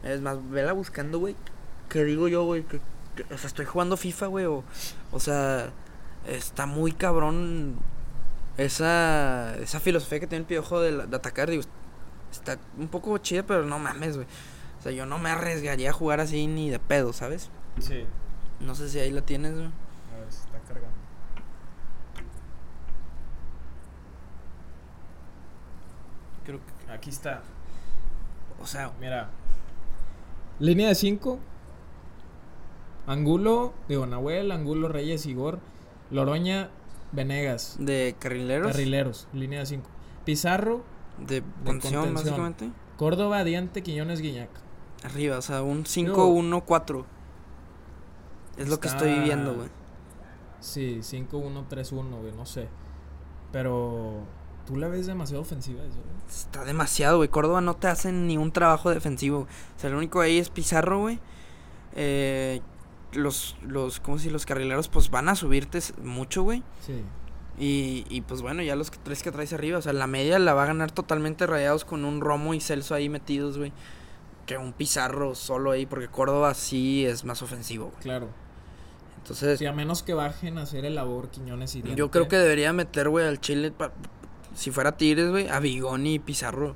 Es 0.03 0.21
más, 0.21 0.39
vela 0.51 0.73
buscando, 0.73 1.19
güey. 1.19 1.37
¿Qué 1.89 2.05
digo 2.05 2.29
yo, 2.29 2.45
güey? 2.45 2.63
Que, 2.65 2.81
que- 3.17 3.35
o 3.35 3.39
sea, 3.39 3.47
estoy 3.47 3.65
jugando 3.67 3.97
FIFA, 3.97 4.27
güey. 4.27 4.45
O, 4.47 4.65
o 5.13 5.21
sea, 5.21 5.71
está 6.27 6.67
muy 6.67 6.93
cabrón 6.93 7.77
esa, 8.57 9.57
esa 9.57 9.81
filosofía 9.81 10.21
que 10.21 10.27
tiene 10.27 10.43
el 10.43 10.47
piojo 10.47 10.81
de, 10.81 10.93
la- 10.93 11.07
de 11.07 11.17
atacar, 11.17 11.51
digo, 11.51 11.63
está 12.33 12.59
un 12.79 12.89
poco 12.89 13.17
chida, 13.19 13.43
pero 13.45 13.65
no 13.65 13.79
mames, 13.79 14.17
güey. 14.17 14.27
O 14.81 14.83
sea, 14.83 14.93
yo 14.93 15.07
no 15.07 15.19
me 15.19 15.31
arriesgaría 15.31 15.91
a 15.91 15.93
jugar 15.93 16.21
así 16.21 16.47
ni 16.47 16.71
de 16.71 16.79
pedo, 16.79 17.13
¿sabes? 17.13 17.51
Sí. 17.79 18.05
No 18.61 18.75
sé 18.75 18.89
si 18.89 18.99
ahí 18.99 19.11
la 19.11 19.23
tienes, 19.23 19.53
güey. 19.55 19.67
A 19.67 20.19
ver, 20.21 20.31
se 20.33 20.41
está 20.41 20.59
cargando. 20.61 20.95
Creo 26.45 26.61
que, 26.61 26.93
Aquí 26.93 27.11
está. 27.11 27.43
o 28.63 28.67
sea, 28.67 28.93
Mira. 29.01 29.31
Línea 30.61 30.89
de 30.89 30.95
5. 30.95 31.39
Angulo, 33.07 33.75
digo, 33.89 34.07
Nahuel, 34.07 34.51
Angulo, 34.53 34.89
Reyes, 34.89 35.27
Igor, 35.27 35.59
Loroña, 36.11 36.71
Venegas. 37.13 37.77
de 37.79 38.17
carrileros, 38.19 38.69
Carrileros, 38.73 39.29
línea 39.33 39.61
de 39.61 39.67
5. 39.67 39.89
Pizarro, 40.25 40.83
de 41.19 41.43
contención, 41.65 42.05
contención. 42.05 42.15
básicamente. 42.15 42.71
Córdoba, 42.97 43.45
Diante, 43.45 43.83
Quiñones, 43.83 44.21
Guiñac. 44.21 44.49
Arriba, 45.05 45.37
o 45.39 45.43
sea, 45.43 45.63
un 45.63 45.85
5-1-4. 45.85 47.05
Es 48.57 48.69
lo 48.69 48.81
que 48.81 48.89
estoy 48.89 49.19
viendo, 49.21 49.55
güey. 49.55 49.69
Sí, 50.61 51.01
5-1-3-1, 51.03 52.21
güey, 52.21 52.33
no 52.33 52.47
sé. 52.47 52.69
Pero 53.53 54.21
tú 54.67 54.77
la 54.77 54.89
ves 54.89 55.07
demasiado 55.07 55.43
ofensiva 55.43 55.83
eso, 55.83 55.97
güey. 55.97 56.27
Está 56.29 56.65
demasiado, 56.65 57.19
güey. 57.19 57.29
Córdoba 57.29 57.61
no 57.61 57.75
te 57.77 57.87
hacen 57.89 58.27
ni 58.27 58.37
un 58.37 58.53
trabajo 58.53 58.91
defensivo. 58.91 59.41
O 59.41 59.81
sea, 59.81 59.91
el 59.91 59.97
único 59.97 60.21
ahí 60.21 60.39
es 60.39 60.49
Pizarro, 60.51 61.01
güey. 61.01 61.19
Eh, 61.97 62.61
los, 63.13 63.57
los, 63.63 64.01
¿cómo 64.01 64.19
si 64.19 64.31
Los 64.31 64.47
carrileros, 64.47 64.89
pues 64.89 65.11
van 65.11 65.29
a 65.29 65.35
subirte 65.37 65.79
mucho, 66.03 66.43
güey. 66.43 66.63
Sí. 66.81 67.03
Y, 67.59 68.05
y 68.09 68.23
pues 68.23 68.43
bueno, 68.43 68.63
ya 68.63 68.75
los 68.75 68.91
tres 68.91 69.23
que 69.23 69.31
traes 69.31 69.53
arriba. 69.53 69.79
O 69.79 69.83
sea, 69.83 69.93
la 69.93 70.07
media 70.07 70.39
la 70.39 70.55
va 70.55 70.65
a 70.65 70.67
ganar 70.67 70.91
totalmente 70.91 71.47
rayados 71.47 71.85
con 71.85 72.05
un 72.05 72.21
Romo 72.21 72.55
y 72.55 72.61
Celso 72.61 72.95
ahí 72.95 73.09
metidos, 73.09 73.59
güey. 73.59 73.73
Que 74.47 74.59
un 74.59 74.73
Pizarro 74.73 75.35
solo 75.35 75.71
ahí, 75.71 75.87
porque 75.87 76.09
Córdoba 76.09 76.53
sí 76.55 77.07
es 77.07 77.25
más 77.25 77.41
ofensivo, 77.43 77.87
güey. 77.91 78.03
Claro. 78.03 78.29
Entonces, 79.19 79.59
Sí, 79.59 79.65
a 79.67 79.73
menos 79.73 80.03
que 80.03 80.13
bajen 80.13 80.59
a 80.59 80.63
hacer 80.63 80.85
el 80.85 80.97
labor 80.97 81.31
Quiñones 81.31 81.75
y 81.77 81.81
Diante. 81.83 81.99
yo 81.99 82.11
creo 82.11 82.29
que 82.29 82.37
debería 82.37 82.73
meter, 82.75 83.09
güey, 83.09 83.27
al 83.27 83.41
Chile, 83.41 83.71
pa- 83.71 83.93
si 84.55 84.71
fuera 84.71 84.97
Tigres, 84.97 85.31
güey, 85.31 85.49
a 85.49 85.61
Bigoni 85.61 86.15
y 86.15 86.19
Pizarro. 86.19 86.75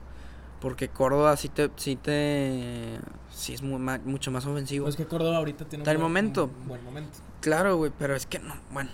Porque 0.60 0.88
Córdoba 0.88 1.36
sí 1.36 1.48
te, 1.48 1.70
sí 1.76 1.94
te, 1.94 2.98
sí 3.30 3.54
es 3.54 3.62
ma- 3.62 4.00
mucho 4.04 4.30
más 4.32 4.44
ofensivo. 4.44 4.86
Pues 4.86 4.96
que 4.96 5.06
Córdoba 5.06 5.36
ahorita 5.36 5.64
tiene 5.66 5.82
Está 5.82 5.92
el 5.92 5.98
buen- 5.98 6.08
momento. 6.10 6.50
un 6.62 6.66
buen 6.68 6.84
momento. 6.84 7.18
Claro, 7.40 7.76
güey, 7.76 7.92
pero 7.96 8.16
es 8.16 8.26
que 8.26 8.40
no, 8.40 8.54
bueno. 8.72 8.90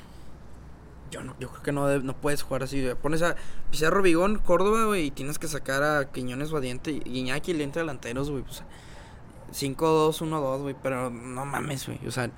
Yo 1.10 1.22
no, 1.22 1.34
yo 1.40 1.48
creo 1.48 1.62
que 1.62 1.72
no, 1.72 1.98
no 2.00 2.16
puedes 2.16 2.42
jugar 2.42 2.64
así. 2.64 2.86
Pones 3.00 3.22
a 3.22 3.36
Pizarro, 3.70 4.02
Bigón, 4.02 4.38
Córdoba, 4.40 4.84
güey, 4.86 5.06
y 5.06 5.10
tienes 5.10 5.38
que 5.38 5.48
sacar 5.48 5.82
a 5.82 6.10
Quiñones, 6.12 6.50
Vadiente, 6.50 6.90
y 6.90 7.00
Guiñaki 7.00 7.52
y 7.52 7.54
Lente 7.54 7.78
delanteros, 7.78 8.30
güey. 8.30 8.42
Pues, 8.42 8.62
5-2-1-2, 9.52 10.62
güey, 10.62 10.76
pero 10.82 11.10
no 11.10 11.44
mames, 11.46 11.86
güey. 11.86 12.00
O 12.06 12.10
sea, 12.10 12.30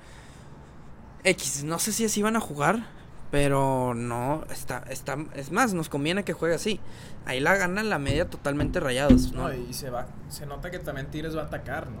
X, 1.23 1.63
no 1.63 1.79
sé 1.79 1.91
si 1.91 2.05
así 2.05 2.21
van 2.21 2.35
a 2.35 2.39
jugar, 2.39 2.87
pero 3.31 3.93
no, 3.93 4.43
está, 4.49 4.83
está, 4.89 5.17
es 5.35 5.51
más, 5.51 5.73
nos 5.73 5.89
conviene 5.89 6.23
que 6.23 6.33
juegue 6.33 6.55
así. 6.55 6.79
Ahí 7.25 7.39
la 7.39 7.55
gana 7.55 7.83
la 7.83 7.99
media 7.99 8.29
totalmente 8.29 8.79
rayados, 8.79 9.33
¿no? 9.33 9.49
No, 9.49 9.53
y 9.53 9.73
se 9.73 9.89
va, 9.89 10.07
se 10.29 10.45
nota 10.45 10.71
que 10.71 10.79
también 10.79 11.07
Tigres 11.07 11.35
va 11.35 11.41
a 11.41 11.45
atacar, 11.45 11.87
¿no? 11.89 11.99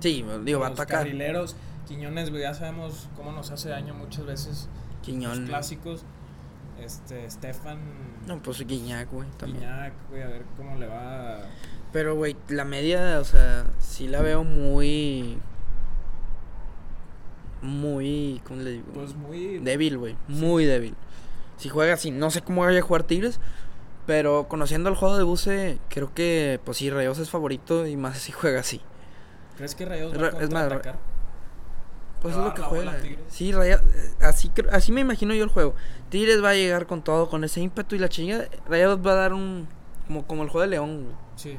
Sí, 0.00 0.24
digo, 0.44 0.60
va 0.60 0.68
a 0.68 0.70
atacar. 0.70 1.00
carrileros, 1.00 1.56
Quiñones, 1.86 2.30
ya 2.32 2.54
sabemos 2.54 3.08
cómo 3.16 3.32
nos 3.32 3.50
hace 3.50 3.68
daño 3.68 3.94
muchas 3.94 4.24
veces 4.24 4.68
Quiñón. 5.02 5.46
clásicos. 5.46 6.04
Este, 6.80 7.28
Stefan, 7.30 7.78
No, 8.26 8.38
pues 8.42 8.66
Guiñac, 8.66 9.10
güey, 9.10 9.28
también. 9.36 9.60
Guiñac, 9.64 9.92
güey, 10.08 10.22
a 10.22 10.28
ver 10.28 10.44
cómo 10.56 10.76
le 10.76 10.86
va. 10.86 11.40
Pero, 11.92 12.14
güey, 12.14 12.36
la 12.48 12.64
media, 12.64 13.18
o 13.20 13.24
sea, 13.24 13.66
sí 13.78 14.08
la 14.08 14.22
veo 14.22 14.44
muy. 14.44 15.38
Muy. 17.62 18.40
¿Cómo 18.46 18.60
le 18.62 18.70
digo? 18.72 18.84
Pues 18.94 19.14
muy. 19.14 19.58
débil, 19.58 19.98
güey. 19.98 20.16
Muy 20.28 20.64
débil. 20.64 20.94
Si 21.56 21.68
juega 21.68 21.94
así, 21.94 22.10
no 22.10 22.30
sé 22.30 22.40
cómo 22.42 22.62
vaya 22.62 22.78
a 22.78 22.82
jugar 22.82 23.02
Tigres. 23.02 23.40
Pero 24.06 24.48
conociendo 24.48 24.88
el 24.88 24.96
juego 24.96 25.16
de 25.18 25.22
Buse, 25.24 25.78
creo 25.88 26.12
que, 26.14 26.58
pues 26.64 26.78
sí, 26.78 26.90
Rayos 26.90 27.18
es 27.18 27.30
favorito 27.30 27.86
y 27.86 27.96
más 27.96 28.18
si 28.18 28.32
juega 28.32 28.60
así. 28.60 28.80
¿Crees 29.56 29.74
que 29.74 29.84
Rayados 29.84 30.14
va 30.20 30.26
a 30.38 30.42
es 30.42 30.50
más? 30.50 30.68
Pues 32.22 32.34
es 32.34 32.40
lo 32.42 32.52
que 32.54 32.60
a 32.62 32.64
dar 32.64 32.72
la 32.72 32.78
bola 32.78 32.96
juega. 32.98 33.16
Sí, 33.28 33.52
Raya- 33.52 33.82
eh, 33.94 34.10
así, 34.20 34.50
así 34.72 34.90
me 34.90 35.02
imagino 35.02 35.32
yo 35.34 35.44
el 35.44 35.50
juego. 35.50 35.74
Tigres 36.08 36.42
va 36.42 36.50
a 36.50 36.54
llegar 36.54 36.86
con 36.86 37.02
todo, 37.04 37.28
con 37.30 37.44
ese 37.44 37.60
ímpetu 37.60 37.94
y 37.94 37.98
la 37.98 38.08
chingada. 38.08 38.46
Rayados 38.68 39.06
va 39.06 39.12
a 39.12 39.16
dar 39.16 39.32
un. 39.34 39.68
Como, 40.06 40.26
como 40.26 40.42
el 40.42 40.48
juego 40.48 40.62
de 40.62 40.68
León, 40.68 41.04
güey. 41.04 41.14
Sí. 41.36 41.56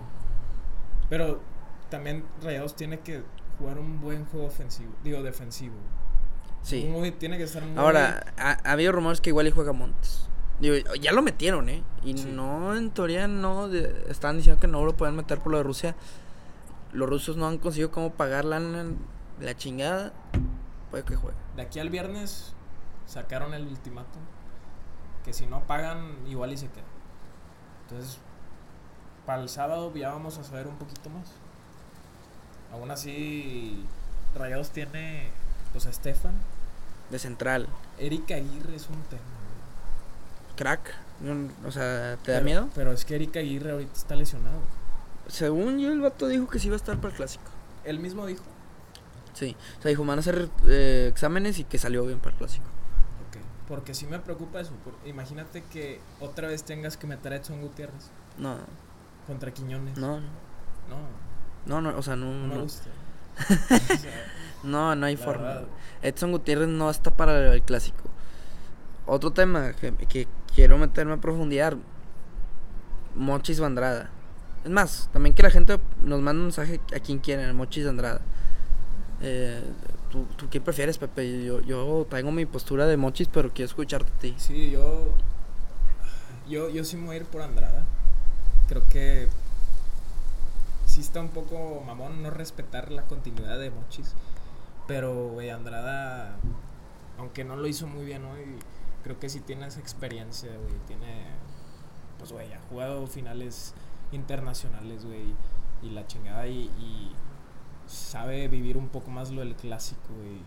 Pero 1.10 1.40
también 1.90 2.26
Rayados 2.44 2.76
tiene 2.76 3.00
que 3.00 3.24
jugar 3.62 3.78
un 3.80 4.02
buen 4.02 4.26
juego 4.26 4.48
ofensivo. 4.48 4.92
Digo, 5.04 5.22
defensivo. 5.24 5.76
Sí. 6.64 6.86
Muy, 6.86 7.12
tiene 7.12 7.38
que 7.38 7.44
estar 7.44 7.64
muy. 7.64 7.78
Ahora, 7.78 8.34
ha, 8.38 8.58
ha 8.64 8.72
habido 8.74 8.92
rumores 8.92 9.22
que 9.22 9.30
igual 9.30 9.48
y 9.48 9.52
juega 9.52 9.72
Montes. 9.74 10.28
Digo, 10.60 10.76
ya 11.02 11.12
lo 11.12 11.22
metieron, 11.24 11.70
¿eh? 11.70 11.84
Y 12.04 12.18
Sí. 12.18 12.30
no, 12.32 12.76
en 12.76 12.92
teoría, 12.92 13.28
no. 13.28 13.68
de- 13.68 14.06
estaban 14.10 14.38
diciendo 14.38 14.60
que 14.60 14.68
no 14.68 14.86
lo 14.86 14.94
pueden 14.94 15.16
meter 15.16 15.40
por 15.40 15.52
lo 15.52 15.58
de 15.58 15.64
Rusia. 15.64 15.96
Los 16.94 17.10
rusos 17.10 17.36
no 17.38 17.48
han 17.48 17.58
conseguido 17.58 17.90
cómo 17.92 18.12
pagar 18.12 18.46
la, 18.46 18.60
la 18.60 19.56
chingada. 19.58 20.14
Puede 20.92 21.04
que 21.04 21.16
juegue. 21.16 21.38
De 21.56 21.62
aquí 21.64 21.80
al 21.80 21.90
viernes 21.90 22.54
sacaron 23.08 23.54
el 23.54 23.66
ultimátum. 23.66 24.22
Que 25.24 25.34
si 25.34 25.46
no 25.48 25.62
pagan, 25.66 26.16
igual 26.28 26.52
y 26.54 26.58
se 26.58 26.68
queda. 26.68 26.84
Entonces, 27.84 28.20
para 29.26 29.42
el 29.42 29.50
sábado 29.50 29.92
ya 29.96 30.10
vamos 30.12 30.38
a 30.38 30.44
saber 30.44 30.68
un 30.68 30.76
poquito 30.78 31.10
más. 31.10 31.32
Aún 32.72 32.90
así, 32.92 33.86
Rayados 34.36 34.72
tiene 34.72 35.30
pues 35.74 35.86
a 35.86 35.94
Stefan. 35.94 36.34
De 37.10 37.20
central. 37.20 37.68
Erika 38.00 38.36
Aguirre 38.36 38.76
es 38.76 38.88
un 38.88 39.02
tema. 39.04 39.22
güey. 39.22 40.56
Crack. 40.56 40.94
O 41.66 41.72
sea, 41.72 42.18
¿te 42.24 42.32
da 42.32 42.38
Pero- 42.40 42.46
miedo? 42.46 42.70
Pero 42.74 42.92
es 42.94 43.06
que 43.06 43.16
Erika 43.16 43.40
Aguirre 43.40 43.72
ahorita 43.72 43.94
está 43.94 44.16
lesionado. 44.16 44.60
Según 45.28 45.80
yo, 45.80 45.92
el 45.92 46.00
vato 46.02 46.28
dijo 46.28 46.48
que 46.48 46.60
sí 46.60 46.68
iba 46.68 46.76
a 46.76 46.78
estar 46.78 46.98
para 46.98 47.10
el 47.10 47.16
clásico. 47.16 47.44
Él 47.84 48.00
mismo 48.00 48.26
dijo. 48.26 48.44
Sí. 49.34 49.56
O 49.80 49.82
sea, 49.82 49.90
dijo, 49.90 50.04
van 50.06 50.18
a 50.18 50.22
hacer 50.22 50.50
eh, 50.68 51.08
exámenes 51.12 51.60
y 51.60 51.64
que 51.64 51.78
salió 51.78 52.06
bien 52.06 52.20
para 52.20 52.32
el 52.32 52.38
clásico. 52.38 52.66
Ok. 53.30 53.38
Porque 53.68 53.94
sí 53.94 54.08
me 54.08 54.20
preocupa 54.20 54.60
eso. 54.62 54.72
por- 54.84 54.96
imagínate 55.08 55.64
que 55.72 56.00
otra 56.20 56.48
vez 56.48 56.64
tengas 56.64 56.98
que 56.98 57.08
meter 57.08 57.34
a 57.34 57.36
Edson 57.38 57.62
Gutiérrez 57.62 58.10
No, 58.38 58.58
contra 59.28 59.52
Quiñones. 59.54 59.98
no, 59.98 60.20
no. 60.20 61.31
No, 61.66 61.82
No, 61.82 61.98
o 61.98 62.02
sea, 62.02 62.16
no. 62.16 62.32
no 62.48 62.56
No, 62.56 62.66
no, 64.64 64.96
no 64.96 65.06
hay 65.06 65.16
la 65.16 65.24
forma. 65.24 65.44
verdad. 65.44 65.64
Edson 66.02 66.32
Gutiérrez 66.32 66.68
no 66.68 66.90
está 66.90 67.12
para 67.12 67.54
el 67.54 67.62
clásico. 67.64 68.04
Otro 69.06 69.32
tema 69.32 69.74
que, 69.74 69.94
que 70.08 70.28
quiero 70.54 70.78
meterme 70.78 71.14
a 71.14 71.18
profundidad. 71.18 71.76
Mochis 73.16 73.60
Bandrada. 73.60 74.10
Es 74.64 74.70
más, 74.70 75.10
también 75.12 75.36
que 75.36 75.44
la 75.44 75.50
gente 75.50 75.80
nos 76.02 76.22
mande 76.22 76.40
un 76.40 76.46
mensaje 76.48 76.80
a 76.96 77.00
quien 77.00 77.20
quiera, 77.20 77.52
Mochis 77.54 77.86
Andrada. 77.88 78.22
Eh, 79.22 79.62
¿tú, 80.12 80.26
¿Tú 80.38 80.50
qué 80.50 80.62
prefieres, 80.62 80.98
Pepe? 80.98 81.44
Yo, 81.44 81.62
yo 81.62 82.08
tengo 82.10 82.32
mi 82.32 82.46
postura 82.46 82.86
de 82.86 82.96
Mochis, 82.98 83.28
pero 83.28 83.52
quiero 83.52 83.68
escucharte 83.68 84.12
a 84.12 84.20
ti. 84.20 84.36
Sí, 84.38 84.70
yo, 84.72 85.14
yo. 86.48 86.70
Yo 86.70 86.84
sí 86.84 86.96
me 86.98 87.08
voy 87.08 87.16
a 87.16 87.20
ir 87.20 87.26
por 87.26 87.42
Andrada. 87.42 87.84
Creo 88.68 88.88
que. 88.88 89.28
Sí 90.92 91.10
un 91.18 91.30
poco 91.30 91.82
mamón 91.86 92.22
no 92.22 92.32
respetar 92.32 92.92
la 92.92 93.04
continuidad 93.04 93.58
de 93.58 93.72
Mochis. 93.72 94.14
Pero, 94.90 95.30
güey, 95.30 95.50
Andrada. 95.50 96.36
Aunque 97.18 97.46
no 97.46 97.56
lo 97.56 97.66
hizo 97.66 97.88
muy 97.88 98.04
bien 98.04 98.26
hoy, 98.26 98.60
creo 99.02 99.18
que 99.18 99.30
sí 99.30 99.40
tiene 99.40 99.68
esa 99.68 99.80
experiencia, 99.80 100.50
güey. 100.50 100.76
Tiene. 100.88 101.28
Pues, 102.18 102.34
güey, 102.34 102.52
ha 102.52 102.60
jugado 102.68 103.08
finales 103.08 103.74
internacionales, 104.12 105.06
güey. 105.06 105.34
Y 105.82 105.92
la 105.92 106.06
chingada. 106.08 106.46
Y, 106.48 107.16
sabe 107.88 108.50
vivir 108.50 108.76
un 108.76 108.90
poco 108.90 109.12
más 109.12 109.32
lo 109.32 109.40
del 109.40 109.56
clásico, 109.56 110.10
güey. 110.14 110.42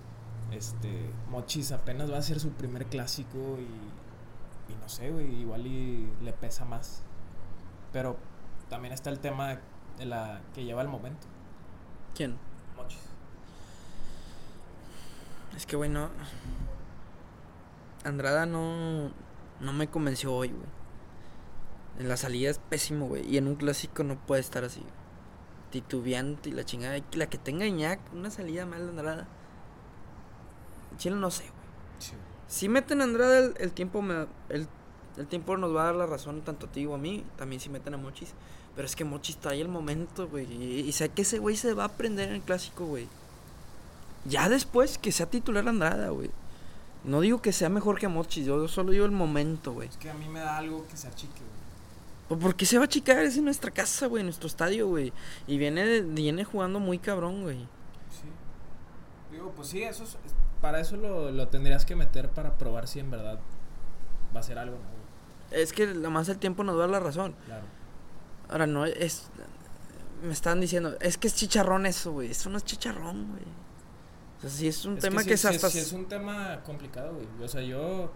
Este. 0.59 1.09
Mochis 1.31 1.73
apenas 1.73 2.13
va 2.13 2.19
a 2.19 2.23
ser 2.23 2.39
su 2.39 2.51
primer 2.51 2.85
clásico 2.85 3.39
y. 3.39 4.73
Y 4.75 4.77
no 4.77 4.91
sé, 4.91 5.11
güey. 5.11 5.41
Igual 5.41 5.67
y 5.67 6.07
le 6.21 6.35
pesa 6.35 6.67
más. 6.67 7.03
Pero 7.95 8.19
también 8.69 8.93
está 8.93 9.09
el 9.09 9.21
tema 9.21 9.49
de 9.49 9.59
la 10.01 10.41
que 10.55 10.65
lleva 10.65 10.83
el 10.83 10.89
momento. 10.89 11.27
¿Quién? 12.15 12.37
Mochis. 12.77 13.01
Es 15.57 15.67
que, 15.67 15.77
güey, 15.77 15.91
no. 15.91 16.11
Andrada 18.05 18.47
no. 18.47 19.11
No 19.61 19.73
me 19.73 19.89
convenció 19.89 20.35
hoy, 20.35 20.49
güey. 20.49 20.69
En 21.99 22.09
la 22.09 22.17
salida 22.17 22.51
es 22.51 22.59
pésimo, 22.59 23.07
güey. 23.07 23.29
Y 23.29 23.39
en 23.39 23.47
un 23.47 23.55
clásico 23.55 24.03
no 24.03 24.17
puede 24.17 24.41
estar 24.41 24.65
así. 24.65 24.83
Titubeante 25.71 26.51
y 26.51 26.53
la 26.53 26.65
chingada. 26.65 26.99
La 27.13 27.27
que 27.29 27.39
tenga 27.39 27.67
Iñak, 27.67 28.01
una 28.13 28.31
salida 28.31 28.67
mal 28.67 28.83
de 28.83 28.91
Andrada. 28.91 29.29
Chile 30.97 31.17
no 31.17 31.31
sé, 31.31 31.45
güey. 31.45 31.55
Sí. 31.99 32.13
Si 32.49 32.69
meten 32.69 33.01
a 33.01 33.05
Andrada 33.05 33.39
el, 33.39 33.55
el 33.59 33.73
tiempo 33.73 34.03
me. 34.03 34.27
El, 34.49 34.69
el 35.17 35.27
tiempo 35.29 35.57
nos 35.57 35.75
va 35.75 35.83
a 35.83 35.85
dar 35.87 35.95
la 35.95 36.07
razón 36.07 36.43
tanto 36.43 36.67
a 36.67 36.73
ti 36.73 36.87
o 36.87 36.95
a 36.95 36.99
mí, 36.99 37.25
también 37.37 37.61
si 37.61 37.69
meten 37.69 37.95
a 37.95 37.97
Mochis. 37.97 38.35
Pero 38.77 38.87
es 38.87 38.97
que 38.97 39.05
Mochis 39.05 39.37
trae 39.37 39.61
el 39.61 39.69
momento, 39.69 40.29
güey. 40.29 40.47
Y, 40.53 40.81
y 40.81 40.93
sé 40.93 41.09
que 41.11 41.23
ese 41.23 41.39
güey 41.39 41.57
se 41.57 41.75
va 41.75 41.85
a 41.85 41.87
aprender 41.87 42.29
en 42.29 42.35
el 42.37 42.41
clásico, 42.43 42.87
güey. 42.87 43.07
Ya 44.25 44.49
después 44.49 44.99
que 44.99 45.13
sea 45.13 45.27
titular 45.27 45.67
Andrada, 45.69 46.09
güey. 46.09 46.31
No 47.05 47.21
digo 47.21 47.43
que 47.43 47.53
sea 47.53 47.69
mejor 47.69 47.99
que 47.99 48.09
Mochis, 48.09 48.47
yo 48.47 48.67
solo 48.69 48.91
digo 48.93 49.05
el 49.05 49.11
momento, 49.13 49.73
güey. 49.73 49.89
Es 49.89 49.97
que 49.99 50.11
a 50.11 50.15
mí 50.15 50.29
me 50.29 50.41
da 50.41 50.57
algo 50.59 50.87
que 50.89 50.97
se 50.97 51.07
achique, 51.07 51.33
güey. 51.39 51.55
Pues, 52.29 52.41
¿Por 52.41 52.55
qué 52.57 52.65
se 52.65 52.79
va 52.79 52.85
a 52.85 52.87
achicar? 52.87 53.19
Es 53.19 53.37
en 53.37 53.45
nuestra 53.45 53.71
casa, 53.71 54.07
güey, 54.07 54.21
en 54.23 54.27
nuestro 54.27 54.47
estadio, 54.47 54.89
güey. 54.89 55.13
Y 55.47 55.59
viene, 55.59 56.01
viene 56.01 56.45
jugando 56.45 56.81
muy 56.81 56.99
cabrón, 56.99 57.43
güey. 57.43 57.59
Sí. 58.11 58.29
Digo, 59.33 59.53
pues 59.55 59.69
sí, 59.69 59.83
eso 59.83 60.05
es- 60.05 60.17
para 60.63 60.81
eso 60.81 60.97
lo, 60.97 61.31
lo 61.31 61.49
tendrías 61.49 61.85
que 61.85 61.95
meter 61.95 62.31
para 62.31 62.57
probar 62.57 62.89
si 62.89 62.99
en 62.99 63.11
verdad 63.11 63.39
va 64.35 64.41
a 64.41 64.43
ser 64.43 64.59
algo, 64.59 64.77
¿no? 64.79 65.57
Es 65.57 65.75
que 65.75 65.87
más 65.87 66.31
el 66.31 66.39
tiempo 66.39 66.65
nos 66.65 66.79
da 66.79 66.87
la 66.87 66.99
razón. 67.01 67.35
Claro. 67.45 67.67
Ahora, 68.55 68.69
no 68.69 68.85
es. 68.87 69.29
Me 70.23 70.33
estaban 70.33 70.61
diciendo, 70.61 70.97
es 71.01 71.19
que 71.19 71.27
es 71.27 71.35
chicharrón 71.35 71.87
eso, 71.87 72.13
güey. 72.13 72.31
Eso 72.31 72.49
no 72.51 72.57
es 72.59 72.65
chicharrón, 72.65 73.33
güey. 73.33 73.43
O 74.39 74.41
sea, 74.43 74.51
sí 74.51 74.69
es 74.69 74.85
un 74.85 74.95
Es 74.97 75.01
tema 75.03 75.23
sí- 75.23 75.29
que, 75.29 75.37
sí 75.37 75.49
es 75.49 75.55
hasta. 75.57 75.71
sí 75.71 75.79
es 75.81 75.93
un 75.93 76.07
tema 76.07 76.61
complicado, 76.63 77.15
güey. 77.15 77.27
O 77.43 77.49
sea, 77.49 77.63
yo 77.63 78.13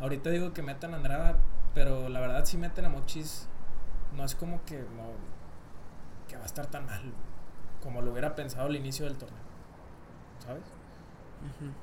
ahorita 0.00 0.30
digo 0.30 0.54
que 0.54 0.62
metan 0.62 0.94
a 0.94 0.96
Andrada, 0.96 1.36
pero 1.74 2.08
la 2.08 2.20
verdad 2.20 2.46
si 2.46 2.56
meten 2.56 2.86
a 2.86 2.88
Mochis 2.88 3.46
no 4.16 4.24
es 4.24 4.34
como 4.34 4.64
que 4.64 4.78
no 4.78 5.12
que 6.26 6.36
va 6.36 6.42
a 6.44 6.46
estar 6.46 6.66
tan 6.68 6.86
mal, 6.86 7.02
güey, 7.02 7.12
como 7.82 8.00
lo 8.00 8.12
hubiera 8.12 8.34
pensado 8.34 8.66
al 8.66 8.76
inicio 8.76 9.04
del 9.04 9.18
torneo. 9.18 9.38
¿Sabes? 10.44 10.64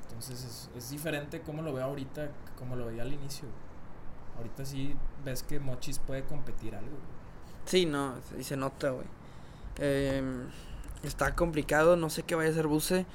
Entonces 0.07 0.43
es, 0.43 0.69
es 0.75 0.89
diferente 0.89 1.41
como 1.41 1.61
lo 1.61 1.73
veo 1.73 1.83
ahorita 1.85 2.31
como 2.57 2.75
lo 2.75 2.87
veía 2.87 3.03
al 3.03 3.13
inicio. 3.13 3.47
Ahorita 4.37 4.65
sí 4.65 4.95
ves 5.23 5.43
que 5.43 5.59
Mochis 5.59 5.99
puede 5.99 6.23
competir 6.25 6.75
algo. 6.75 6.97
Sí, 7.67 7.85
no, 7.85 8.13
y 8.39 8.43
se 8.43 8.57
nota, 8.57 8.89
güey. 8.89 9.05
Em, 9.77 10.41
está 11.03 11.35
complicado, 11.35 11.95
no 11.95 12.09
sé 12.09 12.23
qué 12.23 12.33
vaya 12.35 12.49
a 12.49 12.51
hacer 12.53 12.65
Buse. 12.67 13.05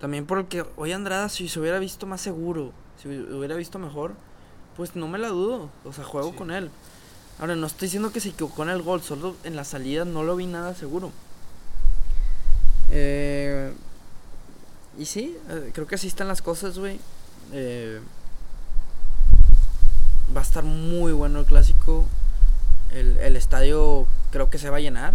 También 0.00 0.26
porque 0.26 0.64
hoy 0.76 0.92
Andrada, 0.92 1.28
si 1.28 1.48
se 1.48 1.60
hubiera 1.60 1.78
visto 1.78 2.06
más 2.06 2.20
seguro, 2.20 2.72
si 3.02 3.08
hu- 3.08 3.36
hubiera 3.38 3.54
visto 3.54 3.78
mejor, 3.78 4.14
pues 4.76 4.96
no 4.96 5.08
me 5.08 5.18
la 5.18 5.28
dudo. 5.28 5.70
O 5.84 5.92
sea, 5.92 6.04
juego 6.04 6.30
Sí. 6.30 6.36
con 6.36 6.50
él. 6.50 6.70
Ahora, 7.38 7.54
no 7.54 7.66
estoy 7.66 7.86
diciendo 7.86 8.10
que 8.10 8.20
se 8.20 8.30
equivocó 8.30 8.62
en 8.64 8.70
el 8.70 8.82
gol, 8.82 9.00
solo 9.02 9.36
en 9.44 9.54
la 9.56 9.64
salida 9.64 10.04
no 10.04 10.22
lo 10.24 10.34
vi 10.36 10.46
nada 10.46 10.74
seguro. 10.74 11.12
Eh, 12.90 13.72
y 14.98 15.04
sí, 15.04 15.36
eh, 15.48 15.70
creo 15.74 15.86
que 15.86 15.94
así 15.96 16.06
están 16.08 16.28
las 16.28 16.42
cosas, 16.42 16.78
güey. 16.78 16.98
Eh, 17.52 18.00
va 20.34 20.40
a 20.40 20.44
estar 20.44 20.64
muy 20.64 21.12
bueno 21.12 21.40
el 21.40 21.46
clásico. 21.46 22.04
El, 22.92 23.16
el 23.18 23.36
estadio 23.36 24.06
creo 24.30 24.50
que 24.50 24.58
se 24.58 24.70
va 24.70 24.78
a 24.78 24.80
llenar. 24.80 25.14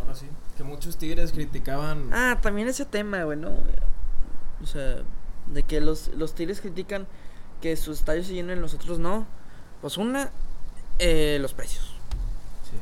Ahora 0.00 0.14
sí. 0.14 0.26
Que 0.56 0.64
muchos 0.64 0.96
tigres 0.96 1.32
criticaban. 1.32 2.10
Ah, 2.12 2.38
también 2.42 2.68
ese 2.68 2.84
tema, 2.84 3.24
güey, 3.24 3.38
¿no? 3.38 3.50
O 4.62 4.66
sea, 4.66 4.98
de 5.46 5.62
que 5.62 5.80
los, 5.80 6.08
los 6.16 6.34
Tigres 6.34 6.60
critican 6.60 7.06
que 7.60 7.76
sus 7.76 7.98
estadios 7.98 8.26
se 8.26 8.34
llenen, 8.34 8.60
los 8.60 8.74
otros 8.74 8.98
no. 8.98 9.26
Pues 9.80 9.96
una, 9.98 10.30
eh, 10.98 11.38
los 11.40 11.52
precios. 11.54 11.84
Sí. 12.70 12.76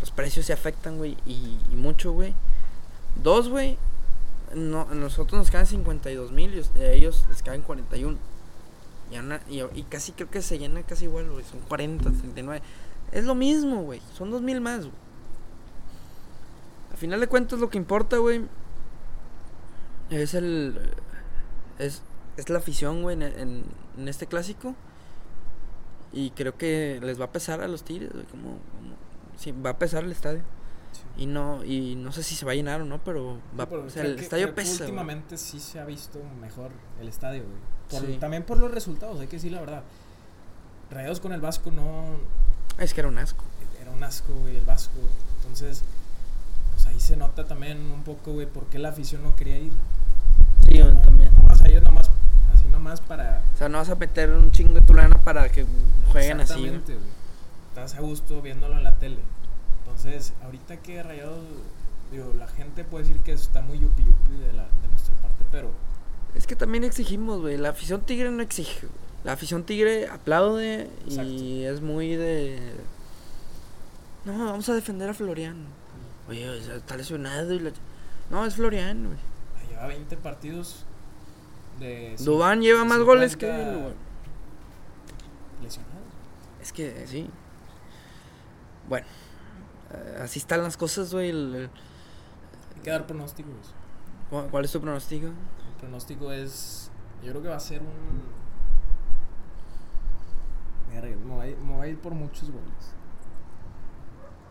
Los 0.00 0.10
precios 0.10 0.46
se 0.46 0.52
afectan, 0.52 0.98
güey, 0.98 1.16
y, 1.26 1.58
y 1.72 1.76
mucho, 1.76 2.12
güey. 2.12 2.34
Dos, 3.22 3.48
güey, 3.48 3.76
no, 4.54 4.82
a 4.90 4.94
nosotros 4.94 5.38
nos 5.38 5.50
caen 5.50 5.66
52 5.66 6.30
mil 6.32 6.54
y 6.76 6.80
a 6.80 6.90
ellos 6.92 7.24
les 7.28 7.42
caen 7.42 7.62
41. 7.62 8.16
Y, 9.10 9.16
ana- 9.16 9.40
y, 9.48 9.60
y 9.74 9.82
casi 9.88 10.12
creo 10.12 10.30
que 10.30 10.40
se 10.42 10.58
llena 10.58 10.82
casi 10.82 11.04
igual, 11.06 11.30
güey. 11.30 11.44
Son 11.44 11.60
40, 11.60 12.10
39. 12.10 12.62
Es 13.14 13.24
lo 13.24 13.34
mismo, 13.34 13.82
güey. 13.82 14.02
Son 14.12 14.30
2 14.30 14.42
mil 14.42 14.60
más, 14.60 14.80
güey. 14.80 14.92
A 16.92 16.96
final 16.96 17.20
de 17.20 17.26
cuentas, 17.28 17.58
lo 17.58 17.70
que 17.70 17.78
importa, 17.78 18.18
güey, 18.18 18.42
es 20.10 20.34
el. 20.34 20.78
Es, 21.78 22.02
es 22.36 22.48
la 22.50 22.58
afición, 22.58 23.02
güey, 23.02 23.14
en, 23.16 23.22
en, 23.22 23.64
en 23.98 24.08
este 24.08 24.26
clásico. 24.26 24.74
Y 26.12 26.30
creo 26.30 26.56
que 26.56 27.00
les 27.02 27.20
va 27.20 27.24
a 27.26 27.32
pesar 27.32 27.60
a 27.60 27.68
los 27.68 27.82
Tigres, 27.82 28.12
güey. 28.12 28.24
Como, 28.26 28.42
como- 28.50 28.94
sí, 29.36 29.52
va 29.52 29.70
a 29.70 29.78
pesar 29.78 30.04
el 30.04 30.12
estadio. 30.12 30.42
sí. 30.92 31.00
Y 31.22 31.26
no, 31.26 31.64
y 31.64 31.96
no 31.96 32.12
sé 32.12 32.22
si 32.22 32.34
se 32.36 32.44
va 32.46 32.52
a 32.52 32.54
llenar 32.54 32.80
o 32.80 32.84
no, 32.84 33.02
pero 33.02 33.38
va, 33.58 33.64
Sí, 33.64 33.70
pero 33.70 33.84
o 33.84 33.90
sea, 33.90 34.02
creo 34.02 34.12
el 34.12 34.18
que- 34.18 34.22
estadio 34.24 34.54
pesa. 34.54 34.70
güey. 34.78 34.82
Últimamente 34.90 35.36
sí 35.36 35.58
se 35.58 35.80
ha 35.80 35.84
visto 35.84 36.20
mejor 36.40 36.70
el 37.00 37.08
estadio, 37.08 37.42
güey. 37.44 38.00
Por-. 38.10 38.18
También 38.20 38.44
por 38.44 38.58
los 38.58 38.70
resultados, 38.70 39.20
hay 39.20 39.26
que 39.26 39.36
decir 39.36 39.50
la 39.52 39.60
verdad. 39.60 39.82
Rayados 40.90 41.18
con 41.20 41.32
el 41.32 41.40
Vasco 41.40 41.70
no. 41.72 42.04
Es 42.78 42.92
que 42.94 43.00
era 43.00 43.08
un 43.08 43.18
asco. 43.18 43.44
Era 43.80 43.90
un 43.90 44.02
asco, 44.02 44.32
güey, 44.34 44.56
el 44.56 44.64
Vasco. 44.64 44.92
Entonces, 45.38 45.82
pues 46.72 46.86
ahí 46.86 46.98
se 47.00 47.16
nota 47.16 47.44
también 47.46 47.78
un 47.90 48.02
poco, 48.02 48.32
güey, 48.32 48.46
por 48.46 48.66
qué 48.66 48.78
la 48.78 48.88
afición 48.90 49.22
no 49.22 49.36
quería 49.36 49.58
ir. 49.58 49.72
Sí, 50.66 50.78
No, 50.78 50.92
también. 51.00 51.32
Nomás 51.36 51.62
ahí, 51.62 51.80
nomás, 51.80 52.10
así 52.52 52.64
nomás 52.68 53.00
para. 53.00 53.42
O 53.54 53.58
sea, 53.58 53.68
no 53.68 53.78
vas 53.78 53.88
a 53.90 53.94
meter 53.94 54.30
un 54.30 54.50
chingo 54.50 54.74
de 54.74 54.80
tu 54.80 54.94
lana 54.94 55.22
para 55.22 55.48
que 55.50 55.66
jueguen 56.10 56.40
así. 56.40 56.54
güey. 56.54 56.64
Exactamente, 56.66 56.94
güey. 56.94 57.14
Estás 57.68 57.94
a 57.94 58.00
gusto 58.00 58.42
viéndolo 58.42 58.76
en 58.76 58.84
la 58.84 58.96
tele. 58.98 59.18
Entonces, 59.84 60.32
ahorita 60.44 60.78
que 60.78 61.02
Rayados. 61.02 61.38
Digo, 62.12 62.32
la 62.38 62.46
gente 62.46 62.84
puede 62.84 63.04
decir 63.04 63.20
que 63.22 63.32
está 63.32 63.60
muy 63.62 63.78
yupi 63.80 64.04
yupi 64.04 64.32
de, 64.38 64.52
la, 64.52 64.62
de 64.64 64.88
nuestra 64.90 65.14
parte, 65.16 65.44
pero. 65.50 65.70
Es 66.34 66.46
que 66.46 66.54
también 66.56 66.84
exigimos, 66.84 67.40
güey. 67.40 67.56
La 67.56 67.70
afición 67.70 68.00
tigre 68.02 68.30
no 68.30 68.42
exige. 68.42 68.86
güey. 68.86 69.03
La 69.24 69.32
afición 69.32 69.64
tigre 69.64 70.08
aplaude 70.08 70.90
y 71.06 71.62
es 71.64 71.80
muy 71.80 72.14
de. 72.16 72.58
No, 74.26 74.32
vamos 74.46 74.68
a 74.68 74.74
defender 74.74 75.08
a 75.08 75.14
Florian. 75.14 75.64
Oye, 76.28 76.58
está 76.76 76.96
lesionado 76.96 77.52
y 77.52 77.58
la... 77.58 77.70
No, 78.30 78.44
es 78.46 78.54
Florian, 78.54 79.04
güey. 79.06 79.18
Lleva 79.70 79.86
20 79.86 80.16
partidos 80.18 80.84
de. 81.80 82.16
Dubán 82.18 82.60
lleva 82.62 82.84
más 82.84 83.00
goles 83.00 83.36
que 83.36 83.46
él, 83.50 83.78
güey. 83.78 83.94
Lesionados. 85.62 85.94
Es 86.62 86.72
que 86.72 87.06
sí. 87.06 87.28
Bueno, 88.88 89.06
eh, 89.92 90.18
así 90.22 90.38
están 90.38 90.62
las 90.62 90.76
cosas, 90.76 91.12
güey. 91.12 91.30
el- 91.30 91.54
el- 91.54 91.70
Hay 92.76 92.82
que 92.82 92.90
dar 92.90 93.06
pronósticos. 93.06 93.52
¿cu- 94.30 94.48
¿Cuál 94.50 94.64
es 94.66 94.72
tu 94.72 94.80
pronóstico? 94.80 95.26
El 95.28 95.80
pronóstico 95.80 96.30
es. 96.32 96.90
Yo 97.22 97.30
creo 97.30 97.42
que 97.42 97.48
va 97.48 97.56
a 97.56 97.60
ser 97.60 97.80
un. 97.80 98.43
Verga, 101.00 101.16
Me 101.16 101.34
voy, 101.34 101.46
a 101.46 101.50
ir- 101.50 101.58
me 101.58 101.76
voy 101.76 101.86
a 101.86 101.90
ir 101.90 101.98
por 101.98 102.14
muchos 102.14 102.50
goles. 102.50 102.94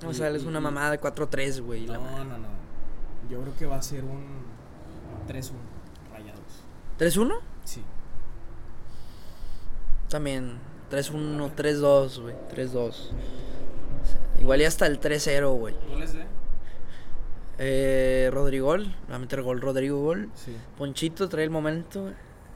O 0.06 0.12
Y- 0.12 0.14
sea, 0.14 0.28
él 0.28 0.36
es 0.36 0.44
una 0.44 0.60
mamada 0.60 0.92
de 0.92 1.00
4-3, 1.00 1.62
güey. 1.62 1.86
No, 1.86 2.24
no, 2.26 2.38
no. 2.38 2.48
Yo 3.30 3.42
creo 3.42 3.56
que 3.56 3.66
va 3.66 3.78
a 3.78 3.82
ser 3.82 4.04
un 4.04 4.24
3-1. 5.28 5.60
Rayados. 6.12 6.64
¿3-1? 6.98 7.40
Sí. 7.64 7.82
También. 10.10 10.58
3-1, 10.90 11.50
3-2, 11.56 12.20
güey. 12.22 12.36
3-2. 12.50 13.12
Igual 14.40 14.62
y 14.62 14.66
hasta 14.66 14.86
el 14.86 15.00
3-0, 15.00 15.54
güey. 15.58 15.76
¿Goles 15.90 16.14
de? 16.14 16.26
Eh, 17.60 18.30
Rodrigol, 18.34 18.94
va 19.10 19.16
a 19.16 19.20
meter 19.20 19.42
gol 19.42 19.62
Rodrigo 19.62 20.02
Gol. 20.02 20.30
Sí. 20.36 20.56
Ponchito 20.78 21.30
trae 21.30 21.44
el 21.46 21.50
momento. 21.50 22.12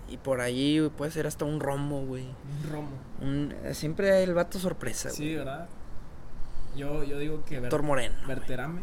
Y 0.09 0.17
por 0.17 0.39
ahí 0.41 0.79
güey, 0.79 0.89
puede 0.89 1.11
ser 1.11 1.27
hasta 1.27 1.43
un 1.45 1.59
rombo, 1.59 2.01
güey. 2.05 2.25
Un 2.25 2.71
Romo. 2.71 2.89
Un, 3.21 3.53
siempre 3.73 4.11
hay 4.11 4.23
el 4.23 4.33
vato 4.33 4.57
sorpresa, 4.59 5.09
güey. 5.09 5.17
Sí, 5.17 5.35
¿verdad? 5.35 5.67
Yo, 6.75 7.03
yo 7.03 7.17
digo 7.19 7.43
que 7.45 7.57
Héctor 7.57 7.83
Moreno. 7.83 8.15
güey. 8.23 8.27
Berterame, 8.27 8.81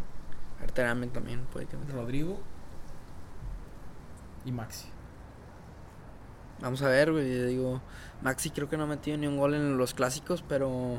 Arterame 0.62 1.06
también 1.08 1.40
puede 1.52 1.66
que. 1.66 1.76
Rodrigo 1.92 2.38
y 4.44 4.52
Maxi. 4.52 4.88
Vamos 6.60 6.82
a 6.82 6.88
ver, 6.88 7.12
güey. 7.12 7.46
Digo, 7.46 7.80
Maxi 8.22 8.50
creo 8.50 8.68
que 8.68 8.76
no 8.76 8.84
ha 8.84 8.86
metido 8.86 9.16
ni 9.16 9.26
un 9.26 9.36
gol 9.38 9.54
en 9.54 9.76
los 9.78 9.94
clásicos, 9.94 10.44
pero 10.48 10.94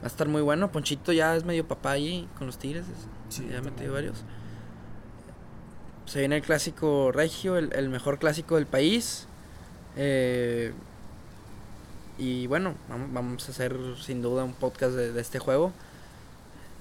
va 0.00 0.04
a 0.04 0.06
estar 0.06 0.28
muy 0.28 0.42
bueno. 0.42 0.70
Ponchito 0.72 1.12
ya 1.12 1.34
es 1.36 1.44
medio 1.44 1.66
papá 1.66 1.92
ahí 1.92 2.28
con 2.38 2.46
los 2.46 2.58
Tigres. 2.58 2.84
es- 2.88 3.08
Sí, 3.34 3.48
ya 3.50 3.58
ha 3.58 3.62
metido 3.62 3.92
varios. 3.92 4.24
Se 6.06 6.18
viene 6.20 6.36
el 6.36 6.42
clásico 6.42 7.12
regio, 7.12 7.56
el, 7.56 7.72
el 7.74 7.88
mejor 7.88 8.18
clásico 8.18 8.56
del 8.56 8.66
país. 8.66 9.26
Eh, 9.96 10.72
y 12.18 12.46
bueno, 12.46 12.74
vam- 12.90 13.12
vamos 13.12 13.48
a 13.48 13.52
hacer 13.52 13.76
sin 14.00 14.22
duda 14.22 14.44
un 14.44 14.52
podcast 14.54 14.94
de, 14.94 15.18
este 15.20 15.38
juego. 15.38 15.72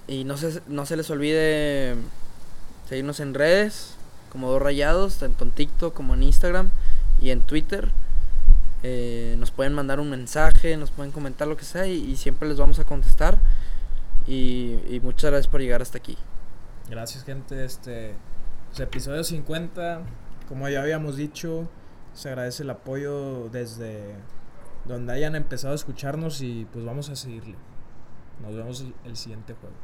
Y 0.08 0.24
no 0.24 0.38
se, 0.38 0.62
no 0.68 0.86
se 0.86 0.98
les 0.98 1.10
olvide 1.10 1.96
seguirnos 2.88 3.20
en 3.20 3.34
redes, 3.34 3.96
como 4.32 4.50
dos 4.52 4.62
rayados, 4.62 5.18
tanto 5.18 5.44
en 5.46 5.52
TikTok 5.52 5.94
como 5.94 6.14
en 6.16 6.24
Instagram 6.24 6.72
y 7.22 7.30
en 7.30 7.42
Twitter. 7.42 7.90
Eh, 8.82 9.36
nos 9.38 9.52
pueden 9.52 9.74
mandar 9.74 10.00
un 10.00 10.10
mensaje, 10.10 10.78
nos 10.78 10.90
pueden 10.92 11.12
comentar 11.12 11.48
lo 11.48 11.58
que 11.58 11.66
sea 11.66 11.86
y, 11.86 11.94
y 12.04 12.16
siempre 12.18 12.48
les 12.50 12.58
vamos 12.58 12.80
a 12.80 12.84
contestar. 12.86 13.38
Y, 14.28 14.80
y 14.90 15.00
muchas 15.02 15.32
gracias 15.32 15.48
por 15.48 15.62
llegar 15.62 15.82
hasta 15.82 15.98
aquí. 15.98 16.18
Gracias, 16.90 17.24
gente. 17.24 17.64
Este 17.66 18.14
pues, 18.70 18.80
episodio 18.80 19.24
50. 19.24 20.02
Como 20.48 20.68
ya 20.70 20.82
habíamos 20.82 21.16
dicho, 21.18 21.68
se 22.20 22.28
agradece 22.28 22.64
el 22.64 22.70
apoyo 22.70 23.48
desde, 23.48 24.14
donde 24.84 25.14
hayan 25.14 25.38
empezado 25.38 25.72
a 25.72 25.76
escucharnos 25.76 26.42
y 26.42 26.66
pues 26.66 26.84
vamos 26.84 27.10
a 27.10 27.16
seguirle. 27.16 27.56
Nos 28.42 28.54
vemos 28.54 28.86
el, 29.06 29.16
siguiente 29.16 29.54
juego. 29.54 29.76